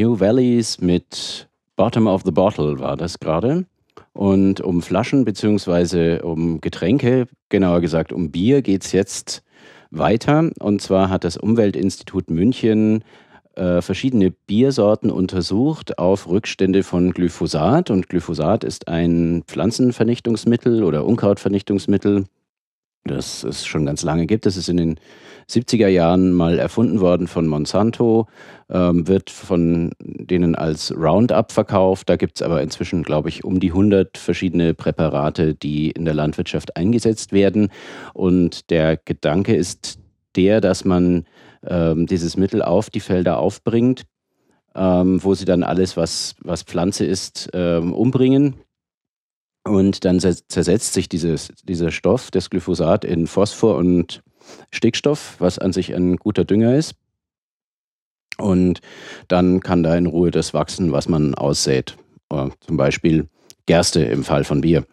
New 0.00 0.18
Valleys 0.18 0.80
mit 0.80 1.46
Bottom 1.76 2.06
of 2.06 2.22
the 2.24 2.30
Bottle 2.30 2.78
war 2.78 2.96
das 2.96 3.20
gerade. 3.20 3.66
Und 4.14 4.62
um 4.62 4.80
Flaschen 4.80 5.26
beziehungsweise 5.26 6.22
um 6.22 6.62
Getränke, 6.62 7.26
genauer 7.50 7.82
gesagt 7.82 8.10
um 8.10 8.30
Bier, 8.30 8.62
geht 8.62 8.82
es 8.82 8.92
jetzt 8.92 9.42
weiter. 9.90 10.52
Und 10.58 10.80
zwar 10.80 11.10
hat 11.10 11.24
das 11.24 11.36
Umweltinstitut 11.36 12.30
München 12.30 13.04
äh, 13.56 13.82
verschiedene 13.82 14.30
Biersorten 14.30 15.10
untersucht 15.10 15.98
auf 15.98 16.26
Rückstände 16.26 16.82
von 16.82 17.12
Glyphosat. 17.12 17.90
Und 17.90 18.08
Glyphosat 18.08 18.64
ist 18.64 18.88
ein 18.88 19.42
Pflanzenvernichtungsmittel 19.46 20.82
oder 20.82 21.04
Unkrautvernichtungsmittel, 21.04 22.24
das 23.04 23.44
es 23.44 23.66
schon 23.66 23.86
ganz 23.86 24.02
lange 24.02 24.26
gibt. 24.26 24.46
Das 24.46 24.56
ist 24.56 24.68
in 24.68 24.76
den 24.76 25.00
70er 25.48 25.88
Jahren 25.88 26.32
mal 26.32 26.58
erfunden 26.58 27.00
worden 27.00 27.26
von 27.26 27.46
Monsanto, 27.46 28.28
ähm, 28.70 29.08
wird 29.08 29.30
von 29.30 29.92
denen 29.98 30.54
als 30.54 30.94
Roundup 30.96 31.52
verkauft. 31.52 32.08
Da 32.08 32.16
gibt 32.16 32.36
es 32.36 32.42
aber 32.42 32.62
inzwischen, 32.62 33.02
glaube 33.02 33.28
ich, 33.28 33.44
um 33.44 33.58
die 33.58 33.70
100 33.70 34.16
verschiedene 34.16 34.74
Präparate, 34.74 35.54
die 35.54 35.90
in 35.90 36.04
der 36.04 36.14
Landwirtschaft 36.14 36.76
eingesetzt 36.76 37.32
werden. 37.32 37.70
Und 38.14 38.70
der 38.70 38.96
Gedanke 38.96 39.54
ist 39.54 39.98
der, 40.36 40.60
dass 40.60 40.84
man 40.84 41.24
ähm, 41.66 42.06
dieses 42.06 42.36
Mittel 42.36 42.62
auf 42.62 42.90
die 42.90 43.00
Felder 43.00 43.38
aufbringt, 43.38 44.04
ähm, 44.74 45.22
wo 45.22 45.34
sie 45.34 45.44
dann 45.44 45.64
alles, 45.64 45.96
was, 45.96 46.36
was 46.42 46.62
Pflanze 46.62 47.04
ist, 47.04 47.50
ähm, 47.54 47.92
umbringen. 47.92 48.54
Und 49.70 50.04
dann 50.04 50.18
zer- 50.18 50.42
zersetzt 50.48 50.92
sich 50.94 51.08
dieses, 51.08 51.52
dieser 51.62 51.92
Stoff, 51.92 52.30
das 52.30 52.50
Glyphosat, 52.50 53.04
in 53.04 53.26
Phosphor 53.28 53.76
und 53.76 54.22
Stickstoff, 54.72 55.36
was 55.38 55.58
an 55.60 55.72
sich 55.72 55.94
ein 55.94 56.16
guter 56.16 56.44
Dünger 56.44 56.74
ist. 56.74 56.94
Und 58.36 58.80
dann 59.28 59.60
kann 59.60 59.82
da 59.82 59.96
in 59.96 60.06
Ruhe 60.06 60.30
das 60.30 60.54
wachsen, 60.54 60.90
was 60.92 61.08
man 61.08 61.34
aussät. 61.34 61.96
Äh, 62.30 62.48
zum 62.60 62.76
Beispiel 62.76 63.28
Gerste 63.66 64.02
im 64.02 64.24
Fall 64.24 64.44
von 64.44 64.62
Bier. 64.62 64.84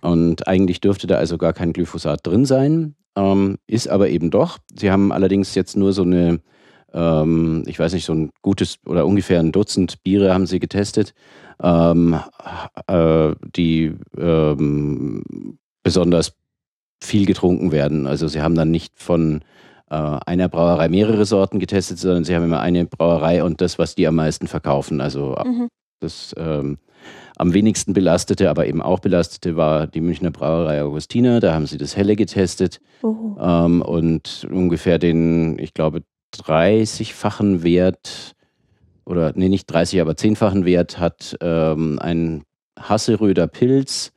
Und 0.00 0.48
eigentlich 0.48 0.80
dürfte 0.80 1.06
da 1.06 1.18
also 1.18 1.38
gar 1.38 1.52
kein 1.52 1.72
Glyphosat 1.72 2.26
drin 2.26 2.46
sein, 2.46 2.94
ähm, 3.14 3.58
ist 3.66 3.88
aber 3.88 4.08
eben 4.08 4.30
doch. 4.30 4.58
Sie 4.74 4.90
haben 4.90 5.12
allerdings 5.12 5.54
jetzt 5.54 5.76
nur 5.76 5.92
so 5.92 6.02
eine, 6.02 6.40
ähm, 6.92 7.62
ich 7.66 7.78
weiß 7.78 7.92
nicht, 7.92 8.04
so 8.04 8.12
ein 8.14 8.30
gutes 8.42 8.78
oder 8.86 9.06
ungefähr 9.06 9.40
ein 9.40 9.52
Dutzend 9.52 10.02
Biere 10.02 10.32
haben 10.32 10.46
sie 10.46 10.58
getestet, 10.60 11.14
ähm, 11.62 12.18
äh, 12.86 13.34
die 13.56 13.94
ähm, 14.16 15.58
besonders 15.82 16.34
viel 17.02 17.26
getrunken 17.26 17.72
werden. 17.72 18.06
Also 18.06 18.28
sie 18.28 18.40
haben 18.40 18.54
dann 18.54 18.70
nicht 18.70 18.98
von 18.98 19.42
äh, 19.90 19.94
einer 19.94 20.48
Brauerei 20.48 20.88
mehrere 20.88 21.24
Sorten 21.26 21.58
getestet, 21.58 21.98
sondern 21.98 22.24
sie 22.24 22.34
haben 22.34 22.44
immer 22.44 22.60
eine 22.60 22.86
Brauerei 22.86 23.44
und 23.44 23.60
das, 23.60 23.78
was 23.78 23.94
die 23.94 24.06
am 24.06 24.16
meisten 24.16 24.46
verkaufen. 24.46 25.00
Also 25.00 25.36
Mhm. 25.44 25.68
das 26.00 26.34
ähm, 26.38 26.78
am 27.36 27.52
wenigsten 27.52 27.92
belastete, 27.92 28.48
aber 28.50 28.66
eben 28.66 28.82
auch 28.82 28.98
belastete 29.00 29.56
war 29.56 29.86
die 29.86 30.00
Münchner 30.00 30.30
Brauerei 30.30 30.82
Augustiner. 30.82 31.38
Da 31.40 31.52
haben 31.54 31.66
sie 31.66 31.78
das 31.78 31.96
Helle 31.96 32.16
getestet 32.16 32.80
Oh. 33.02 33.36
ähm, 33.38 33.82
und 33.82 34.46
ungefähr 34.50 34.98
den, 34.98 35.58
ich 35.58 35.74
glaube, 35.74 36.02
30-fachen 36.34 37.62
Wert 37.62 38.34
oder 39.04 39.32
nee, 39.34 39.48
nicht 39.48 39.66
30, 39.66 40.00
aber 40.00 40.12
10-fachen 40.12 40.64
Wert 40.64 40.98
hat 40.98 41.36
ähm, 41.40 41.98
ein 42.00 42.44
Hasseröder 42.78 43.46
Pilz. 43.46 44.12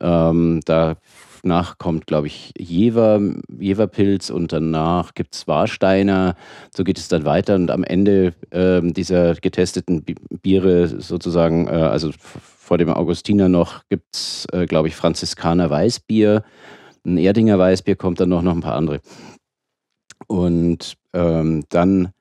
Ähm, 0.00 0.60
danach 0.64 1.76
kommt, 1.78 2.06
glaube 2.06 2.26
ich, 2.26 2.52
Jever, 2.58 3.20
Jeverpilz 3.58 4.30
und 4.30 4.52
danach 4.52 5.12
gibt 5.14 5.34
es 5.34 5.46
Warsteiner. 5.46 6.34
So 6.74 6.84
geht 6.84 6.98
es 6.98 7.08
dann 7.08 7.26
weiter 7.26 7.54
und 7.54 7.70
am 7.70 7.84
Ende 7.84 8.32
ähm, 8.50 8.94
dieser 8.94 9.34
getesteten 9.34 10.02
Bi- 10.02 10.16
Biere 10.42 10.88
sozusagen, 10.88 11.68
äh, 11.68 11.72
also 11.72 12.10
vor 12.18 12.78
dem 12.78 12.88
Augustiner 12.88 13.48
noch, 13.48 13.82
gibt 13.90 14.14
es, 14.14 14.46
äh, 14.52 14.64
glaube 14.64 14.88
ich, 14.88 14.96
Franziskaner 14.96 15.68
Weißbier. 15.68 16.42
Ein 17.04 17.18
Erdinger 17.18 17.58
Weißbier 17.58 17.96
kommt 17.96 18.20
dann 18.20 18.28
noch, 18.30 18.42
noch 18.42 18.54
ein 18.54 18.60
paar 18.60 18.76
andere. 18.76 19.00
Und 20.26 20.94
ähm, 21.12 21.64
dann 21.70 22.12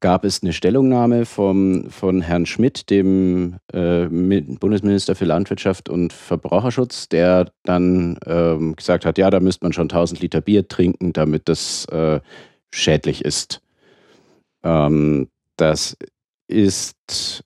gab 0.00 0.24
es 0.24 0.42
eine 0.42 0.52
Stellungnahme 0.52 1.24
vom, 1.26 1.88
von 1.90 2.22
Herrn 2.22 2.44
Schmidt, 2.44 2.90
dem 2.90 3.58
äh, 3.72 4.06
Mi- 4.06 4.58
Bundesminister 4.58 5.14
für 5.14 5.26
Landwirtschaft 5.26 5.88
und 5.88 6.12
Verbraucherschutz, 6.12 7.08
der 7.08 7.52
dann 7.62 8.18
ähm, 8.26 8.74
gesagt 8.74 9.06
hat, 9.06 9.16
ja, 9.16 9.30
da 9.30 9.38
müsste 9.40 9.64
man 9.64 9.72
schon 9.72 9.84
1000 9.84 10.20
Liter 10.20 10.40
Bier 10.40 10.66
trinken, 10.66 11.12
damit 11.12 11.48
das 11.48 11.84
äh, 11.86 12.20
schädlich 12.72 13.24
ist. 13.24 13.60
Ähm, 14.64 15.28
das 15.56 15.96
ist 16.48 17.44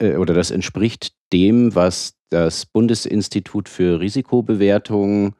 äh, 0.00 0.16
oder 0.16 0.34
das 0.34 0.50
entspricht 0.50 1.12
dem, 1.32 1.74
was 1.74 2.14
das 2.30 2.66
Bundesinstitut 2.66 3.68
für 3.68 4.00
Risikobewertung 4.00 5.34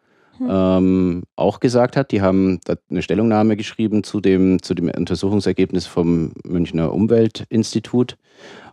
ähm, 0.49 1.25
auch 1.37 1.61
gesagt 1.61 1.97
hat. 1.97 2.13
Die 2.13 2.23
haben 2.23 2.61
eine 2.91 3.03
Stellungnahme 3.03 3.57
geschrieben 3.57 4.05
zu 4.05 4.21
dem, 4.21 4.63
zu 4.63 4.75
dem 4.75 4.91
Untersuchungsergebnis 4.91 5.87
vom 5.87 6.33
Münchner 6.45 6.93
Umweltinstitut. 6.93 8.17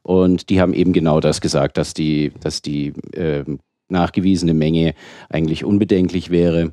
Und 0.04 0.50
die 0.50 0.62
haben 0.62 0.74
eben 0.74 0.94
genau 0.94 1.20
das 1.20 1.42
gesagt, 1.42 1.78
dass 1.78 1.94
die, 1.94 2.32
dass 2.40 2.62
die 2.62 2.94
ähm, 3.14 3.60
nachgewiesene 3.90 4.54
Menge 4.54 4.94
eigentlich 5.30 5.66
unbedenklich 5.66 6.30
wäre. 6.30 6.72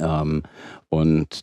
Ähm, 0.00 0.42
und 0.88 1.40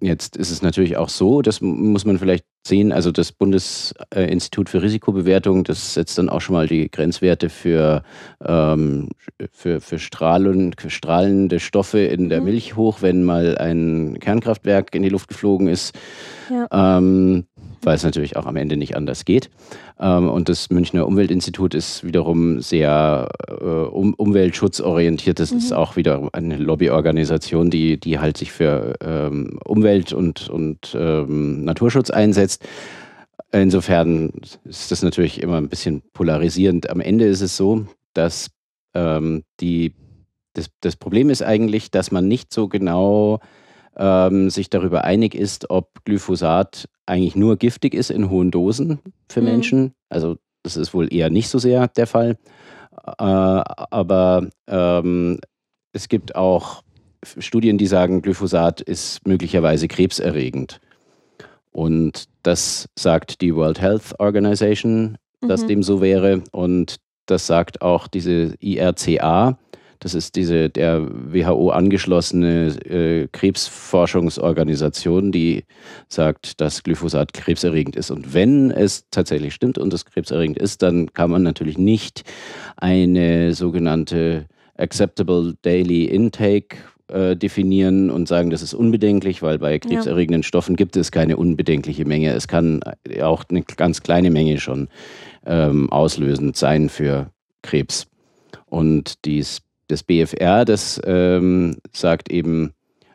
jetzt 0.00 0.36
ist 0.36 0.50
es 0.50 0.62
natürlich 0.62 0.96
auch 0.96 1.08
so, 1.08 1.42
das 1.42 1.60
muss 1.60 2.04
man 2.04 2.18
vielleicht 2.18 2.44
sehen, 2.66 2.92
also 2.92 3.10
das 3.10 3.32
Bundesinstitut 3.32 4.68
für 4.68 4.82
Risikobewertung, 4.82 5.64
das 5.64 5.94
setzt 5.94 6.16
dann 6.18 6.28
auch 6.28 6.40
schon 6.40 6.54
mal 6.54 6.66
die 6.66 6.90
Grenzwerte 6.90 7.50
für, 7.50 8.02
ähm, 8.44 9.10
für, 9.52 9.80
für 9.80 9.98
Strahlen, 9.98 10.74
strahlende 10.88 11.60
Stoffe 11.60 12.00
in 12.00 12.28
der 12.28 12.40
Mhm. 12.40 12.46
Milch 12.46 12.76
hoch, 12.76 13.02
wenn 13.02 13.22
mal 13.24 13.58
ein 13.58 14.18
Kernkraftwerk 14.18 14.94
in 14.94 15.02
die 15.02 15.10
Luft 15.10 15.28
geflogen 15.28 15.68
ist. 15.68 15.94
Ja. 16.50 16.98
Ähm, 16.98 17.44
weil 17.84 17.96
es 17.96 18.04
natürlich 18.04 18.36
auch 18.36 18.46
am 18.46 18.56
Ende 18.56 18.76
nicht 18.76 18.96
anders 18.96 19.24
geht. 19.24 19.50
Ähm, 19.98 20.28
und 20.28 20.48
das 20.48 20.70
Münchner 20.70 21.06
Umweltinstitut 21.06 21.74
ist 21.74 22.04
wiederum 22.04 22.60
sehr 22.60 23.28
äh, 23.48 23.64
um, 23.64 24.14
umweltschutzorientiert. 24.14 25.38
Das 25.38 25.52
ist 25.52 25.72
auch 25.72 25.96
wieder 25.96 26.28
eine 26.32 26.56
Lobbyorganisation, 26.56 27.70
die, 27.70 27.98
die 27.98 28.18
halt 28.18 28.36
sich 28.36 28.52
für 28.52 28.94
ähm, 29.00 29.58
Umwelt 29.64 30.12
und, 30.12 30.48
und 30.48 30.96
ähm, 30.98 31.64
Naturschutz 31.64 32.10
einsetzt. 32.10 32.66
Insofern 33.52 34.32
ist 34.64 34.90
das 34.90 35.02
natürlich 35.02 35.42
immer 35.42 35.58
ein 35.58 35.68
bisschen 35.68 36.02
polarisierend. 36.12 36.90
Am 36.90 37.00
Ende 37.00 37.26
ist 37.26 37.40
es 37.40 37.56
so, 37.56 37.86
dass 38.12 38.50
ähm, 38.94 39.44
die, 39.60 39.94
das, 40.54 40.66
das 40.80 40.96
Problem 40.96 41.30
ist 41.30 41.42
eigentlich, 41.42 41.90
dass 41.90 42.10
man 42.10 42.26
nicht 42.26 42.52
so 42.52 42.68
genau 42.68 43.40
ähm, 43.96 44.50
sich 44.50 44.70
darüber 44.70 45.04
einig 45.04 45.34
ist, 45.34 45.70
ob 45.70 46.04
Glyphosat 46.04 46.88
eigentlich 47.06 47.36
nur 47.36 47.56
giftig 47.56 47.94
ist 47.94 48.10
in 48.10 48.30
hohen 48.30 48.50
Dosen 48.50 48.98
für 49.30 49.40
Mhm. 49.40 49.46
Menschen. 49.46 49.92
Also 50.08 50.36
das 50.62 50.76
ist 50.76 50.94
wohl 50.94 51.12
eher 51.12 51.30
nicht 51.30 51.48
so 51.48 51.58
sehr 51.58 51.88
der 51.88 52.06
Fall. 52.06 52.38
Äh, 53.06 53.22
aber 53.22 54.46
ähm, 54.66 55.38
es 55.92 56.08
gibt 56.08 56.34
auch 56.36 56.82
Studien, 57.38 57.78
die 57.78 57.86
sagen, 57.86 58.22
Glyphosat 58.22 58.80
ist 58.80 59.26
möglicherweise 59.26 59.88
krebserregend. 59.88 60.80
Und 61.70 62.26
das 62.42 62.88
sagt 62.98 63.40
die 63.40 63.54
World 63.54 63.80
Health 63.80 64.14
Organization, 64.18 65.16
dass 65.40 65.62
Mhm. 65.62 65.68
dem 65.68 65.82
so 65.82 66.00
wäre. 66.00 66.42
Und 66.52 66.96
das 67.26 67.46
sagt 67.46 67.82
auch 67.82 68.06
diese 68.06 68.54
IRCA. 68.60 69.58
Das 70.04 70.12
ist 70.12 70.36
diese 70.36 70.68
der 70.68 71.08
WHO 71.10 71.70
angeschlossene 71.70 72.76
äh, 72.84 73.26
Krebsforschungsorganisation, 73.32 75.32
die 75.32 75.64
sagt, 76.08 76.60
dass 76.60 76.82
Glyphosat 76.82 77.32
krebserregend 77.32 77.96
ist. 77.96 78.10
Und 78.10 78.34
wenn 78.34 78.70
es 78.70 79.06
tatsächlich 79.10 79.54
stimmt 79.54 79.78
und 79.78 79.94
es 79.94 80.04
krebserregend 80.04 80.58
ist, 80.58 80.82
dann 80.82 81.10
kann 81.14 81.30
man 81.30 81.42
natürlich 81.42 81.78
nicht 81.78 82.22
eine 82.76 83.54
sogenannte 83.54 84.44
Acceptable 84.76 85.54
Daily 85.62 86.04
Intake 86.04 86.76
äh, 87.08 87.34
definieren 87.34 88.10
und 88.10 88.28
sagen, 88.28 88.50
das 88.50 88.60
ist 88.60 88.74
unbedenklich, 88.74 89.40
weil 89.40 89.58
bei 89.58 89.78
krebserregenden 89.78 90.42
Stoffen 90.42 90.76
gibt 90.76 90.98
es 90.98 91.12
keine 91.12 91.38
unbedenkliche 91.38 92.04
Menge. 92.04 92.34
Es 92.34 92.46
kann 92.46 92.82
auch 93.22 93.44
eine 93.48 93.62
ganz 93.62 94.02
kleine 94.02 94.30
Menge 94.30 94.60
schon 94.60 94.88
ähm, 95.46 95.90
auslösend 95.90 96.58
sein 96.58 96.90
für 96.90 97.30
Krebs. 97.62 98.06
Und 98.66 99.24
dies, 99.24 99.62
das 99.94 100.02
BFR, 100.02 100.64
das 100.64 101.00
ähm, 101.04 101.76
sagt 101.92 102.28
eben, 102.30 102.72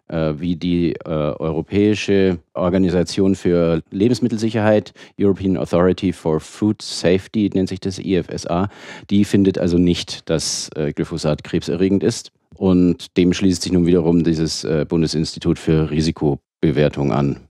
äh, 0.07 0.33
wie 0.37 0.55
die 0.55 0.93
äh, 0.93 1.09
Europäische 1.09 2.39
Organisation 2.53 3.35
für 3.35 3.83
Lebensmittelsicherheit, 3.91 4.93
European 5.19 5.57
Authority 5.57 6.13
for 6.13 6.39
Food 6.39 6.81
Safety, 6.81 7.49
nennt 7.53 7.67
sich 7.67 7.81
das 7.81 7.99
IFSA, 7.99 8.69
die 9.09 9.25
findet 9.25 9.57
also 9.57 9.77
nicht, 9.77 10.29
dass 10.29 10.69
äh, 10.75 10.93
Glyphosat 10.93 11.43
krebserregend 11.43 12.01
ist. 12.01 12.31
Und 12.55 13.17
dem 13.17 13.33
schließt 13.33 13.61
sich 13.61 13.71
nun 13.71 13.85
wiederum 13.85 14.23
dieses 14.23 14.63
äh, 14.63 14.85
Bundesinstitut 14.87 15.59
für 15.59 15.91
Risikobewertung 15.91 17.11
an. 17.11 17.41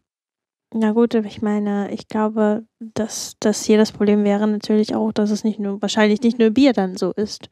Na 0.73 0.91
gut, 0.91 1.15
ich 1.15 1.41
meine, 1.41 1.91
ich 1.91 2.07
glaube, 2.07 2.63
dass 2.79 3.35
das 3.39 3.63
hier 3.63 3.77
das 3.77 3.91
Problem 3.91 4.23
wäre 4.23 4.47
natürlich 4.47 4.93
auch, 4.93 5.11
dass 5.11 5.31
es 5.31 5.43
nicht 5.43 5.59
nur, 5.59 5.81
wahrscheinlich 5.81 6.21
nicht 6.21 6.37
nur 6.37 6.51
Bier 6.51 6.73
dann 6.73 6.95
so 6.95 7.11
ist. 7.11 7.49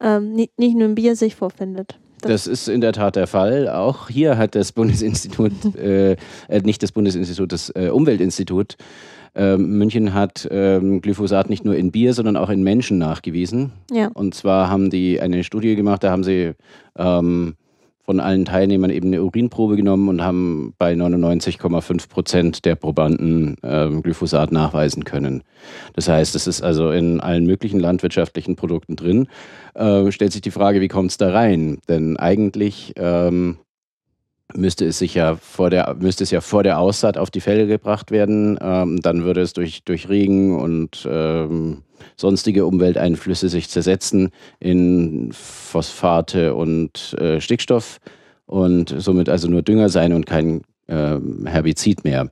Ähm, 0.00 0.32
nicht, 0.32 0.58
nicht 0.58 0.76
nur 0.76 0.88
ein 0.88 0.94
Bier 0.94 1.16
sich 1.16 1.34
vorfindet. 1.34 1.98
Das 2.22 2.46
ist 2.46 2.68
in 2.68 2.80
der 2.80 2.92
Tat 2.92 3.16
der 3.16 3.26
Fall. 3.26 3.68
Auch 3.68 4.08
hier 4.08 4.38
hat 4.38 4.54
das 4.54 4.72
Bundesinstitut, 4.72 5.52
äh, 5.76 6.12
äh, 6.12 6.16
nicht 6.62 6.82
das 6.82 6.92
Bundesinstitut, 6.92 7.52
das 7.52 7.70
äh, 7.70 7.90
Umweltinstitut 7.90 8.76
ähm, 9.36 9.78
München 9.78 10.14
hat 10.14 10.48
ähm, 10.50 11.02
Glyphosat 11.02 11.50
nicht 11.50 11.64
nur 11.64 11.76
in 11.76 11.92
Bier, 11.92 12.14
sondern 12.14 12.36
auch 12.36 12.48
in 12.48 12.62
Menschen 12.62 12.96
nachgewiesen. 12.96 13.72
Ja. 13.90 14.08
Und 14.14 14.34
zwar 14.34 14.70
haben 14.70 14.88
die 14.88 15.20
eine 15.20 15.44
Studie 15.44 15.76
gemacht, 15.76 16.02
da 16.02 16.10
haben 16.10 16.24
sie 16.24 16.52
ähm, 16.96 17.54
von 18.06 18.20
allen 18.20 18.44
Teilnehmern 18.44 18.90
eben 18.90 19.08
eine 19.08 19.22
Urinprobe 19.22 19.76
genommen 19.76 20.08
und 20.08 20.22
haben 20.22 20.74
bei 20.78 20.92
99,5 20.92 22.08
Prozent 22.08 22.64
der 22.64 22.76
Probanden 22.76 23.56
ähm, 23.64 24.02
Glyphosat 24.02 24.52
nachweisen 24.52 25.04
können. 25.04 25.42
Das 25.94 26.08
heißt, 26.08 26.36
es 26.36 26.46
ist 26.46 26.62
also 26.62 26.92
in 26.92 27.20
allen 27.20 27.46
möglichen 27.46 27.80
landwirtschaftlichen 27.80 28.54
Produkten 28.54 28.94
drin. 28.94 29.26
Äh, 29.74 30.10
stellt 30.12 30.32
sich 30.32 30.40
die 30.40 30.52
Frage, 30.52 30.80
wie 30.80 30.88
kommt 30.88 31.10
es 31.10 31.16
da 31.16 31.32
rein? 31.32 31.78
Denn 31.88 32.16
eigentlich 32.16 32.94
ähm, 32.96 33.58
müsste 34.54 34.86
es 34.86 34.98
sich 34.98 35.14
ja 35.14 35.34
vor 35.34 35.70
der 35.70 35.96
müsste 35.98 36.22
es 36.22 36.30
ja 36.30 36.40
vor 36.40 36.62
der 36.62 36.78
Aussaat 36.78 37.18
auf 37.18 37.32
die 37.32 37.40
Felder 37.40 37.66
gebracht 37.66 38.12
werden. 38.12 38.56
Ähm, 38.60 39.00
dann 39.02 39.24
würde 39.24 39.40
es 39.40 39.52
durch, 39.52 39.82
durch 39.84 40.08
Regen 40.08 40.56
und 40.58 41.06
ähm, 41.10 41.82
sonstige 42.16 42.66
Umwelteinflüsse 42.66 43.48
sich 43.48 43.68
zersetzen 43.68 44.30
in 44.60 45.30
Phosphate 45.32 46.54
und 46.54 47.14
äh, 47.18 47.40
Stickstoff 47.40 47.98
und 48.46 48.94
somit 48.96 49.28
also 49.28 49.48
nur 49.48 49.62
Dünger 49.62 49.88
sein 49.88 50.12
und 50.12 50.26
kein 50.26 50.62
ähm, 50.88 51.46
Herbizid 51.46 52.04
mehr. 52.04 52.30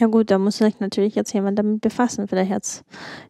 Ja 0.00 0.06
gut, 0.06 0.30
da 0.30 0.38
muss 0.38 0.58
sich 0.58 0.80
natürlich 0.80 1.14
jetzt 1.14 1.32
jemand 1.32 1.58
damit 1.58 1.80
befassen. 1.80 2.28
Vielleicht 2.28 2.52
hat 2.52 2.64
es 2.64 2.84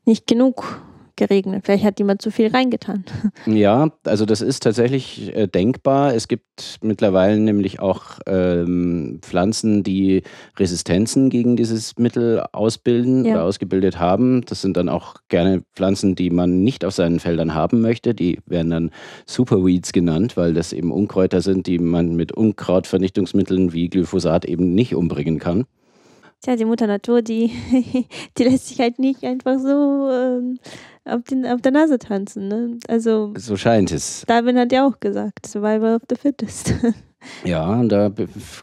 nicht 0.05 0.27
genug 0.27 0.81
geregnet. 1.19 1.65
Vielleicht 1.67 1.85
hat 1.85 1.99
jemand 1.99 2.23
zu 2.23 2.31
viel 2.31 2.47
reingetan. 2.49 3.05
Ja, 3.45 3.91
also 4.05 4.25
das 4.25 4.41
ist 4.41 4.63
tatsächlich 4.63 5.37
äh, 5.37 5.47
denkbar. 5.47 6.15
Es 6.15 6.29
gibt 6.29 6.79
mittlerweile 6.83 7.39
nämlich 7.39 7.81
auch 7.81 8.19
ähm, 8.27 9.19
Pflanzen, 9.23 9.83
die 9.83 10.23
Resistenzen 10.59 11.29
gegen 11.29 11.57
dieses 11.57 11.99
Mittel 11.99 12.43
ausbilden 12.53 13.25
Ja. 13.27 13.35
oder 13.35 13.45
ausgebildet 13.45 13.99
haben. 13.99 14.43
Das 14.47 14.63
sind 14.63 14.77
dann 14.79 14.89
auch 14.89 15.17
gerne 15.29 15.63
Pflanzen, 15.75 16.15
die 16.15 16.31
man 16.31 16.63
nicht 16.63 16.85
auf 16.85 16.95
seinen 16.95 17.21
Feldern 17.21 17.53
haben 17.55 17.81
möchte. 17.83 18.15
Die 18.15 18.39
werden 18.47 18.71
dann 18.71 18.91
Superweeds 19.27 19.93
genannt, 19.93 20.37
weil 20.37 20.55
das 20.55 20.73
eben 20.73 20.91
Unkräuter 20.93 21.41
sind, 21.43 21.67
die 21.67 21.79
man 21.79 22.17
mit 22.17 22.33
Unkrautvernichtungsmitteln 22.33 23.73
wie 23.73 23.89
Glyphosat 23.89 24.45
eben 24.45 24.75
nicht 24.75 24.95
umbringen 24.95 25.39
kann. 25.39 25.67
Tja, 26.41 26.55
die 26.55 26.65
Mutter 26.65 26.87
Natur, 26.87 27.21
die, 27.21 27.51
die 28.39 28.45
lässt 28.45 28.69
sich 28.69 28.79
halt 28.79 28.99
nicht 28.99 29.25
einfach 29.25 29.59
so 29.59 30.09
ähm, 30.11 30.59
auf, 31.05 31.23
den, 31.25 31.45
auf 31.45 31.61
der 31.61 31.73
Nase 31.73 31.99
tanzen. 31.99 32.47
Ne? 32.49 32.79
Also 32.87 33.35
So 33.37 33.57
scheint 33.57 33.91
es. 33.91 34.25
Darwin 34.27 34.57
hat 34.59 34.73
ja 34.73 34.87
auch 34.87 35.01
gesagt, 35.01 35.47
Survival 35.47 35.97
of 35.97 36.03
the 36.09 36.17
Fittest. 36.17 36.75
Ja, 37.45 37.81
und 37.81 37.89
da 37.91 38.13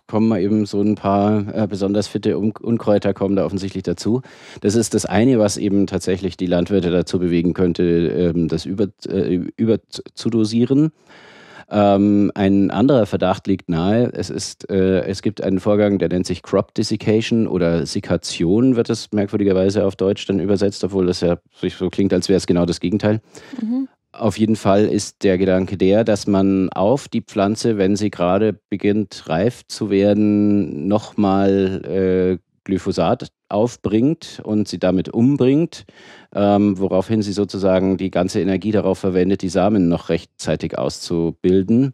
kommen 0.07 0.29
mal 0.29 0.39
eben 0.39 0.65
so 0.65 0.81
ein 0.81 0.95
paar 0.95 1.53
äh, 1.53 1.67
besonders 1.67 2.07
fitte 2.07 2.37
Un 2.39 2.53
Unkräuter 2.61 3.13
kommen 3.13 3.35
da 3.35 3.45
offensichtlich 3.45 3.83
dazu. 3.83 4.21
Das 4.61 4.75
ist 4.75 4.93
das 4.93 5.05
eine, 5.05 5.39
was 5.39 5.57
eben 5.57 5.87
tatsächlich 5.87 6.37
die 6.37 6.45
Landwirte 6.45 6.89
dazu 6.89 7.19
bewegen 7.19 7.53
könnte, 7.53 7.83
ähm, 7.83 8.47
das 8.47 8.65
über, 8.65 8.87
äh, 9.09 9.41
über 9.57 9.79
zu 9.89 10.29
dosieren. 10.29 10.93
Ähm, 11.69 12.31
ein 12.35 12.69
anderer 12.69 13.05
Verdacht 13.05 13.47
liegt 13.47 13.69
nahe. 13.69 14.11
Es, 14.13 14.29
ist, 14.29 14.69
äh, 14.69 15.01
es 15.01 15.21
gibt 15.21 15.41
einen 15.41 15.59
Vorgang, 15.59 15.97
der 15.97 16.09
nennt 16.09 16.27
sich 16.27 16.43
Crop 16.43 16.73
Desiccation 16.75 17.47
oder 17.47 17.85
Sikation, 17.85 18.75
wird 18.75 18.89
es 18.89 19.11
merkwürdigerweise 19.11 19.85
auf 19.85 19.95
Deutsch 19.95 20.25
dann 20.27 20.39
übersetzt, 20.39 20.83
obwohl 20.83 21.07
das 21.07 21.21
ja 21.21 21.37
so 21.51 21.89
klingt, 21.89 22.13
als 22.13 22.29
wäre 22.29 22.37
es 22.37 22.47
genau 22.47 22.65
das 22.65 22.79
Gegenteil. 22.79 23.21
Auf 24.11 24.37
jeden 24.37 24.55
Fall 24.55 24.85
ist 24.85 25.23
der 25.23 25.37
Gedanke 25.37 25.75
der, 25.75 26.03
dass 26.03 26.27
man 26.27 26.69
auf 26.69 27.07
die 27.07 27.21
Pflanze, 27.21 27.77
wenn 27.77 27.95
sie 27.95 28.11
gerade 28.11 28.57
beginnt 28.69 29.27
reif 29.27 29.63
zu 29.67 29.89
werden, 29.89 30.87
nochmal 30.87 31.81
äh, 31.83 32.37
Glyphosat 32.63 33.27
aufbringt 33.55 34.41
und 34.43 34.67
sie 34.67 34.79
damit 34.79 35.09
umbringt, 35.09 35.85
ähm, 36.33 36.77
woraufhin 36.77 37.21
sie 37.21 37.33
sozusagen 37.33 37.97
die 37.97 38.11
ganze 38.11 38.41
Energie 38.41 38.71
darauf 38.71 38.99
verwendet, 38.99 39.41
die 39.41 39.49
Samen 39.49 39.87
noch 39.87 40.09
rechtzeitig 40.09 40.77
auszubilden. 40.77 41.93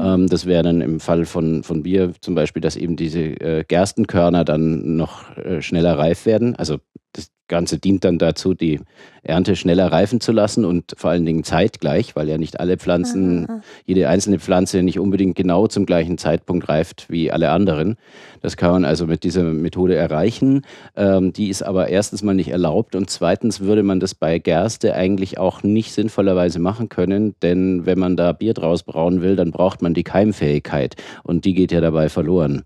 Ähm, 0.00 0.28
das 0.28 0.46
wäre 0.46 0.62
dann 0.62 0.80
im 0.80 1.00
Fall 1.00 1.26
von, 1.26 1.62
von 1.62 1.82
Bier 1.82 2.12
zum 2.20 2.34
Beispiel, 2.34 2.62
dass 2.62 2.76
eben 2.76 2.96
diese 2.96 3.20
äh, 3.20 3.64
Gerstenkörner 3.66 4.44
dann 4.44 4.96
noch 4.96 5.36
äh, 5.36 5.62
schneller 5.62 5.98
reif 5.98 6.26
werden. 6.26 6.56
Also 6.56 6.78
das 7.12 7.30
Ganze 7.48 7.78
dient 7.78 8.04
dann 8.04 8.18
dazu, 8.18 8.54
die 8.54 8.80
Ernte 9.22 9.54
schneller 9.56 9.92
reifen 9.92 10.20
zu 10.20 10.32
lassen 10.32 10.64
und 10.64 10.94
vor 10.96 11.10
allen 11.10 11.26
Dingen 11.26 11.44
zeitgleich, 11.44 12.16
weil 12.16 12.28
ja 12.28 12.38
nicht 12.38 12.60
alle 12.60 12.78
Pflanzen, 12.78 13.48
Aha. 13.48 13.60
jede 13.84 14.08
einzelne 14.08 14.38
Pflanze 14.38 14.82
nicht 14.82 14.98
unbedingt 14.98 15.36
genau 15.36 15.66
zum 15.66 15.84
gleichen 15.84 16.16
Zeitpunkt 16.18 16.68
reift 16.68 17.06
wie 17.10 17.30
alle 17.30 17.50
anderen. 17.50 17.96
Das 18.40 18.56
kann 18.56 18.72
man 18.72 18.84
also 18.84 19.06
mit 19.06 19.24
dieser 19.24 19.42
Methode 19.44 19.94
erreichen. 19.94 20.62
Ähm, 20.96 21.32
die 21.32 21.48
ist 21.48 21.62
aber 21.62 21.88
erstens 21.88 22.22
mal 22.22 22.34
nicht 22.34 22.48
erlaubt 22.48 22.96
und 22.96 23.10
zweitens 23.10 23.60
würde 23.60 23.82
man 23.82 24.00
das 24.00 24.14
bei 24.14 24.38
Gerste 24.38 24.94
eigentlich 24.94 25.38
auch 25.38 25.62
nicht 25.62 25.92
sinnvollerweise 25.92 26.58
machen 26.58 26.88
können, 26.88 27.34
denn 27.42 27.86
wenn 27.86 27.98
man 27.98 28.16
da 28.16 28.32
Bier 28.32 28.54
draus 28.54 28.82
brauen 28.82 29.20
will, 29.20 29.36
dann 29.36 29.50
braucht 29.50 29.82
man 29.82 29.94
die 29.94 30.04
Keimfähigkeit 30.04 30.96
und 31.22 31.44
die 31.44 31.54
geht 31.54 31.72
ja 31.72 31.80
dabei 31.80 32.08
verloren. 32.08 32.64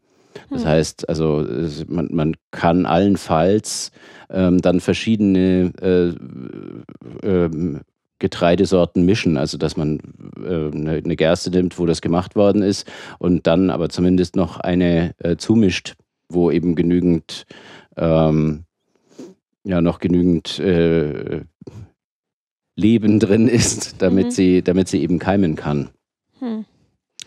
Das 0.50 0.64
heißt, 0.64 1.08
also 1.08 1.46
man, 1.88 2.08
man 2.10 2.34
kann 2.50 2.86
allenfalls 2.86 3.92
ähm, 4.30 4.60
dann 4.62 4.80
verschiedene 4.80 5.72
äh, 5.80 7.26
ähm, 7.26 7.80
Getreidesorten 8.18 9.04
mischen, 9.04 9.36
also 9.36 9.58
dass 9.58 9.76
man 9.76 10.00
äh, 10.42 10.74
eine, 10.74 10.92
eine 11.04 11.16
Gerste 11.16 11.50
nimmt, 11.50 11.78
wo 11.78 11.86
das 11.86 12.00
gemacht 12.00 12.34
worden 12.34 12.62
ist 12.62 12.90
und 13.18 13.46
dann 13.46 13.70
aber 13.70 13.90
zumindest 13.90 14.36
noch 14.36 14.58
eine 14.58 15.14
äh, 15.18 15.36
zumischt, 15.36 15.94
wo 16.28 16.50
eben 16.50 16.74
genügend 16.74 17.46
ähm, 17.96 18.64
ja 19.64 19.80
noch 19.80 19.98
genügend 20.00 20.58
äh, 20.58 21.42
Leben 22.74 23.20
drin 23.20 23.48
ist, 23.48 24.02
damit 24.02 24.26
Mhm. 24.26 24.30
sie 24.30 24.62
damit 24.62 24.88
sie 24.88 25.02
eben 25.02 25.18
keimen 25.18 25.56
kann. 25.56 25.90
Hm. 26.40 26.64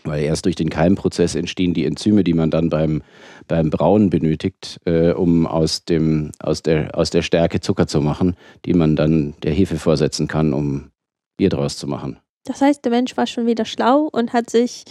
Weil 0.04 0.24
erst 0.24 0.46
durch 0.46 0.56
den 0.56 0.68
Keimprozess 0.68 1.34
entstehen 1.34 1.74
die 1.74 1.84
Enzyme, 1.84 2.24
die 2.24 2.34
man 2.34 2.50
dann 2.50 2.70
beim, 2.70 3.02
beim 3.46 3.70
Brauen 3.70 4.10
benötigt, 4.10 4.80
äh, 4.84 5.12
um 5.12 5.46
aus, 5.46 5.84
dem, 5.84 6.32
aus, 6.40 6.62
der, 6.62 6.96
aus 6.96 7.10
der 7.10 7.22
Stärke 7.22 7.60
Zucker 7.60 7.86
zu 7.86 8.00
machen, 8.00 8.36
die 8.64 8.74
man 8.74 8.96
dann 8.96 9.34
der 9.42 9.52
Hefe 9.52 9.76
vorsetzen 9.76 10.26
kann, 10.26 10.52
um 10.52 10.90
Bier 11.36 11.50
draus 11.50 11.76
zu 11.76 11.86
machen. 11.86 12.18
Das 12.44 12.60
heißt, 12.60 12.84
der 12.84 12.90
Mensch 12.90 13.16
war 13.16 13.26
schon 13.26 13.46
wieder 13.46 13.64
schlau 13.64 14.08
und 14.10 14.32
hat 14.32 14.50
sich 14.50 14.84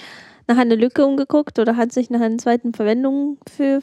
nach 0.47 0.57
einer 0.57 0.75
Lücke 0.75 1.05
umgeguckt 1.05 1.59
oder 1.59 1.75
hat 1.75 1.91
sich 1.91 2.09
nach 2.09 2.21
einer 2.21 2.37
zweiten 2.37 2.73
Verwendung 2.73 3.37
für, 3.49 3.81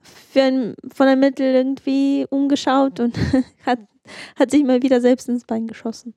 für 0.00 0.42
ein, 0.42 0.74
von 0.92 1.06
einem 1.06 1.20
Mittel 1.20 1.54
irgendwie 1.54 2.26
umgeschaut 2.28 3.00
und 3.00 3.16
hat, 3.66 3.78
hat 4.36 4.50
sich 4.50 4.64
mal 4.64 4.82
wieder 4.82 5.00
selbst 5.00 5.28
ins 5.28 5.44
Bein 5.44 5.66
geschossen. 5.66 6.14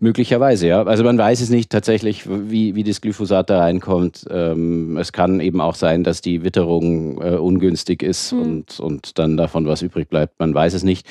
Möglicherweise, 0.00 0.66
ja. 0.66 0.82
Also 0.82 1.04
man 1.04 1.18
weiß 1.18 1.40
es 1.40 1.50
nicht 1.50 1.70
tatsächlich, 1.70 2.28
wie, 2.28 2.74
wie 2.74 2.84
das 2.84 3.00
Glyphosat 3.00 3.50
da 3.50 3.60
reinkommt. 3.60 4.24
Ähm, 4.30 4.96
es 4.96 5.12
kann 5.12 5.40
eben 5.40 5.60
auch 5.60 5.74
sein, 5.74 6.04
dass 6.04 6.20
die 6.20 6.44
Witterung 6.44 7.20
äh, 7.20 7.36
ungünstig 7.36 8.02
ist 8.02 8.32
Hm. 8.32 8.40
und, 8.40 8.80
und 8.80 9.18
dann 9.18 9.36
davon 9.36 9.66
was 9.66 9.82
übrig 9.82 10.08
bleibt. 10.08 10.38
Man 10.38 10.54
weiß 10.54 10.74
es 10.74 10.82
nicht. 10.82 11.06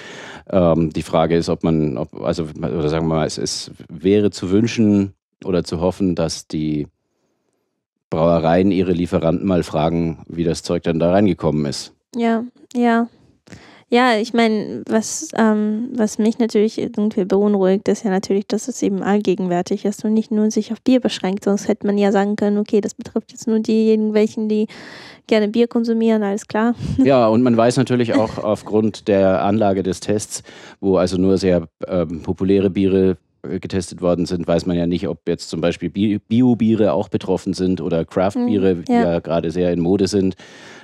Ähm, 0.49 0.91
die 0.91 1.01
Frage 1.01 1.35
ist, 1.35 1.49
ob 1.49 1.63
man, 1.63 1.97
ob, 1.97 2.21
also, 2.21 2.45
oder 2.57 2.89
sagen 2.89 3.07
wir 3.07 3.15
mal, 3.15 3.27
es, 3.27 3.37
es 3.37 3.71
wäre 3.89 4.31
zu 4.31 4.51
wünschen 4.51 5.13
oder 5.45 5.63
zu 5.63 5.81
hoffen, 5.81 6.15
dass 6.15 6.47
die 6.47 6.87
Brauereien 8.09 8.71
ihre 8.71 8.91
Lieferanten 8.91 9.47
mal 9.47 9.63
fragen, 9.63 10.19
wie 10.27 10.43
das 10.43 10.63
Zeug 10.63 10.83
dann 10.83 10.99
da 10.99 11.11
reingekommen 11.11 11.65
ist. 11.65 11.93
Ja, 12.15 12.43
ja. 12.75 13.07
Ja, 13.93 14.17
ich 14.17 14.33
meine, 14.33 14.81
was, 14.89 15.29
ähm, 15.37 15.89
was 15.93 16.17
mich 16.17 16.39
natürlich 16.39 16.79
irgendwie 16.79 17.25
beunruhigt, 17.25 17.87
ist 17.87 18.03
ja 18.03 18.09
natürlich, 18.09 18.47
dass 18.47 18.67
es 18.67 18.81
eben 18.81 19.03
allgegenwärtig 19.03 19.85
ist 19.85 20.03
und 20.03 20.15
nicht 20.15 20.31
nur 20.31 20.49
sich 20.49 20.71
auf 20.71 20.81
Bier 20.81 20.99
beschränkt. 20.99 21.43
Sonst 21.43 21.67
hätte 21.67 21.85
man 21.85 21.99
ja 21.99 22.11
sagen 22.11 22.35
können, 22.35 22.57
okay, 22.57 22.81
das 22.81 22.95
betrifft 22.95 23.31
jetzt 23.31 23.45
nur 23.45 23.59
diejenigen, 23.59 24.15
welchen, 24.15 24.49
die 24.49 24.65
gerne 25.27 25.47
Bier 25.47 25.67
konsumieren, 25.67 26.23
alles 26.23 26.47
klar. 26.47 26.73
Ja, 27.03 27.27
und 27.27 27.43
man 27.43 27.55
weiß 27.55 27.77
natürlich 27.77 28.15
auch 28.15 28.39
aufgrund 28.39 29.07
der 29.07 29.43
Anlage 29.43 29.83
des 29.83 29.99
Tests, 29.99 30.41
wo 30.79 30.97
also 30.97 31.17
nur 31.17 31.37
sehr 31.37 31.67
ähm, 31.87 32.23
populäre 32.23 32.71
Biere 32.71 33.17
getestet 33.43 34.01
worden 34.01 34.25
sind, 34.25 34.47
weiß 34.47 34.65
man 34.65 34.77
ja 34.77 34.87
nicht, 34.87 35.07
ob 35.07 35.27
jetzt 35.27 35.49
zum 35.49 35.59
Beispiel 35.59 35.89
Bi- 35.89 36.19
Bio-Biere 36.27 36.93
auch 36.93 37.09
betroffen 37.09 37.53
sind 37.53 37.81
oder 37.81 38.05
Craft-Biere, 38.05 38.75
die 38.77 38.91
ja. 38.93 39.13
ja 39.13 39.19
gerade 39.19 39.51
sehr 39.51 39.71
in 39.73 39.81
Mode 39.81 40.07
sind, 40.07 40.35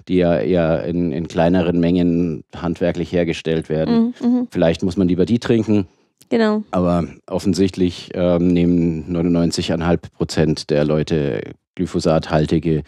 die 0.07 0.15
ja 0.17 0.37
eher 0.39 0.83
in, 0.83 1.11
in 1.11 1.27
kleineren 1.27 1.79
Mengen 1.79 2.43
handwerklich 2.55 3.11
hergestellt 3.13 3.69
werden. 3.69 4.13
Mhm, 4.21 4.27
mhm, 4.27 4.47
Vielleicht 4.51 4.83
muss 4.83 4.97
man 4.97 5.07
lieber 5.07 5.25
die 5.25 5.39
trinken, 5.39 5.87
genau. 6.29 6.63
aber 6.71 7.05
offensichtlich 7.27 8.09
ähm, 8.13 8.47
nehmen 8.49 9.05
99,5 9.15 9.99
Prozent 10.17 10.69
der 10.69 10.83
Leute 10.83 11.41
glyphosathaltige 11.75 12.83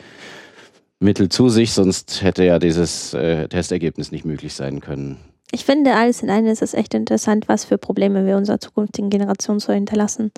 Mittel 0.99 1.29
zu 1.29 1.49
sich, 1.49 1.71
sonst 1.71 2.21
hätte 2.21 2.43
ja 2.43 2.59
dieses 2.59 3.13
äh, 3.13 3.47
Testergebnis 3.47 4.11
nicht 4.11 4.25
möglich 4.25 4.53
sein 4.53 4.81
können. 4.81 5.17
Ich 5.51 5.65
finde, 5.65 5.95
alles 5.95 6.23
in 6.23 6.29
allem 6.29 6.45
ist 6.47 6.61
es 6.61 6.73
echt 6.73 6.93
interessant, 6.93 7.47
was 7.49 7.65
für 7.65 7.77
Probleme 7.77 8.25
wir 8.25 8.37
unserer 8.37 8.59
zukünftigen 8.59 9.09
Generation 9.09 9.59
so 9.59 9.73
hinterlassen. 9.73 10.31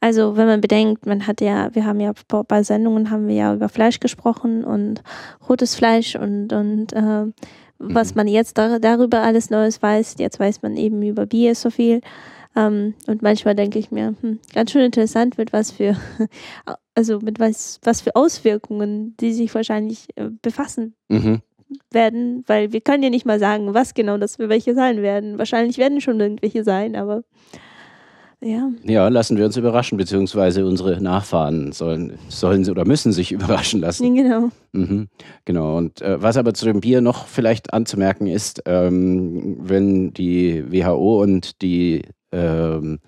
Also 0.00 0.36
wenn 0.36 0.46
man 0.46 0.60
bedenkt, 0.60 1.06
man 1.06 1.26
hat 1.26 1.40
ja, 1.40 1.74
wir 1.74 1.84
haben 1.84 2.00
ja 2.00 2.12
bei- 2.46 2.62
Sendungen 2.62 3.10
haben 3.10 3.26
wir 3.28 3.34
ja 3.34 3.54
über 3.54 3.68
Fleisch 3.68 3.98
gesprochen 4.00 4.64
und 4.64 5.02
rotes 5.48 5.74
Fleisch 5.74 6.14
und, 6.16 6.52
und 6.52 6.92
äh, 6.92 7.26
was 7.78 8.14
man 8.14 8.26
jetzt 8.28 8.58
dar 8.58 8.80
darüber 8.80 9.22
alles 9.22 9.50
Neues 9.50 9.80
weiß. 9.82 10.16
Jetzt 10.18 10.38
weiß 10.40 10.62
man 10.62 10.76
eben 10.76 11.02
über 11.02 11.26
Bier 11.26 11.54
so 11.54 11.70
viel. 11.70 12.00
Ähm, 12.56 12.94
und 13.06 13.22
manchmal 13.22 13.54
denke 13.54 13.78
ich 13.78 13.90
mir, 13.90 14.14
hm, 14.20 14.38
ganz 14.54 14.70
schön 14.72 14.82
interessant, 14.82 15.38
mit 15.38 15.52
was 15.52 15.70
für, 15.70 15.96
also 16.94 17.20
mit 17.20 17.38
was, 17.38 17.78
was 17.82 18.00
für 18.00 18.14
Auswirkungen 18.16 19.16
die 19.20 19.32
sich 19.32 19.54
wahrscheinlich 19.54 20.08
äh, 20.16 20.28
befassen 20.42 20.94
Mhm. 21.08 21.40
Werden, 21.90 22.44
weil 22.46 22.72
wir 22.72 22.80
können 22.80 23.02
ja 23.02 23.10
nicht 23.10 23.26
mal 23.26 23.38
sagen, 23.38 23.74
was 23.74 23.94
genau 23.94 24.18
das 24.18 24.36
für 24.36 24.48
welche 24.48 24.74
sein 24.74 25.02
werden. 25.02 25.38
Wahrscheinlich 25.38 25.78
werden 25.78 26.00
schon 26.00 26.20
irgendwelche 26.20 26.64
sein, 26.64 26.96
aber 26.96 27.22
ja. 28.40 28.70
Ja, 28.84 29.08
lassen 29.08 29.36
wir 29.36 29.44
uns 29.44 29.56
überraschen, 29.56 29.98
beziehungsweise 29.98 30.64
unsere 30.64 31.02
Nachfahren 31.02 31.72
sollen, 31.72 32.18
sollen 32.28 32.62
sie 32.62 32.70
oder 32.70 32.84
müssen 32.84 33.12
sich 33.12 33.32
überraschen 33.32 33.80
lassen. 33.80 34.14
Genau. 34.14 34.50
Mhm, 34.72 35.08
genau. 35.44 35.76
Und 35.76 36.00
äh, 36.02 36.22
was 36.22 36.36
aber 36.36 36.54
zu 36.54 36.64
dem 36.64 36.80
Bier 36.80 37.00
noch 37.00 37.26
vielleicht 37.26 37.72
anzumerken 37.72 38.28
ist, 38.28 38.62
ähm, 38.66 39.56
wenn 39.60 40.12
die 40.12 40.64
WHO 40.70 41.20
und 41.22 41.60
die, 41.62 42.02
ähm, 42.30 43.00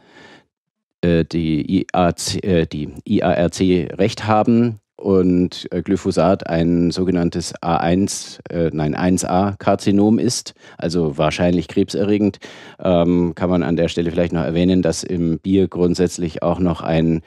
äh, 1.01 1.25
die, 1.25 1.87
IAC, 1.95 2.45
äh, 2.45 2.67
die 2.67 2.89
IARC 3.05 3.61
recht 3.99 4.27
haben 4.27 4.80
und 5.01 5.67
äh, 5.73 5.83
Glyphosat 5.83 6.47
ein 6.47 6.91
sogenanntes 6.91 7.55
A1, 7.57 8.39
äh, 8.51 8.71
nein 8.73 8.95
1A-Karzinom 8.95 10.19
ist, 10.19 10.55
also 10.79 11.19
wahrscheinlich 11.19 11.69
krebserregend, 11.69 12.39
ähm, 12.79 13.35
kann 13.35 13.51
man 13.51 13.63
an 13.63 13.77
der 13.77 13.89
Stelle 13.89 14.11
vielleicht 14.11 14.33
noch 14.33 14.45
erwähnen, 14.45 14.81
dass 14.83 15.03
im 15.03 15.39
Bier 15.39 15.69
grundsätzlich 15.69 16.43
auch 16.43 16.59
noch 16.59 16.81
ein 16.83 17.23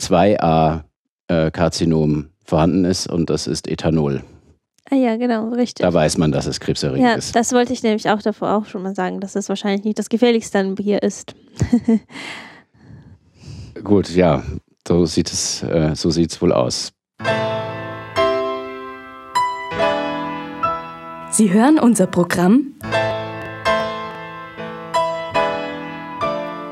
2A-Karzinom 0.00 2.26
vorhanden 2.44 2.84
ist 2.84 3.06
und 3.06 3.30
das 3.30 3.46
ist 3.46 3.68
Ethanol. 3.68 4.24
Ah 4.90 4.96
ja, 4.96 5.16
genau, 5.16 5.50
richtig. 5.50 5.86
Da 5.86 5.94
weiß 5.94 6.18
man, 6.18 6.32
dass 6.32 6.46
es 6.46 6.60
krebserregend 6.60 7.08
ja, 7.08 7.14
ist. 7.14 7.34
das 7.34 7.52
wollte 7.52 7.72
ich 7.72 7.82
nämlich 7.82 8.10
auch 8.10 8.20
davor 8.20 8.52
auch 8.52 8.66
schon 8.66 8.82
mal 8.82 8.94
sagen, 8.94 9.20
dass 9.20 9.34
es 9.36 9.48
wahrscheinlich 9.48 9.84
nicht 9.84 9.98
das 9.98 10.10
gefährlichste 10.10 10.58
an 10.58 10.74
Bier 10.74 11.02
ist. 11.02 11.34
Gut, 13.84 14.10
ja, 14.10 14.42
so 14.86 15.06
sieht 15.06 15.32
es, 15.32 15.62
äh, 15.62 15.94
so 15.94 16.10
sieht's 16.10 16.42
wohl 16.42 16.52
aus. 16.52 16.92
Sie 21.30 21.50
hören 21.50 21.78
unser 21.78 22.06
Programm? 22.06 22.74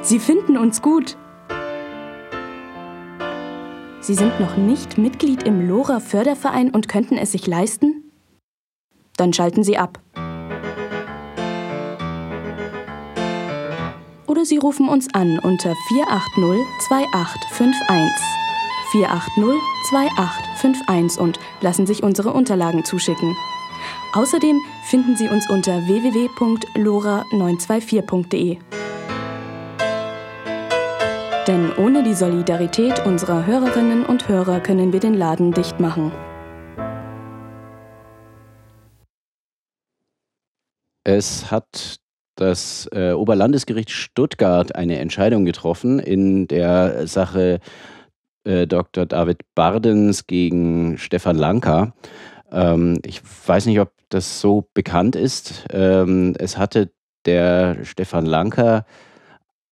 Sie 0.02 0.18
finden 0.18 0.58
uns 0.58 0.82
gut. 0.82 1.16
Sie 4.00 4.14
sind 4.14 4.38
noch 4.38 4.56
nicht 4.56 4.98
Mitglied 4.98 5.44
im 5.44 5.66
Lora 5.68 6.00
Förderverein 6.00 6.70
und 6.70 6.88
könnten 6.88 7.16
es 7.16 7.32
sich 7.32 7.46
leisten? 7.46 8.10
Dann 9.16 9.32
schalten 9.32 9.64
Sie 9.64 9.78
ab. 9.78 10.00
Oder 14.26 14.44
Sie 14.44 14.58
rufen 14.58 14.88
uns 14.88 15.12
an 15.14 15.38
unter 15.38 15.74
480 15.88 16.66
2851. 16.88 18.49
480 18.92 19.80
2851 19.90 21.20
und 21.20 21.38
lassen 21.60 21.86
sich 21.86 22.02
unsere 22.02 22.32
Unterlagen 22.32 22.84
zuschicken. 22.84 23.36
Außerdem 24.12 24.60
finden 24.84 25.16
Sie 25.16 25.28
uns 25.28 25.48
unter 25.48 25.86
www.lora924.de. 25.86 28.58
Denn 31.46 31.72
ohne 31.76 32.02
die 32.02 32.14
Solidarität 32.14 33.06
unserer 33.06 33.46
Hörerinnen 33.46 34.04
und 34.04 34.28
Hörer 34.28 34.60
können 34.60 34.92
wir 34.92 35.00
den 35.00 35.14
Laden 35.14 35.52
dicht 35.52 35.80
machen. 35.80 36.12
Es 41.04 41.50
hat 41.50 41.96
das 42.36 42.88
äh, 42.92 43.12
Oberlandesgericht 43.12 43.90
Stuttgart 43.90 44.74
eine 44.74 44.98
Entscheidung 44.98 45.44
getroffen 45.44 45.98
in 45.98 46.46
der 46.46 47.06
Sache 47.06 47.60
äh, 48.44 48.66
Dr. 48.66 49.06
David 49.06 49.42
Bardens 49.54 50.26
gegen 50.26 50.98
Stefan 50.98 51.36
Lanka. 51.36 51.94
Ähm, 52.50 52.98
ich 53.04 53.22
weiß 53.46 53.66
nicht, 53.66 53.80
ob 53.80 53.92
das 54.08 54.40
so 54.40 54.68
bekannt 54.74 55.16
ist. 55.16 55.64
Ähm, 55.72 56.34
es 56.38 56.58
hatte 56.58 56.90
der 57.24 57.84
Stefan 57.84 58.26
Lanka 58.26 58.84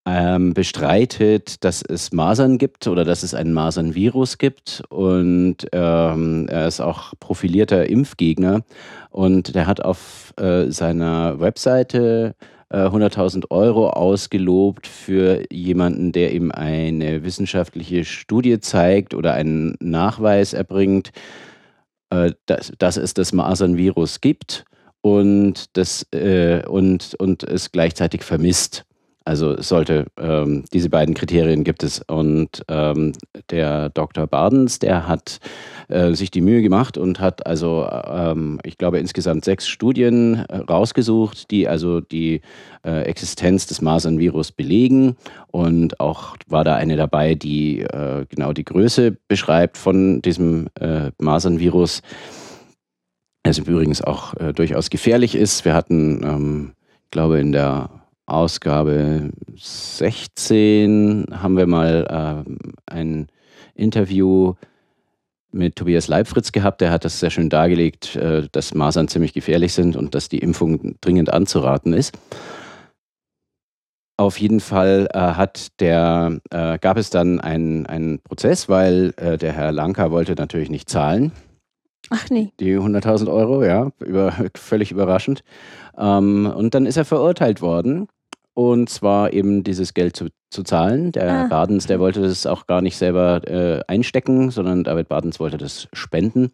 ähm, 0.07 0.55
bestreitet, 0.55 1.65
dass 1.65 1.83
es 1.83 2.13
Masern 2.13 2.57
gibt 2.57 2.87
oder 2.87 3.05
dass 3.05 3.23
es 3.23 3.35
ein 3.35 3.53
Masernvirus 3.53 4.39
gibt 4.39 4.83
und 4.89 5.57
ähm, 5.73 6.47
er 6.49 6.67
ist 6.67 6.81
auch 6.81 7.13
profilierter 7.21 7.89
Impfgegner 7.89 8.63
und 9.11 9.55
der 9.55 9.67
hat 9.67 9.83
auf 9.83 10.33
äh, 10.39 10.71
seiner 10.71 11.41
Webseite 11.41 12.35
äh, 12.71 12.79
100.000 12.79 13.51
Euro 13.51 13.91
ausgelobt 13.91 14.87
für 14.87 15.45
jemanden, 15.53 16.13
der 16.13 16.33
ihm 16.33 16.51
eine 16.51 17.25
wissenschaftliche 17.25 18.05
Studie 18.05 18.61
zeigt 18.61 19.15
oder 19.15 19.35
einen 19.35 19.77
Nachweis 19.81 20.53
erbringt, 20.53 21.11
äh, 22.11 22.33
dass, 22.47 22.73
dass 22.79 22.97
es 22.97 23.15
das 23.15 23.33
Masernvirus 23.33 24.21
gibt 24.21 24.65
und, 25.01 25.77
das, 25.77 26.07
äh, 26.13 26.63
und, 26.67 27.15
und 27.19 27.43
es 27.43 27.73
gleichzeitig 27.73 28.23
vermisst. 28.23 28.85
Also 29.29 29.61
sollte, 29.61 30.07
ähm, 30.19 30.65
diese 30.73 30.89
beiden 30.89 31.15
Kriterien 31.15 31.63
gibt 31.63 31.83
es. 31.83 32.01
Und 32.09 32.65
ähm, 32.69 33.13
der 33.51 33.91
Dr. 33.91 34.27
Bardens, 34.27 34.79
der 34.79 35.07
hat 35.07 35.41
äh, 35.89 36.15
sich 36.15 36.31
die 36.31 36.41
Mühe 36.41 36.63
gemacht 36.63 36.97
und 36.97 37.21
hat 37.21 37.47
also, 37.47 37.87
ähm, 37.93 38.59
ich 38.65 38.79
glaube, 38.79 38.99
insgesamt 38.99 39.45
sechs 39.45 39.69
Studien 39.69 40.47
äh, 40.49 40.57
rausgesucht, 40.57 41.51
die 41.51 41.69
also 41.69 42.01
die 42.01 42.41
äh, 42.87 43.03
Existenz 43.03 43.67
des 43.67 43.83
Masernvirus 43.83 44.51
belegen. 44.51 45.15
Und 45.49 46.01
auch 46.01 46.39
war 46.47 46.65
da 46.65 46.77
eine 46.77 46.97
dabei, 46.97 47.35
die 47.35 47.81
äh, 47.81 48.25
genau 48.31 48.55
die 48.55 48.65
Größe 48.65 49.15
beschreibt 49.29 49.77
von 49.77 50.23
diesem 50.23 50.69
äh, 50.81 51.11
Masernvirus. 51.19 52.01
Das 53.43 53.59
übrigens 53.59 54.01
auch 54.01 54.33
äh, 54.37 54.55
durchaus 54.55 54.89
gefährlich 54.89 55.35
ist. 55.35 55.67
Wir 55.67 55.75
hatten, 55.75 56.23
ähm, 56.25 56.73
ich 57.05 57.11
glaube, 57.11 57.41
in 57.41 57.53
der 57.53 57.91
Ausgabe 58.29 59.31
16 59.57 61.27
haben 61.33 61.57
wir 61.57 61.67
mal 61.67 62.07
ähm, 62.11 62.59
ein 62.87 63.29
Interview 63.75 64.55
mit 65.51 65.77
Tobias 65.77 66.09
Leibfritz 66.09 66.53
gehabt. 66.53 66.83
Der 66.83 66.91
hat 66.91 67.05
das 67.07 67.21
sehr 67.21 67.31
schön 67.31 67.49
dargelegt, 67.49 68.17
äh, 68.17 68.47
dass 68.53 68.75
Masern 68.75 69.09
ziemlich 69.09 69.33
gefährlich 69.33 69.73
sind 69.73 69.97
und 69.97 70.15
dass 70.15 70.29
die 70.29 70.39
Impfung 70.39 70.97
dringend 71.01 71.33
anzuraten 71.33 71.95
ist. 71.95 72.19
Auf 74.19 74.39
jeden 74.39 74.61
Fall 74.61 75.09
äh, 75.15 75.19
hat 75.19 75.81
der, 75.81 76.39
äh, 76.51 76.79
gab 76.79 76.99
es 76.99 77.09
dann 77.09 77.41
einen, 77.41 77.87
einen 77.87 78.19
Prozess, 78.21 78.69
weil 78.69 79.15
äh, 79.17 79.39
der 79.39 79.53
Herr 79.53 79.73
Lanka 79.73 80.11
wollte 80.11 80.35
natürlich 80.35 80.71
nicht 80.71 80.91
zahlen. 80.91 81.33
Ach 82.11 82.29
nee. 82.31 82.53
Die 82.61 82.77
100.000 82.77 83.33
Euro, 83.33 83.65
ja, 83.65 83.91
über, 84.01 84.33
völlig 84.55 84.93
überraschend. 84.93 85.43
Ähm, 85.97 86.53
und 86.55 86.75
dann 86.75 86.85
ist 86.85 86.97
er 86.97 87.05
verurteilt 87.05 87.63
worden. 87.63 88.09
Und 88.59 88.89
zwar 88.89 89.33
eben 89.35 89.63
dieses 89.63 89.95
Geld 89.95 90.17
zu, 90.17 90.31
zu 90.51 90.65
zahlen. 90.65 91.13
Der 91.13 91.31
Ah. 91.31 91.47
Badens, 91.47 91.87
der 91.87 92.01
wollte 92.01 92.23
das 92.23 92.45
auch 92.45 92.67
gar 92.67 92.83
nicht 92.83 92.97
selber 92.97 93.41
äh, 93.47 93.83
einstecken, 93.87 94.51
sondern 94.51 94.83
David 94.83 95.09
Badens 95.09 95.39
wollte 95.39 95.59
das 95.59 95.87
spenden. 95.93 96.51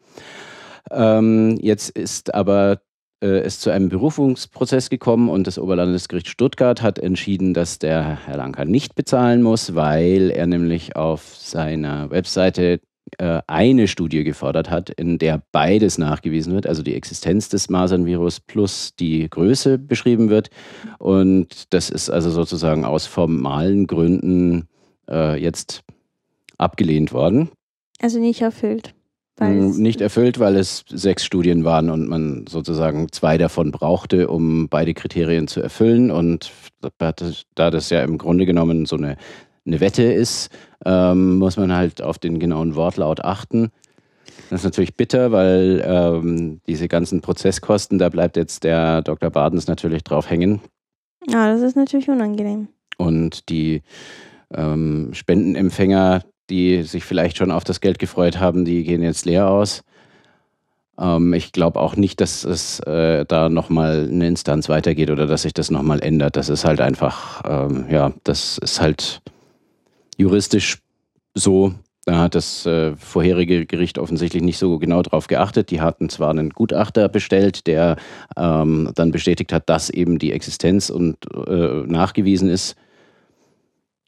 Ähm, 0.90 1.57
jetzt 1.62 1.88
ist 1.88 2.34
aber 2.34 2.82
äh, 3.22 3.38
es 3.38 3.59
zu 3.59 3.70
einem 3.70 3.88
Berufungsprozess 3.88 4.90
gekommen 4.90 5.30
und 5.30 5.46
das 5.46 5.59
Oberlandesgericht 5.59 6.28
Stuttgart 6.28 6.82
hat 6.82 6.98
entschieden, 6.98 7.55
dass 7.55 7.78
der 7.78 8.26
Herr 8.26 8.36
Lanka 8.36 8.66
nicht 8.66 8.94
bezahlen 8.96 9.40
muss, 9.40 9.74
weil 9.74 10.30
er 10.30 10.46
nämlich 10.46 10.96
auf 10.96 11.34
seiner 11.34 12.11
Webseite 12.11 12.80
eine 13.18 13.86
Studie 13.86 14.24
gefordert 14.24 14.70
hat, 14.70 14.90
in 14.90 15.18
der 15.18 15.42
beides 15.52 15.98
nachgewiesen 15.98 16.52
wird, 16.55 16.66
also 16.66 16.82
die 16.82 16.94
Existenz 16.94 17.48
des 17.48 17.68
Masernvirus 17.68 18.40
plus 18.40 18.96
die 18.96 19.28
Größe 19.28 19.78
beschrieben 19.78 20.30
wird. 20.30 20.50
Und 20.98 21.72
das 21.72 21.90
ist 21.90 22.11
also 22.11 22.30
sozusagen 22.30 22.84
aus 22.84 23.07
formalen 23.07 23.86
Gründen 23.86 24.68
äh, 25.09 25.40
jetzt 25.40 25.82
abgelehnt 26.59 27.12
worden. 27.12 27.50
Also 28.00 28.18
nicht 28.18 28.40
erfüllt. 28.40 28.94
Nicht 29.40 30.00
erfüllt, 30.00 30.38
weil 30.38 30.55
es 30.55 30.84
sechs 30.88 31.24
Studien 31.24 31.64
waren 31.64 31.90
und 31.90 32.09
man 32.09 32.46
sozusagen 32.48 33.11
zwei 33.11 33.36
davon 33.36 33.72
brauchte, 33.72 34.28
um 34.28 34.68
beide 34.68 34.94
Kriterien 34.94 35.48
zu 35.48 35.61
erfüllen. 35.61 36.12
Und 36.12 36.52
da 36.80 37.70
das 37.70 37.90
ja 37.90 38.05
im 38.05 38.16
Grunde 38.16 38.46
genommen 38.46 38.86
so 38.86 38.96
eine, 38.96 39.16
eine 39.66 39.80
Wette 39.80 40.02
ist, 40.02 40.50
ähm, 40.84 41.38
muss 41.38 41.56
man 41.56 41.72
halt 41.74 42.02
auf 42.02 42.18
den 42.18 42.38
genauen 42.38 42.74
Wortlaut 42.74 43.24
achten. 43.24 43.70
Das 44.50 44.60
ist 44.60 44.64
natürlich 44.64 44.96
bitter, 44.96 45.32
weil 45.32 45.82
ähm, 45.86 46.60
diese 46.66 46.88
ganzen 46.88 47.20
Prozesskosten, 47.20 47.98
da 47.98 48.08
bleibt 48.08 48.36
jetzt 48.36 48.64
der 48.64 49.02
Dr. 49.02 49.30
Badens 49.30 49.66
natürlich 49.66 50.04
drauf 50.04 50.28
hängen. 50.28 50.60
Ja, 51.28 51.52
das 51.52 51.62
ist 51.62 51.76
natürlich 51.76 52.08
unangenehm. 52.08 52.68
Und 52.98 53.48
die 53.48 53.82
ähm, 54.52 55.10
Spendenempfänger, 55.12 56.22
die 56.50 56.82
sich 56.82 57.04
vielleicht 57.04 57.38
schon 57.38 57.50
auf 57.50 57.64
das 57.64 57.80
Geld 57.80 57.98
gefreut 57.98 58.38
haben, 58.38 58.64
die 58.64 58.84
gehen 58.84 59.02
jetzt 59.02 59.24
leer 59.24 59.48
aus. 59.48 59.82
Ähm, 60.98 61.32
ich 61.32 61.52
glaube 61.52 61.80
auch 61.80 61.96
nicht, 61.96 62.20
dass 62.20 62.44
es 62.44 62.80
äh, 62.80 63.24
da 63.24 63.48
nochmal 63.48 64.08
eine 64.10 64.28
Instanz 64.28 64.68
weitergeht 64.68 65.10
oder 65.10 65.26
dass 65.26 65.42
sich 65.42 65.54
das 65.54 65.70
nochmal 65.70 66.00
ändert. 66.00 66.36
Das 66.36 66.48
ist 66.48 66.64
halt 66.64 66.80
einfach, 66.80 67.42
ähm, 67.46 67.86
ja, 67.90 68.12
das 68.24 68.58
ist 68.58 68.80
halt 68.80 69.22
juristisch 70.16 70.78
so. 71.34 71.74
Da 72.06 72.18
hat 72.18 72.34
das 72.34 72.66
äh, 72.66 72.94
vorherige 72.96 73.64
Gericht 73.64 73.98
offensichtlich 73.98 74.42
nicht 74.42 74.58
so 74.58 74.78
genau 74.78 75.00
drauf 75.02 75.26
geachtet. 75.26 75.70
Die 75.70 75.80
hatten 75.80 76.10
zwar 76.10 76.30
einen 76.30 76.50
Gutachter 76.50 77.08
bestellt, 77.08 77.66
der 77.66 77.96
ähm, 78.36 78.90
dann 78.94 79.10
bestätigt 79.10 79.54
hat, 79.54 79.70
dass 79.70 79.88
eben 79.88 80.18
die 80.18 80.32
Existenz 80.32 80.90
und 80.90 81.16
äh, 81.46 81.82
nachgewiesen 81.86 82.50
ist 82.50 82.76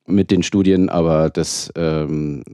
mit 0.06 0.30
den 0.30 0.42
Studien, 0.42 0.88
aber 0.88 1.30
das 1.30 1.72
ähm, 1.74 2.44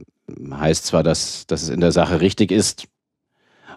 heißt 0.51 0.85
zwar, 0.85 1.03
dass, 1.03 1.45
dass 1.47 1.63
es 1.63 1.69
in 1.69 1.81
der 1.81 1.91
Sache 1.91 2.21
richtig 2.21 2.51
ist, 2.51 2.85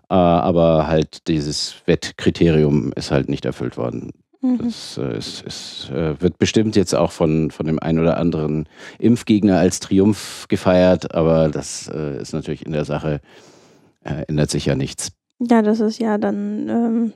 äh, 0.09 0.15
aber 0.15 0.87
halt 0.87 1.29
dieses 1.29 1.77
Wettkriterium 1.87 2.93
ist 2.95 3.11
halt 3.11 3.29
nicht 3.29 3.45
erfüllt 3.45 3.77
worden. 3.77 4.13
Mhm. 4.41 4.59
Das 4.59 4.99
äh, 4.99 5.17
ist, 5.17 5.43
ist, 5.43 5.91
äh, 5.91 6.21
wird 6.21 6.39
bestimmt 6.39 6.77
jetzt 6.77 6.95
auch 6.95 7.13
von, 7.13 7.51
von 7.51 7.67
dem 7.67 7.79
einen 7.79 7.99
oder 7.99 8.19
anderen 8.19 8.69
Impfgegner 8.99 9.59
als 9.59 9.81
Triumph 9.81 10.47
gefeiert, 10.49 11.15
aber 11.15 11.49
das 11.49 11.89
äh, 11.89 12.21
ist 12.21 12.33
natürlich 12.33 12.65
in 12.65 12.73
der 12.73 12.85
Sache 12.85 13.21
äh, 14.05 14.25
ändert 14.29 14.51
sich 14.51 14.67
ja 14.67 14.75
nichts. 14.75 15.13
Ja, 15.39 15.63
das 15.63 15.81
ist 15.81 15.99
ja 15.99 16.17
dann 16.19 16.69
ähm, 16.69 17.13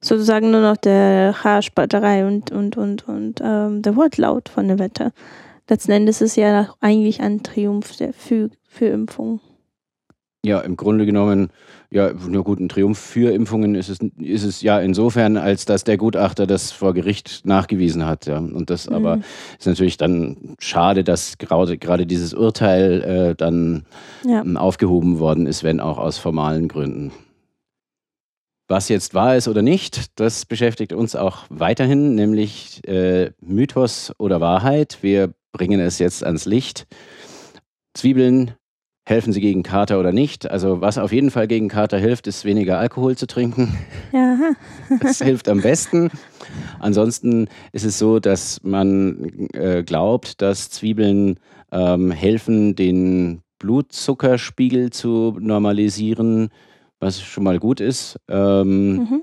sozusagen 0.00 0.50
nur 0.50 0.60
noch 0.60 0.76
der 0.76 1.34
Haarspalterei 1.42 2.26
und, 2.26 2.50
und, 2.50 2.76
und, 2.76 3.08
und 3.08 3.40
ähm, 3.42 3.82
der 3.82 3.96
Wortlaut 3.96 4.48
von 4.48 4.68
der 4.68 4.78
Wette. 4.78 5.12
Letzten 5.68 5.92
Endes 5.92 6.20
ist 6.20 6.32
es 6.32 6.36
ja 6.36 6.74
eigentlich 6.80 7.20
ein 7.20 7.42
Triumph 7.42 7.96
für, 8.12 8.50
für 8.68 8.86
Impfung. 8.86 9.40
Ja, 10.44 10.60
im 10.60 10.76
Grunde 10.76 11.06
genommen, 11.06 11.48
ja, 11.90 12.12
nur 12.12 12.44
gut, 12.44 12.60
ein 12.60 12.68
Triumph 12.68 12.98
für 12.98 13.32
Impfungen 13.32 13.74
ist 13.74 13.88
es, 13.88 13.98
ist 14.18 14.44
es 14.44 14.60
ja 14.60 14.78
insofern, 14.78 15.38
als 15.38 15.64
dass 15.64 15.84
der 15.84 15.96
Gutachter 15.96 16.46
das 16.46 16.70
vor 16.70 16.92
Gericht 16.92 17.42
nachgewiesen 17.46 18.04
hat. 18.04 18.26
Ja. 18.26 18.38
Und 18.38 18.68
das 18.68 18.88
Mhm. 18.90 18.94
aber 18.96 19.20
ist 19.58 19.66
natürlich 19.66 19.96
dann 19.96 20.56
schade, 20.58 21.02
dass 21.02 21.38
gerade, 21.38 21.78
gerade 21.78 22.04
dieses 22.06 22.34
Urteil 22.34 23.02
äh, 23.02 23.34
dann 23.34 23.84
Ja. 24.24 24.42
ähm, 24.42 24.56
aufgehoben 24.58 25.18
worden 25.18 25.46
ist, 25.46 25.64
wenn 25.64 25.80
auch 25.80 25.96
aus 25.98 26.18
formalen 26.18 26.68
Gründen. 26.68 27.10
Was 28.68 28.88
jetzt 28.88 29.14
wahr 29.14 29.36
ist 29.36 29.46
oder 29.48 29.62
nicht, 29.62 30.18
das 30.18 30.46
beschäftigt 30.46 30.92
uns 30.92 31.16
auch 31.16 31.44
weiterhin, 31.50 32.14
nämlich 32.14 32.80
äh, 32.88 33.30
Mythos 33.40 34.12
oder 34.18 34.40
Wahrheit. 34.40 34.98
Wir 35.02 35.32
bringen 35.52 35.80
es 35.80 35.98
jetzt 35.98 36.24
ans 36.24 36.46
Licht. 36.46 36.86
Zwiebeln, 37.94 38.54
helfen 39.06 39.32
sie 39.32 39.40
gegen 39.40 39.62
Kater 39.62 40.00
oder 40.00 40.12
nicht? 40.12 40.50
Also 40.50 40.80
was 40.80 40.98
auf 40.98 41.12
jeden 41.12 41.30
Fall 41.30 41.46
gegen 41.46 41.68
Kater 41.68 41.98
hilft, 41.98 42.26
ist 42.26 42.44
weniger 42.44 42.78
Alkohol 42.78 43.16
zu 43.16 43.26
trinken. 43.26 43.76
Ja, 44.12 44.38
Das 45.00 45.18
hilft 45.18 45.48
am 45.48 45.60
besten. 45.60 46.10
Ansonsten 46.80 47.48
ist 47.72 47.84
es 47.84 47.98
so, 47.98 48.18
dass 48.18 48.62
man 48.62 49.48
äh, 49.52 49.82
glaubt, 49.82 50.40
dass 50.40 50.70
Zwiebeln 50.70 51.38
ähm, 51.72 52.10
helfen, 52.10 52.76
den 52.76 53.42
Blutzuckerspiegel 53.58 54.90
zu 54.90 55.36
normalisieren, 55.40 56.48
was 57.00 57.20
schon 57.20 57.44
mal 57.44 57.58
gut 57.58 57.80
ist. 57.80 58.18
Ähm, 58.28 58.96
mhm. 58.96 59.22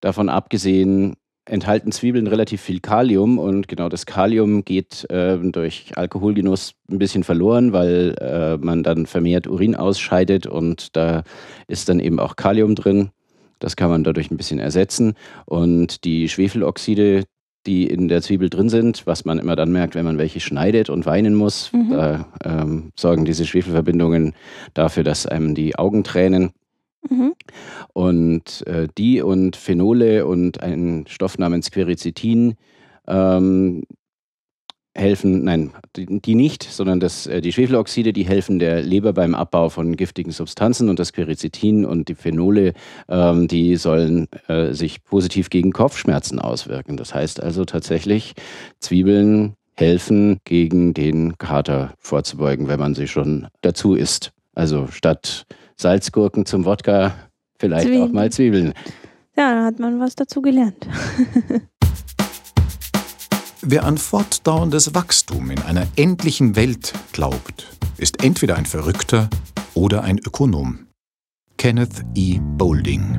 Davon 0.00 0.28
abgesehen 0.28 1.14
enthalten 1.50 1.92
Zwiebeln 1.92 2.26
relativ 2.26 2.60
viel 2.60 2.80
Kalium 2.80 3.38
und 3.38 3.68
genau 3.68 3.88
das 3.88 4.06
Kalium 4.06 4.64
geht 4.64 5.06
ähm, 5.10 5.52
durch 5.52 5.92
Alkoholgenuss 5.96 6.74
ein 6.90 6.98
bisschen 6.98 7.24
verloren, 7.24 7.72
weil 7.72 8.14
äh, 8.20 8.56
man 8.56 8.82
dann 8.82 9.06
vermehrt 9.06 9.46
Urin 9.46 9.74
ausscheidet 9.74 10.46
und 10.46 10.96
da 10.96 11.24
ist 11.66 11.88
dann 11.88 12.00
eben 12.00 12.20
auch 12.20 12.36
Kalium 12.36 12.74
drin. 12.74 13.10
Das 13.58 13.76
kann 13.76 13.90
man 13.90 14.04
dadurch 14.04 14.30
ein 14.30 14.36
bisschen 14.36 14.58
ersetzen 14.58 15.14
und 15.44 16.04
die 16.04 16.28
Schwefeloxide, 16.28 17.24
die 17.66 17.86
in 17.86 18.08
der 18.08 18.22
Zwiebel 18.22 18.48
drin 18.48 18.70
sind, 18.70 19.06
was 19.06 19.24
man 19.26 19.38
immer 19.38 19.54
dann 19.54 19.70
merkt, 19.72 19.94
wenn 19.94 20.06
man 20.06 20.16
welche 20.16 20.40
schneidet 20.40 20.88
und 20.88 21.04
weinen 21.04 21.34
muss, 21.34 21.72
Mhm. 21.72 21.90
da 21.90 22.26
ähm, 22.44 22.90
sorgen 22.98 23.24
diese 23.26 23.44
Schwefelverbindungen 23.44 24.34
dafür, 24.72 25.04
dass 25.04 25.26
einem 25.26 25.54
die 25.54 25.76
Augen 25.76 26.04
tränen. 26.04 26.52
Mhm. 27.08 27.34
Und 27.92 28.66
äh, 28.66 28.88
die 28.96 29.22
und 29.22 29.56
Phenole 29.56 30.26
und 30.26 30.62
ein 30.62 31.04
Stoff 31.08 31.38
namens 31.38 31.70
Quercetin 31.70 32.54
ähm, 33.06 33.84
helfen, 34.94 35.44
nein, 35.44 35.72
die, 35.96 36.34
nicht, 36.34 36.64
sondern 36.64 37.00
das, 37.00 37.26
äh, 37.26 37.40
die 37.40 37.52
Schwefeloxide, 37.52 38.12
die 38.12 38.24
helfen 38.24 38.58
der 38.58 38.82
Leber 38.82 39.12
beim 39.12 39.34
Abbau 39.34 39.68
von 39.68 39.96
giftigen 39.96 40.32
Substanzen 40.32 40.88
und 40.88 40.98
das 40.98 41.12
Quercetin 41.12 41.84
und 41.84 42.08
die 42.08 42.14
Phenole, 42.14 42.74
ähm, 43.08 43.46
die 43.46 43.76
sollen 43.76 44.28
äh, 44.48 44.72
sich 44.72 45.04
positiv 45.04 45.48
gegen 45.48 45.72
Kopfschmerzen 45.72 46.38
auswirken. 46.38 46.96
Das 46.96 47.14
heißt 47.14 47.42
also 47.42 47.64
tatsächlich, 47.64 48.34
Zwiebeln 48.80 49.54
helfen, 49.74 50.40
gegen 50.44 50.92
den 50.92 51.38
Kater 51.38 51.94
vorzubeugen, 51.98 52.68
wenn 52.68 52.80
man 52.80 52.94
sie 52.94 53.08
schon 53.08 53.46
dazu 53.62 53.94
isst. 53.94 54.32
Also 54.54 54.88
statt 54.88 55.46
Salzgurken 55.80 56.46
zum 56.46 56.64
Wodka 56.64 57.14
vielleicht 57.58 57.86
auch 57.86 57.90
Zwiebeln. 57.90 58.12
mal 58.12 58.30
Zwiebeln. 58.30 58.74
ja, 59.36 59.54
da 59.54 59.64
hat 59.64 59.78
man 59.78 59.98
was 60.00 60.14
dazu 60.14 60.42
gelernt. 60.42 60.86
Wer 63.62 63.84
an 63.84 63.98
fortdauerndes 63.98 64.94
Wachstum 64.94 65.50
in 65.50 65.60
einer 65.62 65.86
endlichen 65.96 66.56
Welt 66.56 66.94
glaubt, 67.12 67.66
ist 67.98 68.24
entweder 68.24 68.56
ein 68.56 68.66
Verrückter 68.66 69.28
oder 69.74 70.02
ein 70.02 70.18
Ökonom. 70.18 70.86
Kenneth 71.58 72.02
E. 72.14 72.38
Boulding. 72.56 73.18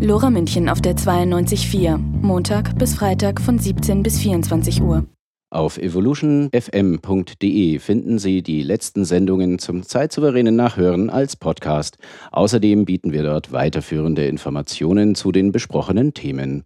Lora 0.00 0.30
München 0.30 0.68
auf 0.68 0.80
der 0.80 0.96
92.4, 0.96 1.96
Montag 1.98 2.78
bis 2.78 2.94
Freitag 2.94 3.40
von 3.40 3.58
17 3.58 4.02
bis 4.02 4.18
24 4.18 4.82
Uhr. 4.82 5.06
Auf 5.52 5.76
evolutionfm.de 5.76 7.78
finden 7.78 8.18
Sie 8.18 8.40
die 8.40 8.62
letzten 8.62 9.04
Sendungen 9.04 9.58
zum 9.58 9.82
zeitsouveränen 9.82 10.56
Nachhören 10.56 11.10
als 11.10 11.36
Podcast. 11.36 11.98
Außerdem 12.30 12.86
bieten 12.86 13.12
wir 13.12 13.22
dort 13.22 13.52
weiterführende 13.52 14.24
Informationen 14.24 15.14
zu 15.14 15.30
den 15.30 15.52
besprochenen 15.52 16.14
Themen. 16.14 16.64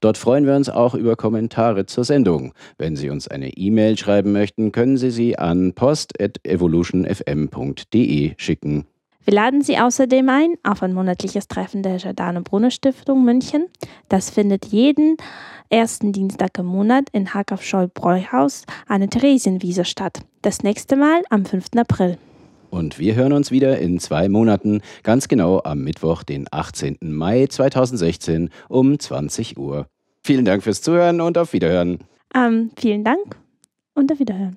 Dort 0.00 0.18
freuen 0.18 0.46
wir 0.46 0.54
uns 0.54 0.70
auch 0.70 0.94
über 0.94 1.16
Kommentare 1.16 1.86
zur 1.86 2.04
Sendung. 2.04 2.52
Wenn 2.78 2.94
Sie 2.94 3.10
uns 3.10 3.26
eine 3.26 3.56
E-Mail 3.56 3.98
schreiben 3.98 4.30
möchten, 4.30 4.70
können 4.70 4.98
Sie 4.98 5.10
sie 5.10 5.36
an 5.36 5.72
post.evolutionfm.de 5.72 8.34
schicken. 8.36 8.86
Wir 9.28 9.34
laden 9.34 9.60
Sie 9.60 9.76
außerdem 9.76 10.26
ein 10.30 10.54
auf 10.62 10.82
ein 10.82 10.94
monatliches 10.94 11.48
Treffen 11.48 11.82
der 11.82 11.98
Giordano 11.98 12.40
Bruno 12.40 12.70
Stiftung 12.70 13.26
München. 13.26 13.66
Das 14.08 14.30
findet 14.30 14.64
jeden 14.64 15.18
ersten 15.68 16.14
Dienstag 16.14 16.56
im 16.56 16.64
Monat 16.64 17.10
in 17.12 17.34
Hackerscheu 17.34 17.88
Bräuhaus 17.92 18.64
an 18.86 19.02
der 19.02 19.10
Theresienwiese 19.10 19.84
statt. 19.84 20.20
Das 20.40 20.62
nächste 20.62 20.96
Mal 20.96 21.24
am 21.28 21.44
5. 21.44 21.66
April. 21.76 22.16
Und 22.70 22.98
wir 22.98 23.16
hören 23.16 23.34
uns 23.34 23.50
wieder 23.50 23.78
in 23.78 24.00
zwei 24.00 24.30
Monaten, 24.30 24.80
ganz 25.02 25.28
genau 25.28 25.60
am 25.62 25.80
Mittwoch, 25.80 26.22
den 26.22 26.46
18. 26.50 26.96
Mai 27.02 27.48
2016 27.48 28.48
um 28.70 28.98
20 28.98 29.58
Uhr. 29.58 29.88
Vielen 30.22 30.46
Dank 30.46 30.62
fürs 30.62 30.80
Zuhören 30.80 31.20
und 31.20 31.36
auf 31.36 31.52
Wiederhören. 31.52 31.98
Ähm, 32.34 32.70
vielen 32.78 33.04
Dank 33.04 33.36
und 33.92 34.10
auf 34.10 34.20
Wiederhören. 34.20 34.56